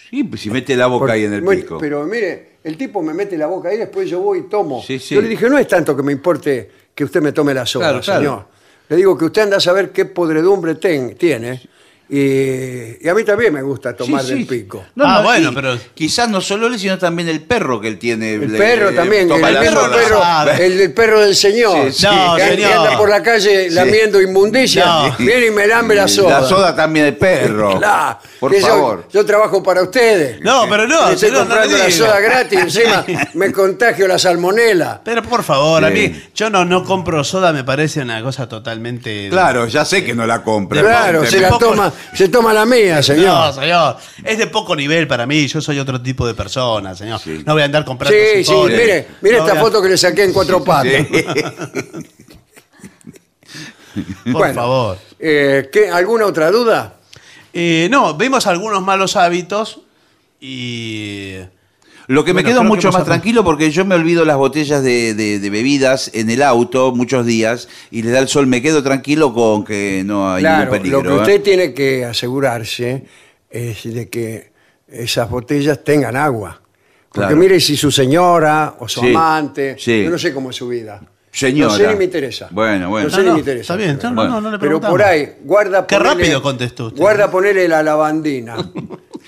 [0.10, 1.78] Sí, pues si mete la boca ahí en el Muy- pico.
[1.78, 4.82] Pero mire, el tipo me mete la boca ahí, después yo voy y tomo.
[4.82, 5.14] Sí, sí.
[5.16, 8.00] Yo le dije, no es tanto que me importe que usted me tome la Claro,
[8.02, 8.20] claro.
[8.22, 8.48] señor.
[8.90, 11.62] Le digo que usted anda a saber qué podredumbre ten- tiene.
[12.10, 14.86] Y, y a mí también me gusta tomar Sí, del pico.
[15.00, 18.36] Ah, bueno, pero- Quizás no solo él, sino también el perro que él tiene.
[18.36, 20.66] El le- perro también, el mismo perro, sabe.
[20.66, 21.92] el, del perro del señor.
[21.92, 22.06] Sí, sí.
[22.08, 22.72] No, que, que señor.
[22.72, 25.16] anda por la calle lamiendo inmundicia, No.
[25.20, 26.42] viene y me lambe la soda.
[26.42, 27.78] La soda también el perro.
[27.88, 29.08] Claro, Por que yo- favor.
[29.12, 30.40] Yo, trabajo para ustedes.
[30.42, 31.98] No, pero no, Le estoy señor, no comprando le la diga.
[31.98, 35.02] soda gratis, encima me contagio la salmonela.
[35.04, 39.28] Pero por favor, a mí, yo no, no compro soda, me parece una cosa totalmente.
[39.30, 40.82] Claro, ya sé que no la compra.
[40.82, 43.54] Claro, se la poco- toma, se toma la mía, No, señor.
[43.54, 43.98] señor.
[44.24, 45.48] Es de poco nivel para mí.
[45.48, 47.20] Yo soy otro tipo de persona, señor.
[47.20, 47.44] Sí.
[47.46, 48.18] No voy a andar comprando.
[48.18, 51.06] Sí, sí, mire, mire No esta a- foto que le saqué en cuatro patas.
[54.24, 54.54] Por Bueno.
[54.54, 54.98] favor.
[55.20, 56.96] Eh, ¿qué, ¿Alguna otra duda?
[57.54, 59.82] Eh, no, vemos algunos malos hábitos
[60.40, 61.36] y.
[62.08, 65.14] Lo que me quedo que mucho más tranquilo porque yo me olvido las botellas de,
[65.14, 68.48] de- de bebidas en el auto muchos días y le da el sol.
[68.48, 71.02] Me quedo tranquilo con que no hay Claro, ningún peligro.
[71.04, 71.22] lo que ¿eh?
[71.22, 73.04] usted tiene que asegurarse
[73.50, 74.52] es de que
[74.88, 76.62] esas botellas tengan agua.
[77.10, 77.38] Porque Claro.
[77.38, 80.04] mire si su señora o su Sí, amante, sí.
[80.04, 81.02] yo no sé cómo es su vida.
[81.40, 81.72] Señora.
[81.74, 82.48] No sé ni me interesa.
[82.52, 83.08] Bueno, bueno.
[83.10, 83.74] No sé No, ni no, me interesa.
[83.74, 84.92] está bien, no, no, no, no le Pero preguntamos.
[84.94, 87.00] por ahí, guarda Qué ponerle- rápido contestó usted.
[87.00, 88.56] Guarda ponerle la lavandina.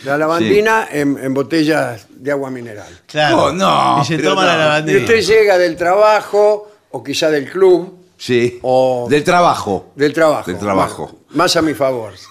[0.05, 2.87] La lavandina en, en botellas de agua mineral.
[3.05, 3.43] Claro.
[3.47, 4.47] Oh, no, y se pero toma no.
[4.47, 4.99] la Y lavandina.
[4.99, 8.59] usted llega del trabajo o quizá del club, Sí.
[8.61, 9.91] O- Del trabajo.
[9.95, 10.49] del trabajo.
[10.49, 11.03] Del trabajo.
[11.05, 12.13] Bueno, más a mi favor.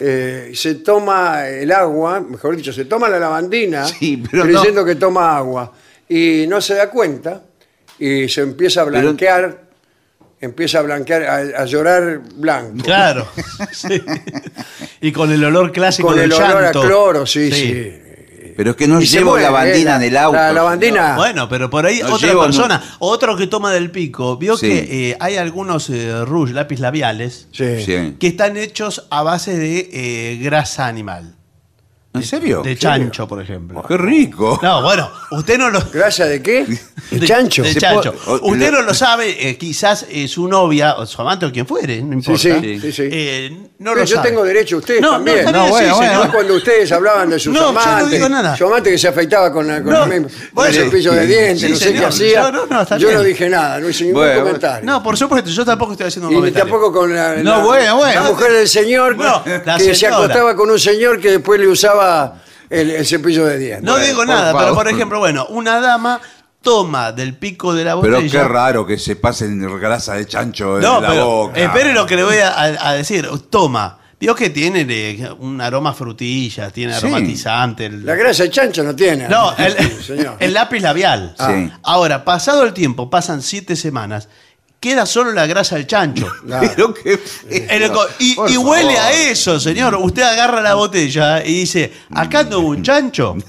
[0.00, 4.94] Eh, se toma el agua, mejor dicho, se toma la lavandina Sí, pero creyendo que
[4.96, 5.72] toma agua
[6.08, 7.42] y no se da cuenta
[7.98, 9.62] y se empieza a Pero- blanquear,
[10.40, 12.82] empieza a blanquear, a, a llorar blanco.
[12.84, 13.26] Claro.
[13.72, 14.00] Sí.
[15.00, 16.82] Y con el olor clásico Con del el olor llanto.
[16.82, 17.92] a cloro, sí, sí.
[18.56, 20.36] Pero es que no Y se llevo mueve, lavandina eh, en el auto.
[20.36, 21.14] La lavandina.
[21.14, 24.66] Bueno, pero por ahí No otra llevo, persona, otro que toma del pico, vio Sí.
[24.68, 27.84] que eh, hay algunos eh, rouge, lápiz labiales, Sí.
[27.84, 28.16] Sí.
[28.18, 31.36] que están hechos a base de eh, grasa animal.
[32.18, 32.62] ¿En serio?
[32.62, 33.80] De chancho, por ejemplo.
[33.82, 34.58] Oh, ¡Qué rico!
[34.62, 35.80] No, bueno, usted no lo...
[35.92, 36.66] ¿Grasa de qué?
[37.10, 37.62] ¿De chancho?
[37.62, 38.12] De chancho.
[38.12, 41.52] puede- o- Usted no lo sabe, eh, quizás eh, su novia, o su amante o
[41.52, 42.40] quien fuere, no importa.
[42.40, 43.02] sí, sí, sí.
[43.10, 44.28] Eh, no Pero lo yo sabe.
[44.28, 45.44] tengo derecho, ustedes No, también.
[45.46, 46.08] No, No, bueno, sí, bueno.
[46.12, 46.26] señor.
[46.26, 48.56] No cuando ustedes hablaban de sus No, yo no amantes, digo nada.
[48.56, 51.68] su amante que se afeitaba con, la, con No, el bueno, cepillo de dientes, sí,
[51.70, 52.00] no sé señor.
[52.00, 52.42] qué hacía.
[52.42, 53.18] No, no, no, está yo bien.
[53.18, 54.84] no dije nada, no hice ningún Bueno, comentario.
[54.86, 56.72] No, por supuesto, yo tampoco estoy haciendo un y ni comentario.
[56.72, 58.22] tampoco con la, No, la- bueno, bueno.
[58.24, 59.16] la mujer del señor
[59.78, 62.07] que se acostaba con un señor que después le usaba
[62.70, 63.82] el, el cepillo de dientes.
[63.84, 64.74] No digo por nada, pero favor.
[64.84, 66.20] por ejemplo, bueno, una dama
[66.60, 68.42] toma del pico de la Pero botella.
[68.42, 71.60] qué raro que se pasen grasa de chancho en No, la pero boca.
[71.60, 73.28] espere lo que le voy a, decir.
[73.48, 73.98] Toma.
[74.20, 77.06] Vio que tiene eh, un aroma a frutillas, tiene Sí.
[77.06, 77.86] aromatizante.
[77.86, 79.28] el- La grasa de chancho no tiene.
[79.28, 80.36] No, el, señor.
[80.40, 81.36] el lápiz labial.
[81.38, 81.70] Sí.
[81.84, 84.28] Ahora, pasado el tiempo, pasan siete semanas,
[84.80, 86.26] queda solo la grasa del chancho.
[86.46, 86.68] Claro.
[86.74, 87.48] Pero qué feo.
[87.68, 89.94] En el co- y, Por y huele a eso, señor.
[89.96, 93.36] Usted agarra la botella y dice, acá no hubo un chancho.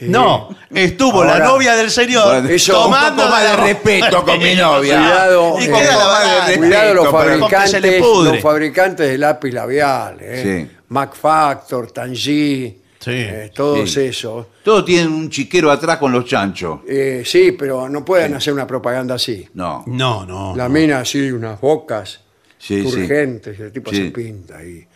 [0.00, 4.36] No, estuvo Ahora- la novia del señor Bueno, eso- tomando poco más de respeto con
[4.36, 4.96] mi novia.
[4.98, 6.56] Cuidado, Y eh, queda la barata.
[6.56, 8.32] Cuidado los respeto, pero- porque se le fabricantes, pudre.
[8.32, 10.66] los fabricantes de lápiz labial, ¿eh?
[10.68, 10.76] Sí.
[10.88, 13.10] Mac Factor, Tangy, Sí.
[13.12, 14.00] eh, todos Sí.
[14.02, 14.46] esos.
[14.62, 16.80] Todos tienen un chiquero atrás con los chanchos.
[16.88, 19.48] Eh, sí, pero no pueden hacer una propaganda así.
[19.54, 19.82] No.
[19.86, 20.54] No, no.
[20.56, 22.20] La mina así, unas bocas
[22.58, 22.96] Sí, sí.
[23.02, 23.96] urgentes, el tipo Sí.
[23.96, 24.86] se pinta ahí.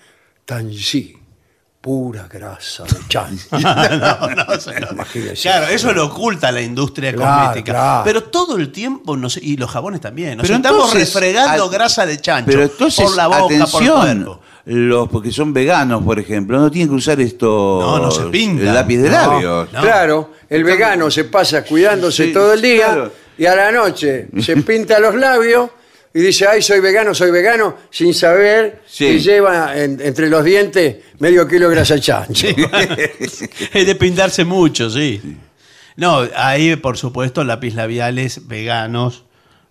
[0.45, 1.17] Tangy,
[1.81, 3.47] pura grasa de chancho.
[3.59, 4.47] no, no.
[5.43, 7.73] Claro, eso lo oculta la industria Claro, cosmética.
[7.73, 8.05] claro.
[8.05, 10.37] Pero todo el tiempo, no sé, y los jabones también.
[10.39, 12.47] Nos Pero estamos entonces, refregando al- grasa de chancho.
[12.51, 14.41] Pero entonces, por la boca, por el atención, cuerpo.
[14.67, 17.79] Los porque son veganos, por ejemplo, no tienen que usar esto.
[17.81, 18.67] No, no se pintan.
[18.69, 19.15] El lápiz de No.
[19.15, 19.73] labios.
[19.73, 19.81] No.
[19.81, 23.13] Claro, el vegano se pasa cuidándose Sí, todo el día claro.
[23.39, 25.71] y a la noche se pinta los labios
[26.13, 29.07] y dice, ay, soy vegano, soy vegano, sin saber Sí.
[29.07, 32.47] que lleva en- entre los dientes medio kilo de grasa chancho.
[33.19, 35.21] Es de pintarse mucho, sí.
[35.97, 39.25] No, hay, por supuesto, lápiz labiales veganos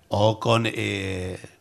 [0.07, 0.65] o con...
[0.67, 1.54] Eh, con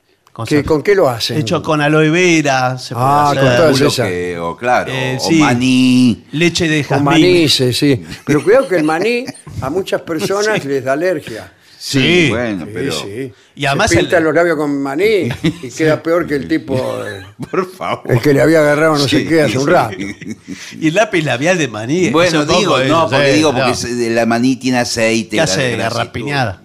[0.48, 1.38] ¿Qué- ¿Con qué lo hacen?
[1.38, 3.38] Hecho con aloe vera, se puede Ah, hacer.
[3.40, 5.34] con todas claro, Eh, o sí.
[5.36, 6.24] maní.
[6.32, 7.04] Leche de jazmín.
[7.04, 8.04] maní, sí, sí.
[8.26, 9.24] Pero cuidado que el maní
[9.60, 11.52] a muchas personas les da alergia.
[11.78, 12.28] Sí.
[12.30, 12.92] bueno, Sí, pero.
[12.92, 13.32] sí.
[13.56, 15.28] Y además se pinta el- los labios con maní
[15.62, 16.74] y queda peor que el tipo,
[17.06, 18.10] eh, Por favor.
[18.10, 19.94] el que le había agarrado no sé qué hace un rato.
[19.98, 22.08] Y el lápiz labial de maní.
[22.08, 25.36] Bueno, digo, poco, no, porque sí, digo, porque la maní tiene aceite.
[25.36, 25.68] ¿Qué hace?
[25.72, 25.78] todo.
[25.82, 26.62] Garrapiñada.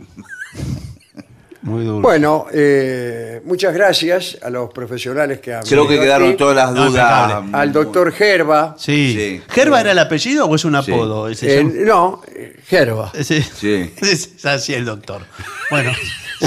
[1.62, 2.00] Muy duro.
[2.02, 6.38] Bueno, eh, muchas gracias a los profesionales que han Creo que quedaron aquí.
[6.38, 7.30] todas las No, dudas.
[7.32, 7.58] impecable.
[7.58, 8.76] Al doctor Gerba.
[8.78, 9.14] Sí.
[9.18, 9.42] Sí.
[9.50, 10.92] ¿Gerba era el apellido o es un Sí.
[10.94, 11.28] apodo?
[11.28, 13.12] Ese eh, llama- no, eh, Gerba.
[13.22, 13.42] Sí.
[13.42, 13.94] Sí.
[14.02, 15.22] Es así el doctor.
[15.70, 15.92] Bueno,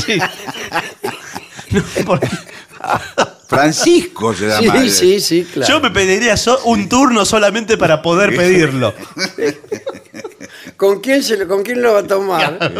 [0.06, 0.18] sí.
[1.72, 2.28] No, porque
[3.48, 4.80] Francisco se llama.
[4.82, 5.72] Sí, sí, sí, claro.
[5.72, 8.92] Yo me pediría so- un turno solamente para poder pedirlo.
[10.76, 12.72] ¿Con quién, se lo, ¿Con quién lo va a tomar?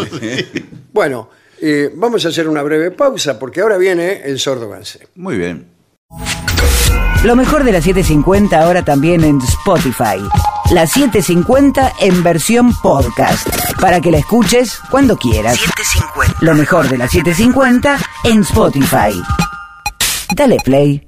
[0.93, 1.31] Bueno,
[1.65, 5.07] eh, vamos a hacer una breve pausa porque ahora viene el sordo Gansé.
[5.15, 5.67] Muy bien.
[7.25, 10.19] Lo mejor de la 750 ahora también en Spotify.
[10.73, 13.47] La 750 en versión podcast.
[13.81, 15.61] Para que la escuches cuando quieras.
[16.41, 19.23] Lo mejor de la 750 en Spotify.
[20.35, 21.07] Dale play.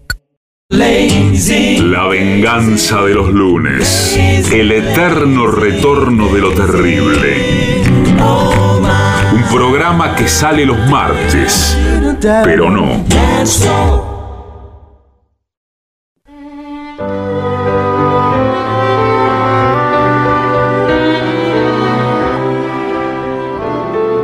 [0.69, 4.17] La venganza de los lunes.
[4.17, 7.85] El eterno retorno de lo terrible.
[9.55, 11.79] Programa que sale los martes,
[12.43, 13.05] pero no.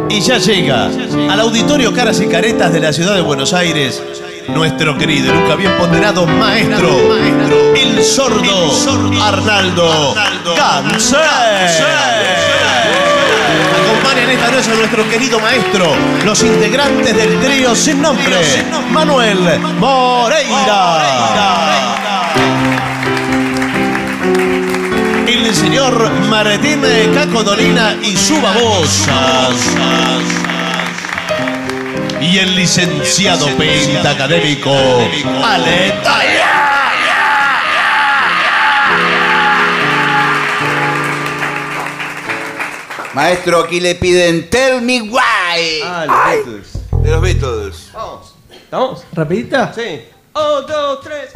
[0.09, 4.03] Y ya llega al auditorio Caras y Caretas de la ciudad de Buenos Aires
[4.49, 6.89] nuestro querido y nunca bien ponderado maestro,
[7.77, 10.15] el sordo Arnaldo
[10.57, 11.21] Ganser.
[11.21, 12.50] Acompañan
[14.49, 15.95] noche a nuestro querido maestro,
[16.25, 18.37] los integrantes del trío sin nombre,
[18.91, 21.01] Manuel Moreira.
[25.27, 26.83] El señor Martín
[27.15, 29.49] Caco Dolina y su babosa.
[32.21, 34.71] Y el licenciado pentacadémico
[35.43, 35.95] Ale
[43.13, 45.81] Maestro, aquí le piden Tell Me Why.
[45.85, 47.03] Ah, los Beatles.
[47.03, 47.91] De los Beatles.
[47.93, 48.35] Vamos.
[48.51, 49.05] ¿Estamos?
[49.13, 49.73] ¿Rapidita?
[49.75, 50.03] Sí.
[50.33, 51.33] Un, dos, tres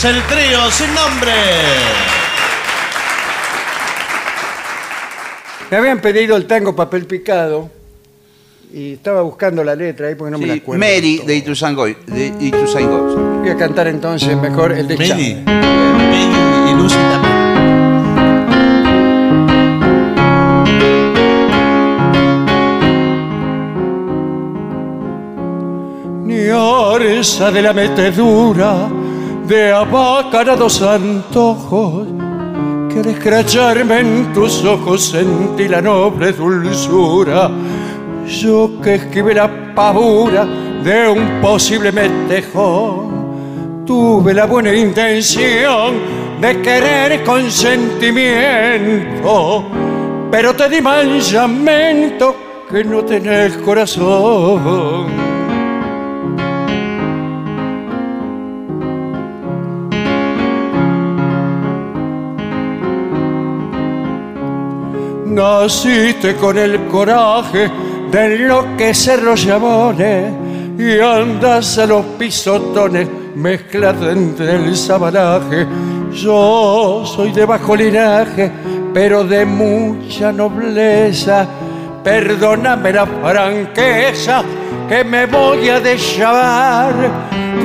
[0.00, 1.30] Es el trío sin nombre.
[5.70, 7.68] Me habían pedido el tango papel picado
[8.72, 10.80] y estaba buscando la letra ahí porque no me la Sí, acuerdo.
[10.80, 11.84] Mary de Ituzaingó.
[11.84, 13.40] De Ituzaingó.
[13.40, 15.08] Voy a cantar entonces mejor el de Mary.
[15.10, 15.44] Chávez.
[15.44, 17.40] Mary y Lucy también.
[26.24, 28.88] ni orza de la metedura
[29.50, 32.06] de abacarados antojos
[32.88, 37.50] que al escracharme en tus ojos sentí la noble dulzura.
[38.28, 40.46] Yo que esquivé la pavura
[40.84, 45.94] de un posible metejón tuve la buena intención
[46.40, 49.64] de querer con sentimiento
[50.30, 52.36] pero te di manchamiento
[52.70, 55.29] que no tenés corazón
[65.40, 67.70] Naciste con el coraje
[68.10, 70.30] de enloquecer los amores
[70.78, 75.66] y andas a los pisotones mezclado entre el sabanaje.
[76.12, 78.52] Yo soy de bajo linaje,
[78.92, 81.48] pero de mucha nobleza.
[82.04, 84.42] Perdóname la franqueza
[84.90, 86.92] que me voy a deschavar.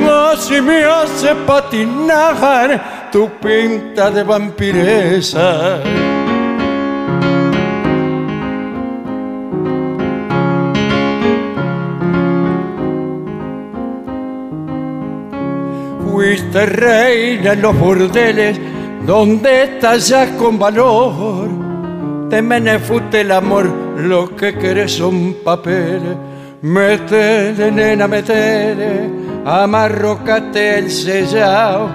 [0.02, 6.05] Casi me hace patinar tu pinta de vampiresa.
[16.26, 18.58] Fuiste reina en los burdeles
[19.06, 21.48] donde estallas con valor.
[22.28, 23.66] Te menefute el amor,
[23.96, 26.16] lo que querés son papeles.
[26.62, 29.08] Metele, nena, metele,
[29.44, 31.90] amarrocate el sellao,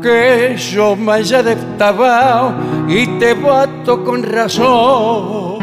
[0.00, 2.54] que yo me haya destabao
[2.86, 5.58] y te bato con razón.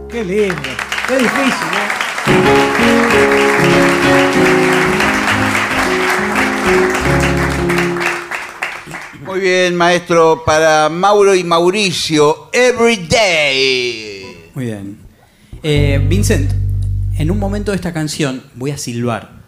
[0.08, 0.54] Qué lindo.
[1.08, 2.04] Qué difícil, ¿eh?
[9.26, 10.44] Muy bien, maestro.
[10.44, 14.50] Para Mauro y Mauricio, Every Day.
[14.54, 14.98] Muy bien.
[15.62, 16.52] Eh, Vincent,
[17.18, 19.42] en un momento de esta canción voy a silbar.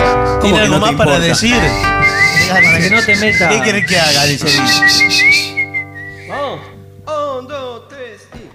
[0.00, 1.56] ¿Cómo ¿Tiene algo no te más para decir?
[2.48, 3.48] Para que no te meta.
[3.48, 4.24] ¿Qué querés que haga?
[4.24, 4.46] Dice
[6.28, 6.60] Vamos.
[7.06, 8.48] Un, dos, tres y.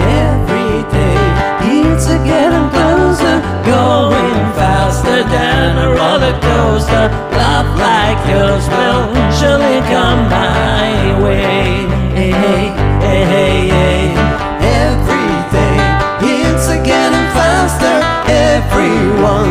[0.00, 7.10] Every day it's a getting closer, going faster than a roller coaster.
[7.32, 10.49] Love like yours will surely come my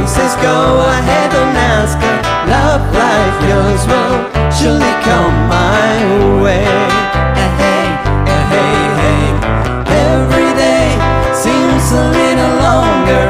[0.10, 2.18] Says go ahead and ask her.
[2.50, 4.18] Love like yours will
[4.50, 6.66] surely come my way.
[7.62, 7.86] Hey,
[8.52, 9.26] hey, hey.
[10.10, 10.98] Every day
[11.32, 13.26] seems a little longer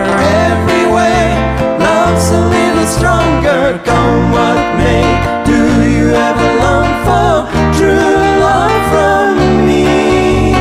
[0.48, 1.36] every way.
[1.84, 5.04] Love's a little stronger, come what may.
[5.44, 7.34] Do you ever long for
[7.76, 10.56] true love from me?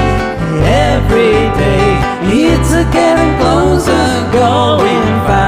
[0.66, 1.86] Every day
[2.26, 5.47] it's getting closer, going faster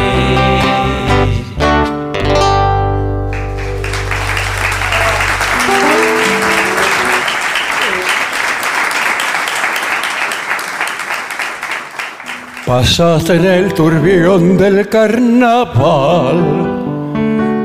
[12.71, 16.37] Pasaste en el turbión del carnaval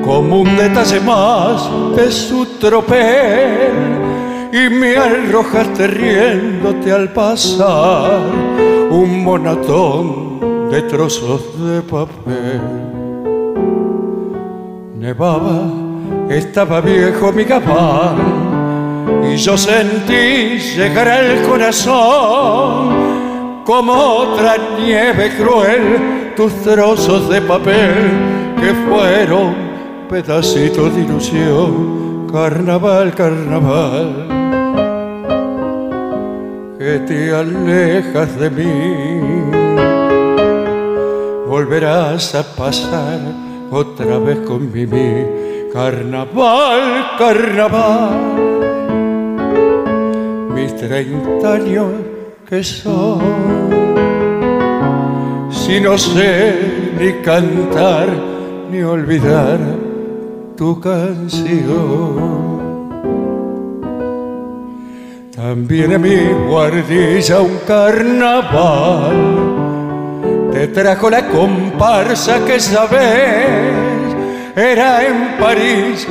[0.05, 3.71] como un detalle más de su tropel
[4.53, 8.19] y me arrojaste riéndote al pasar
[8.91, 12.61] un monatón de trozos de papel.
[14.99, 15.71] Nevaba,
[16.29, 18.17] estaba viejo mi gabán
[19.33, 23.26] y yo sentí llegar al corazón
[23.67, 29.57] como otra nieve cruel tus trozos de papel que fueron
[30.09, 34.29] pedacitos de ilusión, carnaval, carnaval,
[36.79, 39.21] que te alejas de mí,
[41.49, 43.19] volverás a pasar
[43.73, 44.71] otra vez con
[45.73, 48.11] carnaval, carnaval,
[50.55, 52.06] mis treinta años
[52.49, 53.19] que son,
[55.51, 56.55] si no sé
[56.99, 58.09] ni cantar
[58.71, 59.59] ni olvidar
[60.57, 62.47] tu canción.
[65.35, 66.17] También en mi
[66.49, 69.17] guardilla un carnaval
[70.53, 73.47] te trajo la comparsa que sabes
[74.55, 76.07] era en París,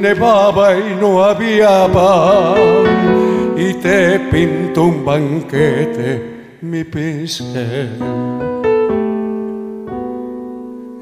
[0.00, 3.15] nevaba y no había pan
[3.56, 7.90] y te pintó un banquete mi pincel.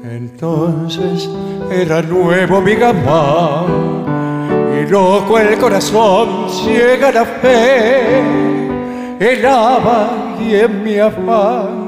[0.03, 1.29] Entonces
[1.71, 4.05] era nuevo mi gabán
[4.79, 8.21] y loco el corazón, ciega la fe,
[9.19, 11.85] helaba y en mi afán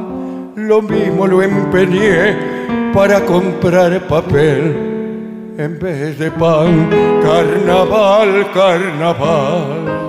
[0.57, 2.35] lo mismo lo empeñé
[2.93, 6.89] para comprar papel en vez de pan.
[7.21, 10.06] Carnaval, carnaval,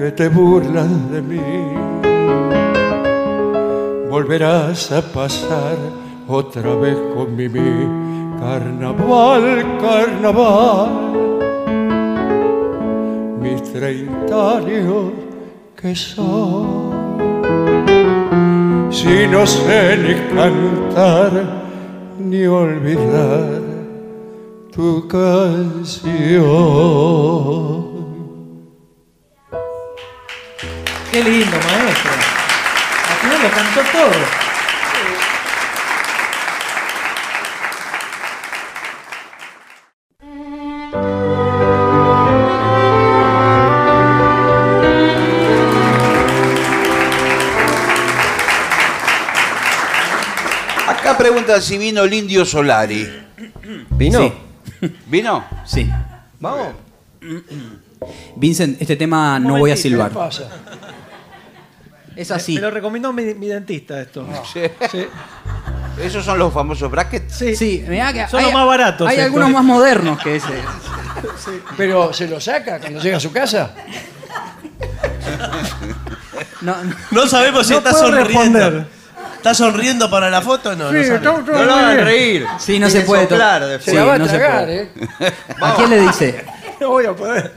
[0.00, 1.40] que te burlas de mí
[4.08, 5.76] volverás a pasar
[6.26, 7.86] otra vez con Mimi.
[8.40, 9.44] Carnaval,
[9.78, 10.88] carnaval,
[13.42, 15.12] mis treinta años
[15.78, 17.18] que son.
[18.90, 21.32] Si no sé ni cantar
[22.18, 23.60] ni olvidar
[24.72, 26.30] tu canción.
[31.12, 32.12] Qué lindo, maestro.
[33.10, 34.50] Al final lo cantó todo.
[50.86, 53.08] Acá pregunta si vino el indio Solari.
[53.90, 54.32] ¿Vino?
[54.80, 54.92] Sí.
[55.06, 55.44] ¿Vino?
[55.64, 55.90] Sí.
[56.38, 56.68] Vamos.
[58.36, 60.10] Vincent, este tema no voy a silbar.
[60.10, 60.48] ¿Qué pasa?
[62.20, 62.54] Es así.
[62.56, 64.26] Me lo recomendó mi, mi dentista esto.
[64.52, 64.60] Sí.
[66.02, 67.34] ¿Esos son los famosos brackets?
[67.34, 67.56] Sí.
[67.56, 69.08] Sí, mirá que Son hay, los más baratos.
[69.08, 69.24] Hay estos.
[69.26, 70.48] algunos más modernos que ese.
[71.76, 73.74] Pero se lo saca cuando llega a su casa.
[76.60, 76.94] No, no.
[77.10, 78.58] No sabemos si No está sonriendo.
[78.58, 78.86] responder.
[79.36, 80.90] ¿Está sonriendo para la foto o no?
[80.90, 82.04] Sí, no, lo hagan bien.
[82.04, 82.46] reír.
[82.58, 83.22] Sí, no se puede.
[83.26, 83.84] soplar después.
[83.86, 84.82] Se Sí, la va a no se tragar, puede.
[84.82, 85.32] ¿eh?
[85.62, 86.44] ¿A quién le dice?
[86.80, 87.52] No voy a poder.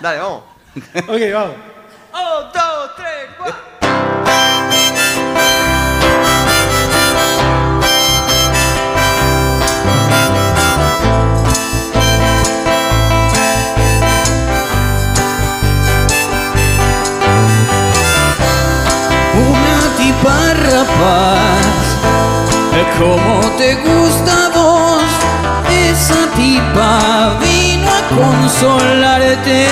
[0.00, 0.42] Dale, vamos.
[1.06, 1.54] Ok, vamos.
[2.12, 3.62] Un, dos, tres, cuatro.
[20.64, 21.66] Rapaz,
[22.98, 25.02] como te gusta vos,
[25.70, 29.68] esa tipa vino a consolarte.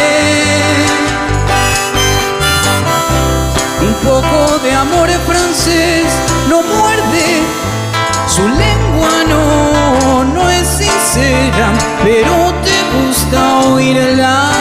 [3.82, 6.04] Un poco de amor francés
[6.50, 7.42] no muerde,
[8.26, 11.72] su lengua no, no es sincera,
[12.04, 14.59] pero te gusta oírla.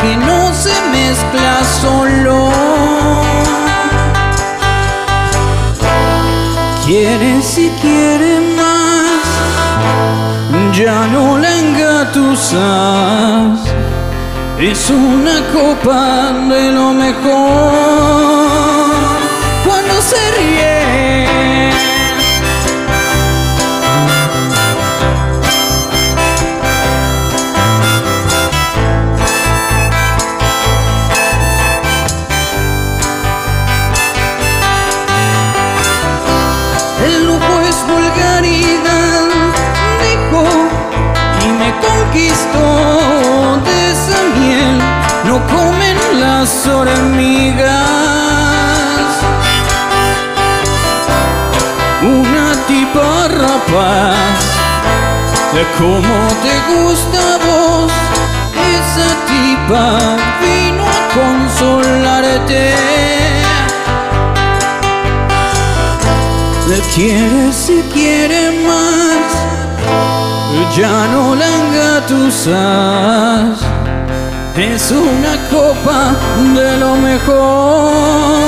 [0.00, 2.50] que no se mezcla solo.
[6.84, 9.22] Quiere si quiere más,
[10.76, 13.60] ya no la engatusas.
[14.58, 17.35] Es una copa de lo mejor.
[55.54, 57.92] De cómo te gusta vos.
[58.76, 59.84] Esa tipa
[60.40, 62.64] vino a consolarte.
[66.68, 69.26] Le quiere si quiere más,
[70.76, 72.56] ya no la engatusas.
[74.56, 76.14] Es una copa
[76.54, 78.46] de lo mejor.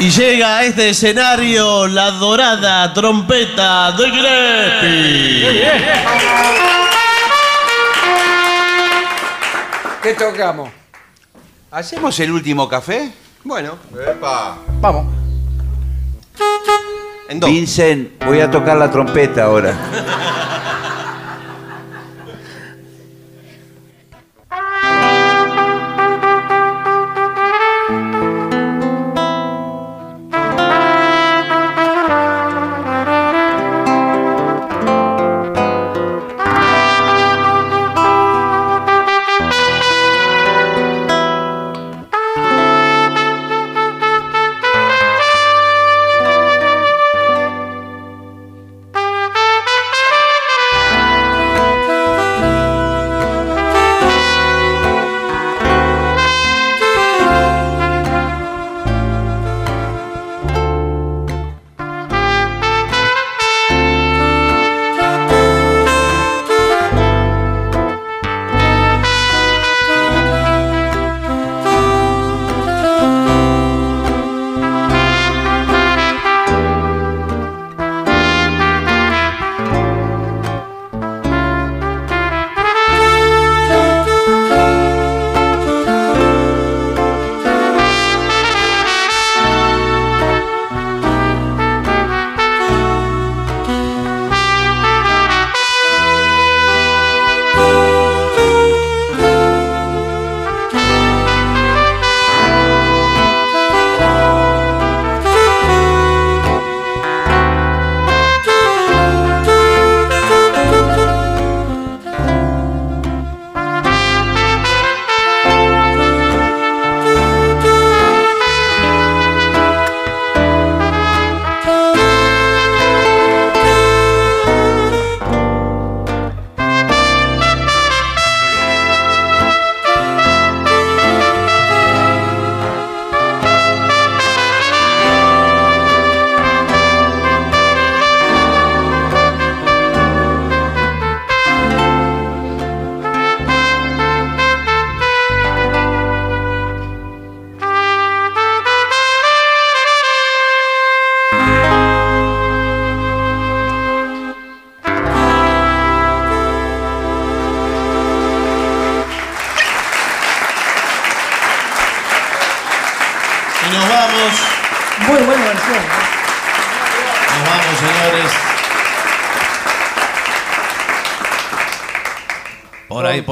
[0.00, 5.60] Y llega a este escenario la dorada trompeta de Gillespie.
[10.02, 10.70] ¿Qué tocamos?
[11.70, 13.12] ¿Hacemos el último café?
[13.44, 13.76] Bueno,
[14.80, 15.06] Vamos.
[17.28, 17.50] en dos.
[17.50, 19.74] Vincent, voy a tocar la trompeta ahora.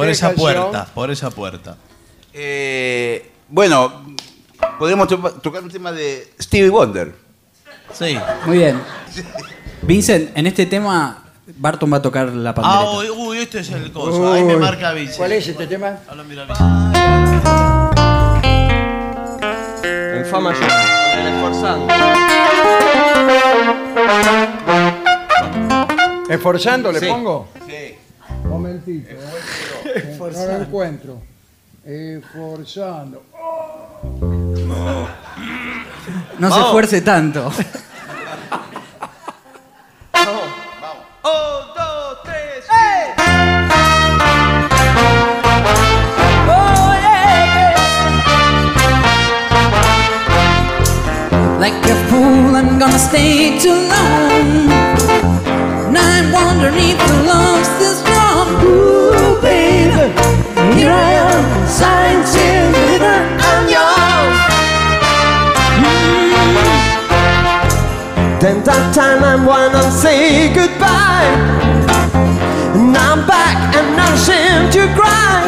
[0.08, 0.54] Por esa canción?
[0.70, 1.76] puerta, por esa puerta.
[2.32, 4.04] Eh, bueno,
[4.78, 7.14] podemos to- tocar un tema de Stevie Wonder.
[7.92, 8.18] Sí.
[8.46, 8.80] Muy bien.
[9.82, 11.24] Vincent, en este tema,
[11.56, 12.90] Barton va a tocar la Ah, pandereta.
[12.92, 14.32] uy, uy, este es el coso.
[14.32, 14.60] Ahí me Uy.
[14.60, 15.18] marca Vincent.
[15.18, 15.98] ¿Cuál es este tema?
[16.08, 16.94] Ahora mira Vincent.
[20.18, 20.62] En fa mayor.
[21.18, 21.86] El esforzando.
[26.28, 27.06] ¿Esforzando le Sí.
[27.06, 27.48] pongo?
[30.18, 31.20] No lo encuentro.
[31.84, 33.22] Eh, forzando.
[36.38, 37.46] No se esfuerce tanto.
[37.46, 37.54] Un,
[41.22, 42.64] oh, dos, tres,
[51.58, 54.68] Like a fool, I'm gonna stay too long.
[55.92, 57.97] Now I'm wondering if the love's still
[68.40, 71.26] Then that time I wanna say goodbye.
[72.78, 75.47] And I'm back and I'm ashamed to cry.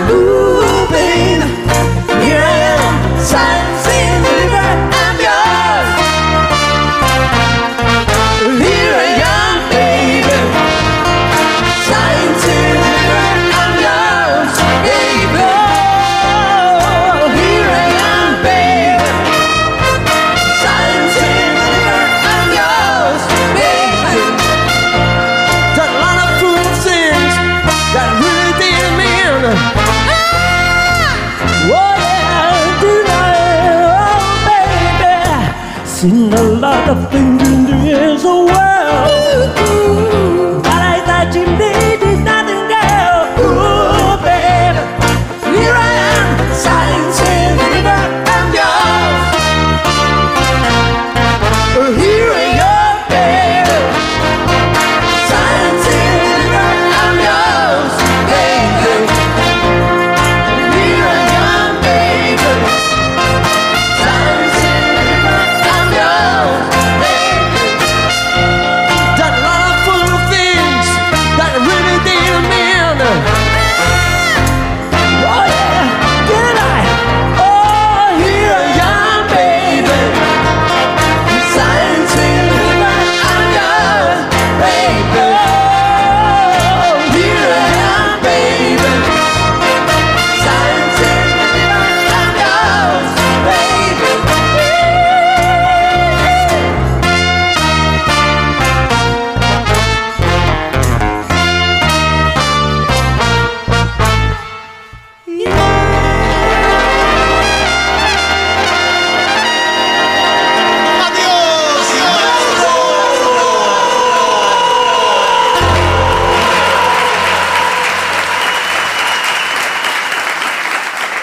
[36.95, 37.30] lot of.